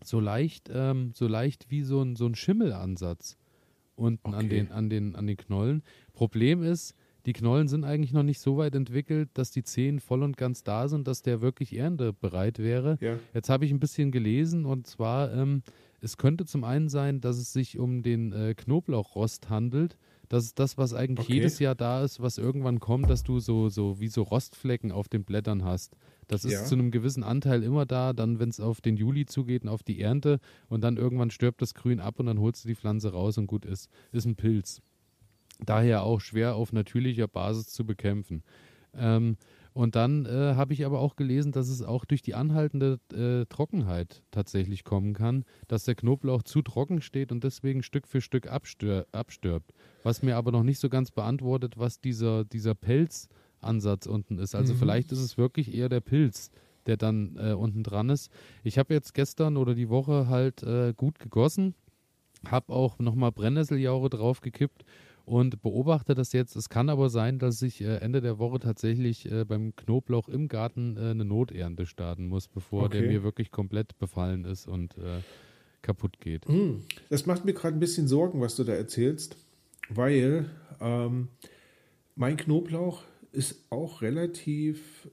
so 0.04 0.20
leicht, 0.22 0.70
ähm, 0.74 1.12
so 1.14 1.28
leicht 1.28 1.70
wie 1.70 1.82
so 1.82 2.02
ein, 2.02 2.16
so 2.16 2.26
ein 2.26 2.36
Schimmelansatz 2.36 3.38
unten 3.96 4.34
an, 4.34 4.46
Okay. 4.46 4.50
den, 4.50 4.72
an, 4.72 4.90
den, 4.90 5.16
an 5.16 5.28
den 5.28 5.38
Knollen. 5.38 5.84
Problem 6.14 6.64
ist, 6.64 6.96
die 7.26 7.34
Knollen 7.34 7.68
sind 7.68 7.84
eigentlich 7.86 8.12
noch 8.14 8.24
nicht 8.24 8.40
so 8.40 8.58
weit 8.58 8.76
entwickelt, 8.76 9.30
dass 9.34 9.52
die 9.52 9.64
Zehen 9.64 10.00
voll 10.00 10.24
und 10.24 10.36
ganz 10.38 10.64
da 10.64 10.88
sind, 10.88 11.08
dass 11.08 11.22
der 11.22 11.42
wirklich 11.42 11.76
erntebereit 11.78 12.60
wäre. 12.60 12.98
Ja. 13.02 13.18
Jetzt 13.34 13.50
habe 13.50 13.66
ich 13.66 13.72
ein 13.72 13.80
bisschen 13.80 14.12
gelesen 14.12 14.66
und 14.66 14.88
zwar, 14.88 15.34
ähm, 15.34 15.64
es 16.02 16.18
könnte 16.18 16.46
zum 16.46 16.64
einen 16.66 16.90
sein, 16.90 17.22
dass 17.22 17.38
es 17.38 17.54
sich 17.54 17.80
um 17.80 18.04
den 18.04 18.34
äh, 18.34 18.54
Knoblauchrost 18.56 19.50
handelt. 19.50 19.98
Das 20.28 20.46
ist 20.46 20.58
das, 20.60 20.78
was 20.78 20.94
eigentlich 20.94 21.28
Okay. 21.28 21.36
jedes 21.36 21.60
Jahr 21.60 21.76
da 21.76 22.04
ist, 22.04 22.22
was 22.22 22.38
irgendwann 22.38 22.80
kommt, 22.80 23.10
dass 23.10 23.24
du 23.24 23.40
so, 23.40 23.70
so 23.70 24.00
wie 24.00 24.08
so 24.08 24.24
Rostflecken 24.24 24.92
auf 24.92 25.08
den 25.08 25.24
Blättern 25.24 25.64
hast. 25.64 25.96
Das 26.28 26.44
ist 26.44 26.54
Ja. 26.54 26.64
zu 26.66 26.76
einem 26.76 26.92
gewissen 26.92 27.24
Anteil 27.24 27.62
immer 27.64 27.86
da, 27.86 28.14
dann 28.14 28.40
wenn 28.40 28.50
es 28.50 28.60
auf 28.60 28.82
den 28.82 28.98
Juli 28.98 29.26
zugeht 29.26 29.64
und 29.64 29.70
auf 29.70 29.84
die 29.84 30.02
Ernte 30.02 30.40
und 30.70 30.84
dann 30.84 30.98
irgendwann 30.98 31.30
stirbt 31.30 31.62
das 31.62 31.74
Grün 31.74 32.00
ab 32.00 32.20
und 32.20 32.26
dann 32.26 32.40
holst 32.40 32.64
du 32.64 32.68
die 32.70 32.76
Pflanze 32.76 33.12
raus 33.12 33.38
und 33.38 33.48
gut 33.48 33.66
ist. 33.66 33.90
Ist 34.12 34.26
ein 34.26 34.36
Pilz. 34.36 34.82
Daher 35.66 36.04
auch 36.04 36.22
schwer 36.22 36.56
auf 36.56 36.74
natürlicher 36.74 37.28
Basis 37.28 37.68
zu 37.68 37.86
bekämpfen. 37.86 38.44
Ähm, 38.96 39.38
und 39.74 39.96
dann 39.96 40.26
äh, 40.28 40.54
habe 40.56 40.74
ich 40.74 40.86
aber 40.86 41.00
auch 41.00 41.16
gelesen, 41.16 41.52
dass 41.52 41.68
es 41.68 41.82
auch 41.82 42.06
durch 42.06 42.22
die 42.22 42.36
anhaltende 42.36 43.00
äh, 43.12 43.46
Trockenheit 43.48 44.22
tatsächlich 44.30 44.84
kommen 44.84 45.14
kann, 45.14 45.46
dass 45.68 45.84
der 45.86 45.96
Knoblauch 45.96 46.44
zu 46.44 46.62
trocken 46.62 47.02
steht 47.02 47.32
und 47.32 47.44
deswegen 47.44 47.82
Stück 47.82 48.08
für 48.08 48.22
Stück 48.22 48.48
abstör 48.48 49.08
abstirbt. 49.12 49.74
Was 50.04 50.22
mir 50.22 50.38
aber 50.38 50.52
noch 50.52 50.62
nicht 50.62 50.80
so 50.80 50.90
ganz 50.90 51.10
beantwortet, 51.10 51.74
was 51.78 52.00
dieser, 52.00 52.46
dieser 52.46 52.76
Pelzansatz 52.76 54.06
unten 54.06 54.38
ist. 54.38 54.54
Also 54.54 54.74
Mhm. 54.74 54.78
vielleicht 54.78 55.12
ist 55.12 55.20
es 55.20 55.40
wirklich 55.40 55.74
eher 55.74 55.90
der 55.90 56.02
Pilz, 56.02 56.52
der 56.86 56.98
dann 56.98 57.36
äh, 57.38 57.54
unten 57.54 57.82
dran 57.82 58.10
ist. 58.10 58.32
Ich 58.64 58.78
habe 58.78 58.94
jetzt 58.94 59.16
gestern 59.16 59.58
oder 59.58 59.74
die 59.74 59.90
Woche 59.90 60.28
halt 60.28 60.62
äh, 60.62 60.94
gut 60.96 61.18
gegossen, 61.18 61.74
habe 62.48 62.72
auch 62.74 63.00
nochmal 63.00 63.32
Brennnesseljauche 63.32 64.10
draufgekippt 64.10 64.84
und 65.26 65.62
beobachte 65.62 66.16
das 66.16 66.34
jetzt. 66.34 66.56
Es 66.56 66.70
kann 66.70 66.90
aber 66.90 67.10
sein, 67.10 67.40
dass 67.40 67.62
ich 67.62 67.82
äh, 67.82 67.98
Ende 67.98 68.22
der 68.22 68.40
Woche 68.40 68.60
tatsächlich 68.60 69.32
äh, 69.32 69.46
beim 69.46 69.76
Knoblauch 69.76 70.28
im 70.28 70.48
Garten 70.48 70.98
äh, 70.98 71.12
eine 71.12 71.26
Noternte 71.26 71.86
starten 71.86 72.28
muss, 72.28 72.48
bevor 72.48 72.90
der 72.90 73.02
Okay. 73.02 73.08
mir 73.08 73.24
wirklich 73.24 73.52
komplett 73.52 73.98
befallen 74.00 74.46
ist 74.46 74.68
und 74.68 74.98
äh, 74.98 75.22
kaputt 75.82 76.20
geht. 76.20 76.48
Hm, 76.48 76.84
Das 77.10 77.26
macht 77.26 77.46
mir 77.46 77.54
gerade 77.54 77.76
ein 77.78 77.80
bisschen 77.80 78.08
Sorgen, 78.08 78.42
was 78.42 78.56
du 78.56 78.64
da 78.64 78.74
erzählst, 78.74 79.38
weil 79.90 80.50
ähm, 80.82 81.30
mein 82.16 82.38
Knoblauch 82.38 83.04
ist 83.32 83.66
auch 83.70 84.02
relativ, 84.02 85.10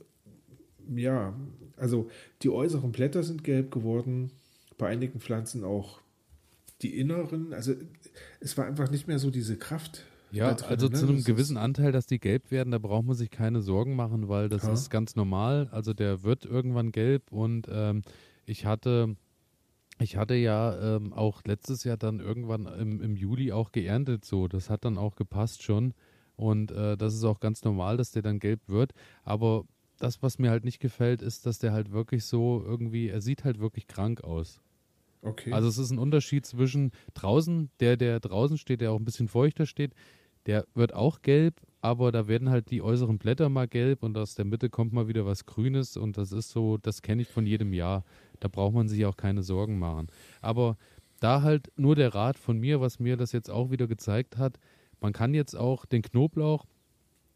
ja, 0.88 1.34
also 1.76 2.10
die 2.42 2.50
äußeren 2.50 2.92
Blätter 2.92 3.22
sind 3.22 3.44
gelb 3.44 3.70
geworden, 3.70 4.30
bei 4.76 4.88
einigen 4.88 5.20
Pflanzen 5.20 5.64
auch 5.64 6.00
die 6.82 6.98
inneren, 6.98 7.52
also 7.52 7.74
es 8.40 8.56
war 8.56 8.66
einfach 8.66 8.90
nicht 8.90 9.06
mehr 9.06 9.18
so 9.18 9.30
diese 9.30 9.56
Kraft. 9.56 10.04
Ja, 10.32 10.54
drin, 10.54 10.68
also 10.68 10.86
ne? 10.88 10.92
zu 10.94 11.06
einem 11.06 11.16
Das 11.16 11.24
gewissen 11.24 11.56
Anteil, 11.56 11.90
dass 11.92 12.06
die 12.06 12.20
gelb 12.20 12.50
werden, 12.50 12.70
da 12.70 12.78
braucht 12.78 13.04
man 13.04 13.16
sich 13.16 13.30
keine 13.30 13.60
Sorgen 13.62 13.96
machen, 13.96 14.28
weil 14.28 14.48
das 14.48 14.62
Ja. 14.62 14.72
ist 14.72 14.88
ganz 14.90 15.16
normal. 15.16 15.68
Also 15.72 15.92
der 15.92 16.22
wird 16.22 16.44
irgendwann 16.44 16.92
gelb 16.92 17.32
und 17.32 17.66
ähm, 17.70 18.02
ich 18.46 18.64
hatte, 18.64 19.16
ich 19.98 20.16
hatte 20.16 20.34
ja 20.34 20.96
ähm, 20.96 21.12
auch 21.12 21.42
letztes 21.44 21.84
Jahr 21.84 21.96
dann 21.96 22.20
irgendwann 22.20 22.66
im, 22.66 23.00
im 23.00 23.16
Juli 23.16 23.50
auch 23.52 23.72
geerntet 23.72 24.24
so. 24.24 24.46
Das 24.48 24.70
hat 24.70 24.84
dann 24.84 24.98
auch 24.98 25.16
gepasst 25.16 25.62
schon. 25.62 25.94
Und 26.36 26.70
äh, 26.70 26.96
das 26.96 27.14
ist 27.14 27.24
auch 27.24 27.40
ganz 27.40 27.64
normal, 27.64 27.96
dass 27.96 28.12
der 28.12 28.22
dann 28.22 28.38
gelb 28.38 28.60
wird. 28.68 28.92
Aber 29.24 29.64
das, 29.98 30.22
was 30.22 30.38
mir 30.38 30.50
halt 30.50 30.64
nicht 30.64 30.80
gefällt, 30.80 31.20
ist, 31.22 31.44
dass 31.44 31.58
der 31.58 31.72
halt 31.72 31.90
wirklich 31.92 32.24
so 32.24 32.62
irgendwie, 32.64 33.08
er 33.08 33.20
sieht 33.20 33.44
halt 33.44 33.58
wirklich 33.60 33.86
krank 33.86 34.22
aus. 34.24 34.60
Okay. 35.22 35.52
Also 35.52 35.68
es 35.68 35.78
ist 35.78 35.90
ein 35.90 35.98
Unterschied 35.98 36.46
zwischen 36.46 36.92
draußen, 37.14 37.70
der, 37.80 37.96
der 37.96 38.20
draußen 38.20 38.58
steht, 38.58 38.80
der 38.80 38.92
auch 38.92 38.98
ein 38.98 39.04
bisschen 39.04 39.28
feuchter 39.28 39.66
steht, 39.66 39.94
der 40.46 40.66
wird 40.74 40.94
auch 40.94 41.22
gelb, 41.22 41.60
aber 41.80 42.12
da 42.12 42.28
werden 42.28 42.50
halt 42.50 42.70
die 42.70 42.82
äußeren 42.82 43.18
Blätter 43.18 43.48
mal 43.48 43.68
gelb 43.68 44.02
und 44.02 44.16
aus 44.16 44.34
der 44.34 44.44
Mitte 44.44 44.70
kommt 44.70 44.92
mal 44.92 45.08
wieder 45.08 45.26
was 45.26 45.46
Grünes 45.46 45.96
und 45.96 46.16
das 46.16 46.32
ist 46.32 46.50
so, 46.50 46.76
das 46.78 47.02
kenne 47.02 47.22
ich 47.22 47.28
von 47.28 47.46
jedem 47.46 47.72
Jahr. 47.72 48.04
Da 48.40 48.48
braucht 48.48 48.74
man 48.74 48.88
sich 48.88 49.04
auch 49.04 49.16
keine 49.16 49.42
Sorgen 49.42 49.78
machen. 49.78 50.08
Aber 50.40 50.76
da 51.20 51.42
halt 51.42 51.70
nur 51.76 51.94
der 51.94 52.14
Rat 52.14 52.38
von 52.38 52.58
mir, 52.58 52.80
was 52.80 52.98
mir 52.98 53.16
das 53.16 53.32
jetzt 53.32 53.50
auch 53.50 53.70
wieder 53.70 53.86
gezeigt 53.86 54.38
hat, 54.38 54.58
man 55.00 55.12
kann 55.12 55.34
jetzt 55.34 55.54
auch 55.54 55.84
den 55.86 56.02
Knoblauch, 56.02 56.66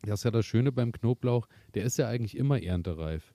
das 0.03 0.21
ist 0.21 0.25
ja 0.25 0.31
das 0.31 0.47
Schöne 0.47 0.73
beim 0.73 0.93
Knoblauch, 0.93 1.47
der 1.75 1.85
ist 1.85 1.99
ja 1.99 2.09
eigentlich 2.09 2.37
immer 2.37 2.63
erntereif. 2.63 3.34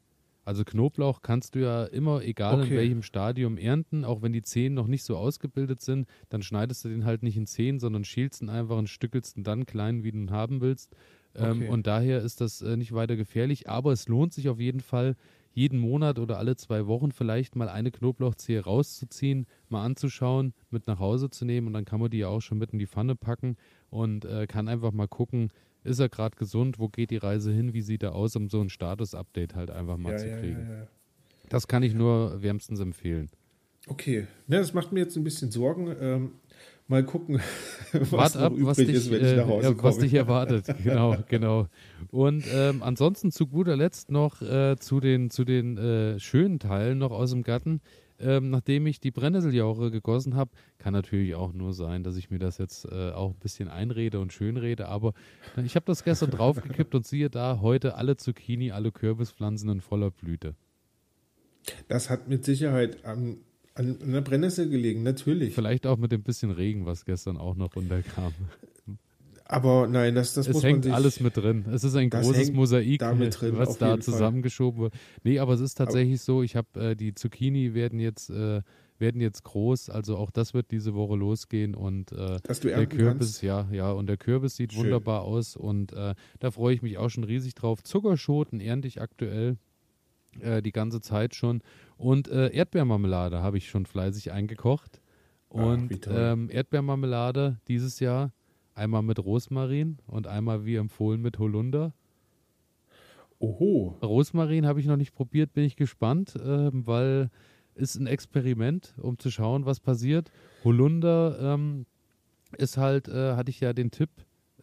Also 0.49 0.63
Knoblauch 0.63 1.21
kannst 1.21 1.53
du 1.53 1.59
ja 1.59 1.85
immer, 1.85 2.23
egal 2.23 2.61
okay. 2.61 2.69
in 2.71 2.77
welchem 2.77 3.03
Stadium, 3.03 3.59
ernten, 3.59 4.03
auch 4.03 4.23
wenn 4.23 4.33
die 4.33 4.41
Zehen 4.41 4.73
noch 4.73 4.87
nicht 4.87 5.03
so 5.03 5.15
ausgebildet 5.15 5.79
sind, 5.79 6.07
dann 6.29 6.41
schneidest 6.41 6.83
du 6.83 6.89
den 6.89 7.05
halt 7.05 7.21
nicht 7.21 7.37
in 7.37 7.45
Zehen, 7.45 7.79
sondern 7.79 8.03
schälst 8.03 8.41
ihn 8.41 8.49
einfach 8.49 8.75
und 8.75 8.89
stückelst 8.89 9.37
ihn 9.37 9.43
dann 9.43 9.67
klein, 9.67 10.03
wie 10.03 10.11
du 10.11 10.17
ihn 10.17 10.31
haben 10.31 10.59
willst. 10.59 10.95
Ähm, 11.35 11.57
okay. 11.57 11.67
und 11.67 11.85
daher 11.85 12.21
ist 12.23 12.41
das 12.41 12.63
äh, 12.63 12.77
nicht 12.77 12.93
weiter 12.93 13.15
gefährlich, 13.15 13.69
aber 13.69 13.91
es 13.91 14.07
lohnt 14.07 14.33
sich 14.33 14.49
auf 14.49 14.59
jeden 14.59 14.79
Fall, 14.79 15.15
jeden 15.53 15.77
Monat 15.77 16.17
oder 16.17 16.39
alle 16.39 16.55
zwei 16.55 16.87
Wochen 16.87 17.11
vielleicht 17.11 17.55
mal 17.55 17.69
eine 17.69 17.91
Knoblauchzehe 17.91 18.63
rauszuziehen, 18.63 19.45
mal 19.67 19.85
anzuschauen, 19.85 20.55
mit 20.71 20.87
nach 20.87 20.97
Hause 20.97 21.29
zu 21.29 21.45
nehmen 21.45 21.67
und 21.67 21.73
dann 21.73 21.85
kann 21.85 21.99
man 21.99 22.09
die 22.09 22.17
ja 22.17 22.27
auch 22.27 22.41
schon 22.41 22.57
mit 22.57 22.71
in 22.71 22.79
die 22.79 22.87
Pfanne 22.87 23.15
packen 23.15 23.55
und 23.91 24.25
äh, 24.25 24.47
kann 24.47 24.67
einfach 24.67 24.93
mal 24.93 25.07
gucken, 25.07 25.51
ist 25.83 25.99
er 25.99 26.09
gerade 26.09 26.35
gesund, 26.35 26.79
wo 26.79 26.89
geht 26.89 27.11
die 27.11 27.17
Reise 27.17 27.51
hin, 27.51 27.73
wie 27.73 27.81
sieht 27.81 28.03
er 28.03 28.15
aus, 28.15 28.35
um 28.35 28.49
so 28.49 28.61
ein 28.61 28.69
Status-Update 28.69 29.55
halt 29.55 29.71
einfach 29.71 29.97
mal 29.97 30.13
ja, 30.13 30.17
zu 30.17 30.27
kriegen. 30.27 30.67
Ja, 30.69 30.77
ja, 30.79 30.87
das 31.49 31.67
kann 31.67 31.83
ich 31.83 31.93
nur 31.93 32.41
wärmstens 32.41 32.79
empfehlen. 32.79 33.29
Okay, 33.87 34.27
ja, 34.47 34.59
das 34.59 34.73
macht 34.73 34.91
mir 34.91 34.99
jetzt 34.99 35.15
ein 35.15 35.23
bisschen 35.23 35.51
Sorgen. 35.51 35.95
Ähm, 35.99 36.31
mal 36.87 37.03
gucken, 37.03 37.39
was, 37.93 38.35
ab, 38.35 38.53
was, 38.57 38.77
dich, 38.77 38.89
ist, 38.89 39.11
wenn 39.11 39.25
ich 39.25 39.35
nach 39.35 39.47
Hause 39.47 39.69
äh, 39.69 39.83
was 39.83 39.97
dich 39.97 40.13
erwartet. 40.13 40.65
Genau, 40.83 41.17
genau. 41.27 41.67
Und 42.11 42.43
ähm, 42.53 42.83
ansonsten 42.83 43.31
zu 43.31 43.47
guter 43.47 43.75
Letzt 43.75 44.11
noch 44.11 44.41
äh, 44.41 44.75
zu 44.77 44.99
den, 44.99 45.29
zu 45.29 45.45
den 45.45 45.77
äh, 45.77 46.19
schönen 46.19 46.59
Teilen 46.59 46.97
noch 46.97 47.11
aus 47.11 47.31
dem 47.31 47.43
Garten 47.43 47.81
ähm, 48.19 48.49
nachdem 48.49 48.87
ich 48.87 48.99
die 48.99 49.11
Brennnesseljauche 49.11 49.91
gegossen 49.91 50.35
habe. 50.35 50.51
Kann 50.77 50.93
natürlich 50.93 51.35
auch 51.35 51.53
nur 51.53 51.73
sein, 51.73 52.03
dass 52.03 52.17
ich 52.17 52.29
mir 52.29 52.39
das 52.39 52.57
jetzt 52.57 52.85
äh, 52.85 53.11
auch 53.11 53.31
ein 53.31 53.39
bisschen 53.39 53.67
einrede 53.69 54.19
und 54.19 54.33
schönrede, 54.33 54.87
aber 54.87 55.13
ich 55.63 55.75
habe 55.75 55.85
das 55.85 56.03
gestern 56.03 56.31
draufgekippt 56.31 56.95
und 56.95 57.05
siehe 57.05 57.29
da, 57.29 57.59
heute 57.61 57.95
alle 57.95 58.17
Zucchini, 58.17 58.71
alle 58.71 58.91
Kürbispflanzen 58.91 59.69
in 59.69 59.81
voller 59.81 60.11
Blüte. 60.11 60.55
Das 61.87 62.09
hat 62.09 62.27
mit 62.27 62.45
Sicherheit 62.45 63.05
an, 63.05 63.37
an 63.75 64.01
einer 64.01 64.21
Brennnessel 64.21 64.69
gelegen, 64.69 65.03
natürlich. 65.03 65.53
Vielleicht 65.53 65.85
auch 65.85 65.97
mit 65.97 66.11
dem 66.11 66.23
bisschen 66.23 66.51
Regen, 66.51 66.85
was 66.85 67.05
gestern 67.05 67.37
auch 67.37 67.55
noch 67.55 67.75
runterkam. 67.75 68.33
Aber 69.51 69.87
nein, 69.87 70.13
das, 70.13 70.35
das 70.35 70.47
es 70.47 70.53
muss 70.53 70.63
hängt 70.63 70.77
man 70.77 70.83
sich, 70.83 70.93
alles 70.93 71.19
mit 71.19 71.35
drin. 71.35 71.65
Es 71.73 71.83
ist 71.83 71.95
ein 71.95 72.11
großes 72.11 72.51
Mosaik, 72.51 72.99
drin, 72.99 73.57
was 73.57 73.79
da 73.79 73.99
zusammengeschoben 73.99 74.79
wird. 74.79 74.93
Nee, 75.23 75.39
aber 75.39 75.53
es 75.53 75.59
ist 75.59 75.73
tatsächlich 75.73 76.19
aber, 76.19 76.23
so, 76.23 76.43
ich 76.43 76.55
habe 76.55 76.67
äh, 76.79 76.95
die 76.95 77.15
Zucchini 77.15 77.73
werden 77.73 77.99
jetzt 77.99 78.29
äh, 78.29 78.61
werden 78.99 79.21
jetzt 79.21 79.43
groß, 79.43 79.89
also 79.89 80.17
auch 80.17 80.29
das 80.29 80.53
wird 80.53 80.69
diese 80.69 80.93
Woche 80.93 81.15
losgehen 81.15 81.73
und 81.73 82.11
äh, 82.11 82.37
der 82.41 82.85
Kürbis, 82.85 83.01
kannst. 83.01 83.41
ja, 83.41 83.67
ja, 83.71 83.91
und 83.91 84.07
der 84.07 84.17
Kürbis 84.17 84.55
sieht 84.55 84.73
Schön. 84.73 84.83
wunderbar 84.83 85.23
aus 85.23 85.55
und 85.55 85.93
äh, 85.93 86.13
da 86.39 86.51
freue 86.51 86.75
ich 86.75 86.83
mich 86.83 86.99
auch 86.99 87.09
schon 87.09 87.23
riesig 87.23 87.55
drauf. 87.55 87.81
Zuckerschoten 87.81 88.59
ernte 88.59 88.87
ich 88.87 89.01
aktuell 89.01 89.57
äh, 90.41 90.61
die 90.61 90.73
ganze 90.73 91.01
Zeit 91.01 91.33
schon 91.33 91.61
und 91.97 92.27
äh, 92.27 92.49
Erdbeermarmelade 92.49 93.41
habe 93.41 93.57
ich 93.57 93.69
schon 93.69 93.87
fleißig 93.87 94.31
eingekocht 94.31 95.01
und 95.47 96.07
Ach, 96.07 96.33
ähm, 96.33 96.49
Erdbeermarmelade 96.51 97.59
dieses 97.67 97.99
Jahr 97.99 98.31
Einmal 98.79 99.03
mit 99.03 99.19
Rosmarin 99.19 99.97
und 100.07 100.25
einmal 100.25 100.65
wie 100.65 100.77
empfohlen 100.77 101.21
mit 101.21 101.37
Holunder. 101.37 101.93
Oho. 103.37 103.97
Rosmarin 104.01 104.65
habe 104.65 104.79
ich 104.79 104.85
noch 104.85 104.95
nicht 104.95 105.13
probiert, 105.13 105.51
bin 105.51 105.65
ich 105.65 105.75
gespannt, 105.75 106.37
äh, 106.37 106.69
weil 106.71 107.29
ist 107.75 107.95
ein 107.95 108.07
Experiment, 108.07 108.93
um 108.97 109.19
zu 109.19 109.31
schauen, 109.31 109.65
was 109.65 109.81
passiert. 109.81 110.31
Holunder 110.63 111.37
ähm, 111.41 111.87
ist 112.57 112.77
halt, 112.77 113.09
äh, 113.09 113.35
hatte 113.35 113.51
ich 113.51 113.59
ja 113.59 113.73
den 113.73 113.91
Tipp 113.91 114.11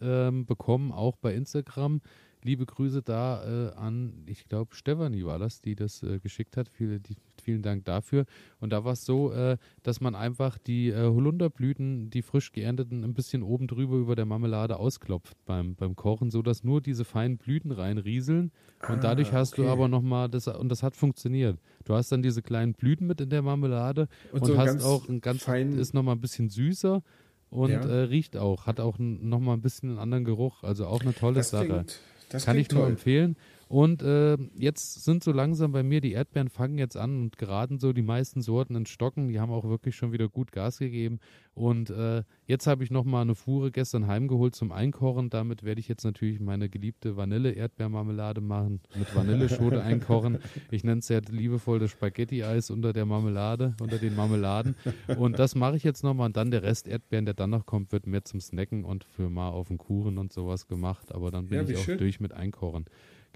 ähm, 0.00 0.46
bekommen, 0.46 0.92
auch 0.92 1.16
bei 1.16 1.34
Instagram. 1.34 2.00
Liebe 2.42 2.64
Grüße 2.64 3.02
da 3.02 3.44
äh, 3.44 3.74
an, 3.74 4.24
ich 4.26 4.46
glaube, 4.48 4.74
Stefanie 4.74 5.26
war 5.26 5.38
das, 5.38 5.60
die 5.60 5.74
das 5.74 6.02
äh, 6.02 6.20
geschickt 6.20 6.56
hat. 6.56 6.68
Viele, 6.70 7.00
die, 7.00 7.16
vielen 7.46 7.62
Dank 7.62 7.84
dafür. 7.84 8.26
Und 8.58 8.70
da 8.70 8.84
war 8.84 8.92
es 8.92 9.04
so, 9.04 9.32
äh, 9.32 9.56
dass 9.84 10.00
man 10.00 10.16
einfach 10.16 10.58
die 10.58 10.88
äh, 10.88 10.96
Holunderblüten, 10.96 12.10
die 12.10 12.22
frisch 12.22 12.50
geernteten, 12.52 13.04
ein 13.04 13.14
bisschen 13.14 13.42
oben 13.42 13.68
drüber 13.68 13.96
über 13.96 14.16
der 14.16 14.26
Marmelade 14.26 14.78
ausklopft 14.78 15.36
beim, 15.44 15.76
beim 15.76 15.94
Kochen, 15.94 16.30
sodass 16.30 16.64
nur 16.64 16.80
diese 16.80 17.04
feinen 17.04 17.38
Blüten 17.38 17.70
reinrieseln. 17.70 18.50
Und 18.88 18.96
ah, 18.96 18.96
dadurch 18.96 19.32
hast 19.32 19.52
okay. 19.52 19.62
du 19.62 19.68
aber 19.68 19.86
nochmal, 19.88 20.28
das, 20.28 20.48
und 20.48 20.68
das 20.68 20.82
hat 20.82 20.96
funktioniert. 20.96 21.58
Du 21.84 21.94
hast 21.94 22.10
dann 22.10 22.22
diese 22.22 22.42
kleinen 22.42 22.74
Blüten 22.74 23.06
mit 23.06 23.20
in 23.20 23.30
der 23.30 23.42
Marmelade 23.42 24.08
und, 24.32 24.42
und 24.42 24.46
so 24.48 24.58
hast 24.58 24.82
auch 24.82 25.08
ein 25.08 25.20
ganz, 25.20 25.44
fein 25.44 25.78
ist 25.78 25.94
nochmal 25.94 26.16
ein 26.16 26.20
bisschen 26.20 26.48
süßer 26.48 27.02
und 27.50 27.70
ja. 27.70 27.80
äh, 27.80 28.02
riecht 28.02 28.36
auch, 28.36 28.66
hat 28.66 28.80
auch 28.80 28.98
nochmal 28.98 29.56
ein 29.56 29.62
bisschen 29.62 29.90
einen 29.90 29.98
anderen 29.98 30.24
Geruch. 30.24 30.64
Also 30.64 30.86
auch 30.86 31.00
eine 31.00 31.14
tolle 31.14 31.36
das 31.36 31.50
Sache. 31.50 31.66
Klingt, 31.66 32.00
das 32.28 32.44
Kann 32.44 32.58
ich 32.58 32.70
nur 32.70 32.82
toll. 32.82 32.90
empfehlen. 32.90 33.36
Und 33.68 34.00
äh, 34.02 34.36
jetzt 34.56 35.04
sind 35.04 35.24
so 35.24 35.32
langsam 35.32 35.72
bei 35.72 35.82
mir 35.82 36.00
die 36.00 36.12
Erdbeeren 36.12 36.48
fangen 36.48 36.78
jetzt 36.78 36.96
an 36.96 37.20
und 37.22 37.36
geraten 37.36 37.80
so 37.80 37.92
die 37.92 38.02
meisten 38.02 38.40
Sorten 38.40 38.76
in 38.76 38.86
Stocken. 38.86 39.28
Die 39.28 39.40
haben 39.40 39.50
auch 39.50 39.64
wirklich 39.64 39.96
schon 39.96 40.12
wieder 40.12 40.28
gut 40.28 40.52
Gas 40.52 40.78
gegeben. 40.78 41.18
Und 41.54 41.90
äh, 41.90 42.22
jetzt 42.46 42.68
habe 42.68 42.84
ich 42.84 42.92
nochmal 42.92 43.22
eine 43.22 43.34
Fuhre 43.34 43.72
gestern 43.72 44.06
heimgeholt 44.06 44.54
zum 44.54 44.70
Einkochen. 44.70 45.30
Damit 45.30 45.64
werde 45.64 45.80
ich 45.80 45.88
jetzt 45.88 46.04
natürlich 46.04 46.38
meine 46.38 46.68
geliebte 46.68 47.16
Vanille-Erdbeermarmelade 47.16 48.40
machen, 48.40 48.82
mit 48.94 49.12
Vanilleschote 49.16 49.82
einkochen. 49.82 50.38
Ich 50.70 50.84
nenne 50.84 51.00
es 51.00 51.08
sehr 51.08 51.22
liebevoll 51.22 51.80
das 51.80 51.90
Spaghetti-Eis 51.90 52.70
unter 52.70 52.92
der 52.92 53.04
Marmelade, 53.04 53.74
unter 53.80 53.98
den 53.98 54.14
Marmeladen. 54.14 54.76
Und 55.16 55.40
das 55.40 55.56
mache 55.56 55.76
ich 55.76 55.82
jetzt 55.82 56.04
nochmal. 56.04 56.26
Und 56.26 56.36
dann 56.36 56.52
der 56.52 56.62
Rest 56.62 56.86
Erdbeeren, 56.86 57.24
der 57.24 57.34
dann 57.34 57.50
noch 57.50 57.66
kommt, 57.66 57.90
wird 57.90 58.06
mehr 58.06 58.24
zum 58.24 58.40
Snacken 58.40 58.84
und 58.84 59.02
für 59.02 59.28
mal 59.28 59.48
auf 59.48 59.68
den 59.68 59.78
Kuchen 59.78 60.18
und 60.18 60.32
sowas 60.32 60.68
gemacht. 60.68 61.12
Aber 61.12 61.32
dann 61.32 61.48
bin 61.48 61.58
ja, 61.58 61.68
ich 61.68 61.78
auch 61.78 61.82
schön. 61.82 61.98
durch 61.98 62.20
mit 62.20 62.32
Einkochen. 62.32 62.84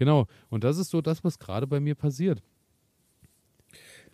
Genau. 0.01 0.27
Und 0.49 0.65
das 0.65 0.79
ist 0.79 0.89
so 0.89 1.03
das, 1.03 1.23
was 1.25 1.39
gerade 1.39 1.67
bei 1.67 1.79
mir 1.79 1.95
passiert. 1.95 2.43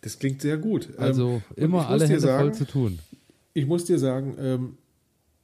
Das 0.01 0.19
klingt 0.19 0.43
sehr 0.43 0.59
gut. 0.59 0.91
Also 0.99 1.41
ähm, 1.57 1.65
immer 1.65 1.89
alle 1.89 2.09
Hände 2.09 2.21
sagen, 2.21 2.43
voll 2.43 2.55
zu 2.55 2.67
tun. 2.67 2.99
Ich 3.55 3.67
muss 3.67 3.85
dir 3.85 4.01
sagen, 4.01 4.35
ähm, 4.41 4.79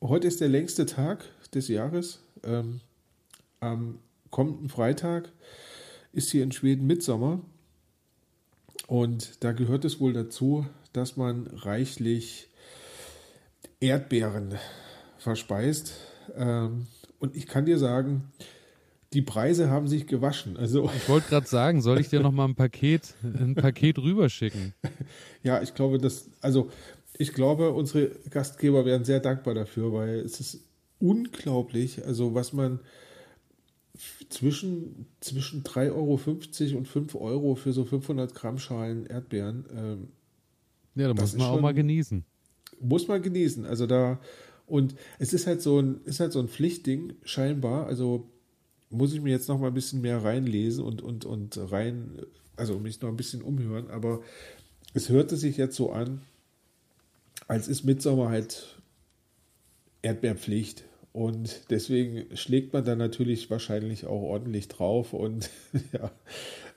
heute 0.03 0.27
ist 0.27 0.41
der 0.41 0.49
längste 0.49 0.85
Tag 0.85 1.25
des 1.55 1.69
Jahres. 1.69 2.25
Ähm, 2.43 2.81
am 3.61 4.01
kommenden 4.31 4.69
Freitag 4.69 5.31
ist 6.13 6.33
hier 6.33 6.43
in 6.43 6.51
Schweden 6.51 6.89
Mitsommer. 6.89 7.41
Und 8.89 9.45
da 9.45 9.53
gehört 9.53 9.85
es 9.85 10.01
wohl 10.01 10.13
dazu, 10.13 10.67
dass 10.93 11.17
man 11.17 11.47
reichlich 11.47 12.49
Erdbeeren 13.79 14.57
verspeist. 15.19 15.95
Ähm, 16.35 16.89
und 17.21 17.37
ich 17.37 17.47
kann 17.47 17.65
dir 17.65 17.79
sagen, 17.79 18.33
die 19.13 19.23
Preise 19.23 19.71
haben 19.71 19.89
sich 19.89 20.07
gewaschen. 20.07 20.57
Also 20.57 20.91
ich 20.97 21.09
wollte 21.09 21.29
gerade 21.29 21.47
sagen, 21.47 21.83
soll 21.83 22.01
ich 22.01 22.09
dir 22.09 22.21
noch 22.21 22.33
mal 22.33 22.47
ein 22.47 22.55
Paket, 22.55 23.15
ein 23.23 23.55
Paket 23.55 23.99
rüberschicken? 23.99 24.75
Ja, 25.45 25.61
ich 25.61 25.75
glaube, 25.75 25.99
dass, 25.99 26.31
also 26.41 26.71
ich 27.19 27.33
glaube, 27.33 27.73
unsere 27.73 28.11
Gastgeber 28.31 28.85
wären 28.85 29.05
sehr 29.05 29.19
dankbar 29.19 29.55
dafür, 29.55 29.93
weil 29.93 30.21
es 30.21 30.39
ist 30.39 30.61
unglaublich, 31.01 32.07
also 32.07 32.33
was 32.33 32.53
man 32.53 32.79
zwischen, 34.29 35.07
zwischen 35.21 35.65
3,50 35.65 35.91
Euro 35.95 36.79
und 36.79 36.87
5 36.87 37.15
Euro 37.17 37.55
für 37.57 37.73
so 37.73 37.85
500 37.85 38.35
Gramm 38.35 38.59
Schalen 38.59 39.07
Erdbeeren. 39.07 39.65
Ähm, 39.77 40.09
ja, 40.95 41.13
da 41.13 41.21
muss 41.21 41.37
man 41.37 41.49
auch 41.49 41.61
mal 41.61 41.75
genießen. 41.75 42.25
Muss 42.81 43.09
man 43.09 43.21
genießen. 43.21 43.67
Also 43.67 43.87
da, 43.89 44.21
und 44.67 44.95
es 45.19 45.33
ist 45.33 45.47
halt 45.49 45.61
so 45.61 45.81
ein, 45.81 46.03
ist 46.05 46.21
halt 46.21 46.33
so 46.33 46.39
ein 46.39 46.49
Pflichtding, 46.49 47.15
scheinbar. 47.25 47.87
Also 47.87 48.32
muss 48.93 49.13
ich 49.13 49.21
mir 49.21 49.31
jetzt 49.31 49.49
noch 49.49 49.59
mal 49.59 49.69
ein 49.69 49.75
bisschen 49.75 50.01
mehr 50.01 50.23
reinlesen 50.23 50.85
und, 50.85 51.03
und, 51.03 51.25
und 51.25 51.59
rein, 51.73 52.19
also 52.57 52.79
mich 52.79 53.01
noch 53.01 53.09
ein 53.09 53.17
bisschen 53.17 53.43
umhören, 53.43 53.91
aber 53.91 54.21
es 54.95 55.09
hörte 55.09 55.37
sich 55.37 55.57
jetzt 55.57 55.77
so 55.77 55.93
an, 55.93 56.23
als 57.49 57.69
ist 57.69 57.85
Mitsommer 57.85 58.29
halt 58.29 58.79
Erdbeerpflicht. 60.03 60.85
Und 61.13 61.71
deswegen 61.71 62.35
schlägt 62.37 62.73
man 62.73 62.85
dann 62.85 62.99
natürlich 62.99 63.51
wahrscheinlich 63.51 64.07
auch 64.07 64.23
ordentlich 64.23 64.69
drauf. 64.69 65.13
Und 65.13 65.51
ja, 65.93 66.11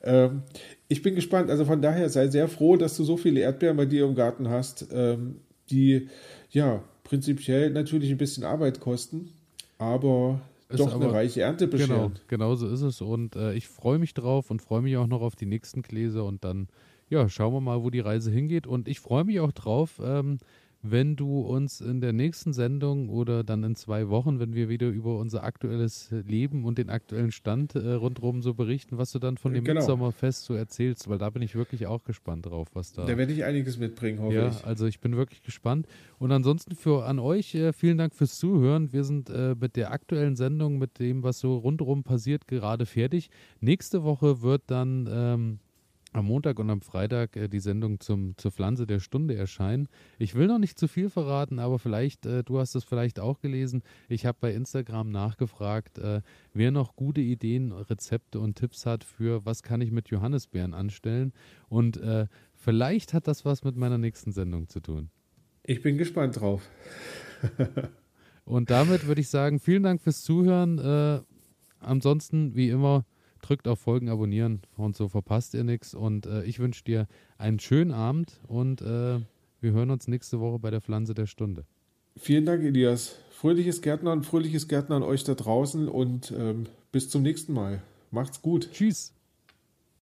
ähm, 0.04 0.44
ich 0.88 1.02
bin 1.02 1.16
gespannt. 1.16 1.50
Also 1.50 1.66
von 1.66 1.82
daher 1.82 2.10
sei 2.10 2.28
sehr 2.28 2.48
froh, 2.48 2.76
dass 2.76 2.98
du 2.98 3.04
so 3.04 3.16
viele 3.18 3.40
Erdbeeren 3.40 3.78
bei 3.78 3.86
dir 3.86 4.06
im 4.06 4.16
Garten 4.16 4.50
hast, 4.50 4.88
ähm, 4.92 5.38
die 5.70 6.10
ja 6.52 6.84
prinzipiell 7.04 7.70
natürlich 7.70 8.12
ein 8.12 8.18
bisschen 8.18 8.44
Arbeit 8.44 8.80
kosten, 8.80 9.32
aber 9.78 10.42
ist 10.70 10.80
doch 10.80 10.94
aber, 10.94 11.06
eine 11.06 11.14
reiche 11.14 11.42
Ernte 11.42 11.68
bescheren. 11.68 12.14
Genau, 12.28 12.50
genau 12.50 12.56
so 12.56 12.68
ist 12.68 12.82
es. 12.82 13.02
Und 13.02 13.36
äh, 13.36 13.54
ich 13.54 13.68
freue 13.68 14.00
mich 14.00 14.14
drauf 14.14 14.50
und 14.52 14.62
freue 14.62 14.82
mich 14.82 14.98
auch 14.98 15.08
noch 15.08 15.22
auf 15.22 15.36
die 15.36 15.46
nächsten 15.46 15.82
Gläser 15.82 16.26
und 16.26 16.44
dann, 16.44 16.68
ja, 17.10 17.30
schauen 17.30 17.54
wir 17.54 17.62
mal, 17.62 17.84
wo 17.84 17.90
die 17.90 18.00
Reise 18.00 18.32
hingeht. 18.32 18.66
Und 18.66 18.88
ich 18.88 19.00
freue 19.00 19.24
mich 19.24 19.40
auch 19.40 19.52
drauf, 19.52 20.02
ähm, 20.04 20.40
wenn 20.92 21.16
du 21.16 21.42
uns 21.42 21.82
in 21.82 22.02
der 22.02 22.14
nächsten 22.14 22.54
Sendung 22.54 23.10
oder 23.10 23.44
dann 23.44 23.64
in 23.64 23.76
zwei 23.76 24.10
Wochen, 24.10 24.40
wenn 24.40 24.54
wir 24.54 24.70
wieder 24.70 24.88
über 24.88 25.18
unser 25.18 25.44
aktuelles 25.44 26.12
Leben 26.12 26.66
und 26.66 26.78
den 26.78 26.90
aktuellen 26.90 27.32
Stand 27.32 27.76
äh, 27.76 27.94
rundherum 27.94 28.42
so 28.42 28.54
berichten, 28.54 28.98
was 28.98 29.12
du 29.12 29.20
dann 29.20 29.38
von 29.38 29.54
dem 29.54 29.64
genau. 29.64 29.80
Mitsommerfest 29.80 30.46
so 30.46 30.54
erzählst, 30.54 31.10
weil 31.10 31.18
da 31.18 31.30
bin 31.30 31.42
ich 31.42 31.56
wirklich 31.56 31.88
auch 31.88 32.04
gespannt 32.04 32.46
drauf, 32.46 32.68
was 32.74 32.94
da. 32.94 33.06
Da 33.06 33.18
werde 33.18 33.34
ich 33.34 33.44
einiges 33.44 33.78
mitbringen, 33.78 34.20
hoffe 34.20 34.36
ja, 34.36 34.50
ich. 34.50 34.60
Ja, 34.60 34.66
also 34.66 34.86
ich 34.86 35.00
bin 35.00 35.16
wirklich 35.16 35.42
gespannt. 35.42 35.88
Und 36.20 36.32
ansonsten 36.32 36.76
für 36.76 37.06
an 37.06 37.20
euch 37.20 37.56
äh, 37.56 37.74
vielen 37.74 37.98
Dank 37.98 38.14
fürs 38.14 38.38
Zuhören. 38.38 38.94
Wir 38.94 39.04
sind 39.04 39.30
äh, 39.30 39.56
mit 39.60 39.76
der 39.76 39.92
aktuellen 39.92 40.36
Sendung, 40.36 40.78
mit 40.78 41.00
dem, 41.00 41.24
was 41.24 41.40
so 41.40 41.58
rundherum 41.58 42.04
passiert, 42.04 42.48
gerade 42.48 42.86
fertig. 42.86 43.30
Nächste 43.60 44.04
Woche 44.04 44.42
wird 44.42 44.64
dann 44.68 45.08
ähm, 45.12 45.60
am 46.16 46.26
Montag 46.26 46.60
und 46.60 46.70
am 46.70 46.82
Freitag 46.82 47.36
äh, 47.36 47.48
die 47.48 47.60
Sendung 47.60 48.00
zum, 48.00 48.38
zur 48.38 48.52
Pflanze 48.52 48.88
der 48.88 49.00
Stunde 49.00 49.36
erscheinen. 49.36 49.88
Ich 50.18 50.36
will 50.36 50.48
noch 50.48 50.58
nicht 50.58 50.80
zu 50.80 50.88
viel 50.88 51.10
verraten, 51.10 51.60
aber 51.60 51.80
vielleicht, 51.80 52.26
äh, 52.26 52.44
du 52.44 52.60
hast 52.60 52.76
es 52.76 52.84
vielleicht 52.84 53.20
auch 53.20 53.40
gelesen, 53.40 53.84
ich 54.08 54.26
habe 54.26 54.38
bei 54.40 54.54
Instagram 54.54 55.12
nachgefragt, 55.12 55.98
äh, 55.98 56.22
wer 56.54 56.72
noch 56.72 56.96
gute 56.96 57.22
Ideen, 57.22 57.72
Rezepte 57.72 58.40
und 58.40 58.56
Tipps 58.56 58.86
hat 58.86 59.04
für, 59.04 59.46
was 59.46 59.64
kann 59.64 59.82
ich 59.82 59.92
mit 59.92 60.10
Johannisbeeren 60.10 60.74
anstellen. 60.74 61.34
Und 61.70 61.98
äh, 61.98 62.28
vielleicht 62.54 63.14
hat 63.14 63.28
das 63.28 63.46
was 63.46 63.64
mit 63.64 63.76
meiner 63.76 63.98
nächsten 63.98 64.32
Sendung 64.32 64.70
zu 64.70 64.80
tun. 64.80 65.10
Ich 65.64 65.82
bin 65.82 65.98
gespannt 65.98 66.40
drauf. 66.40 66.70
und 68.46 68.70
damit 68.70 69.08
würde 69.08 69.22
ich 69.22 69.30
sagen, 69.30 69.60
vielen 69.60 69.84
Dank 69.84 70.02
fürs 70.02 70.22
Zuhören. 70.22 70.78
Äh, 70.80 71.22
ansonsten, 71.80 72.56
wie 72.56 72.70
immer, 72.70 73.06
drückt 73.46 73.68
auf 73.68 73.80
Folgen 73.80 74.10
abonnieren 74.10 74.62
und 74.78 74.96
so 74.96 75.08
verpasst 75.08 75.54
ihr 75.54 75.64
nichts. 75.64 75.94
Und 75.94 76.26
äh, 76.26 76.44
ich 76.44 76.60
wünsche 76.60 76.84
dir 76.84 77.08
einen 77.38 77.60
schönen 77.60 77.92
Abend 77.92 78.40
und 78.48 78.82
äh, 78.82 79.20
wir 79.62 79.72
hören 79.72 79.92
uns 79.92 80.08
nächste 80.08 80.40
Woche 80.40 80.60
bei 80.60 80.72
der 80.72 80.82
Pflanze 80.82 81.14
der 81.14 81.28
Stunde. 81.28 81.66
Vielen 82.18 82.46
Dank, 82.46 82.64
Elias. 82.64 83.16
Fröhliches 83.30 83.82
Gärtnern, 83.82 84.24
fröhliches 84.24 84.68
Gärtnern 84.68 85.04
euch 85.04 85.24
da 85.24 85.36
draußen 85.36 85.88
und 85.88 86.34
ähm, 86.38 86.68
bis 86.92 87.10
zum 87.10 87.22
nächsten 87.22 87.54
Mal. 87.54 87.82
Macht's 88.12 88.42
gut. 88.42 88.70
Tschüss. 88.72 89.15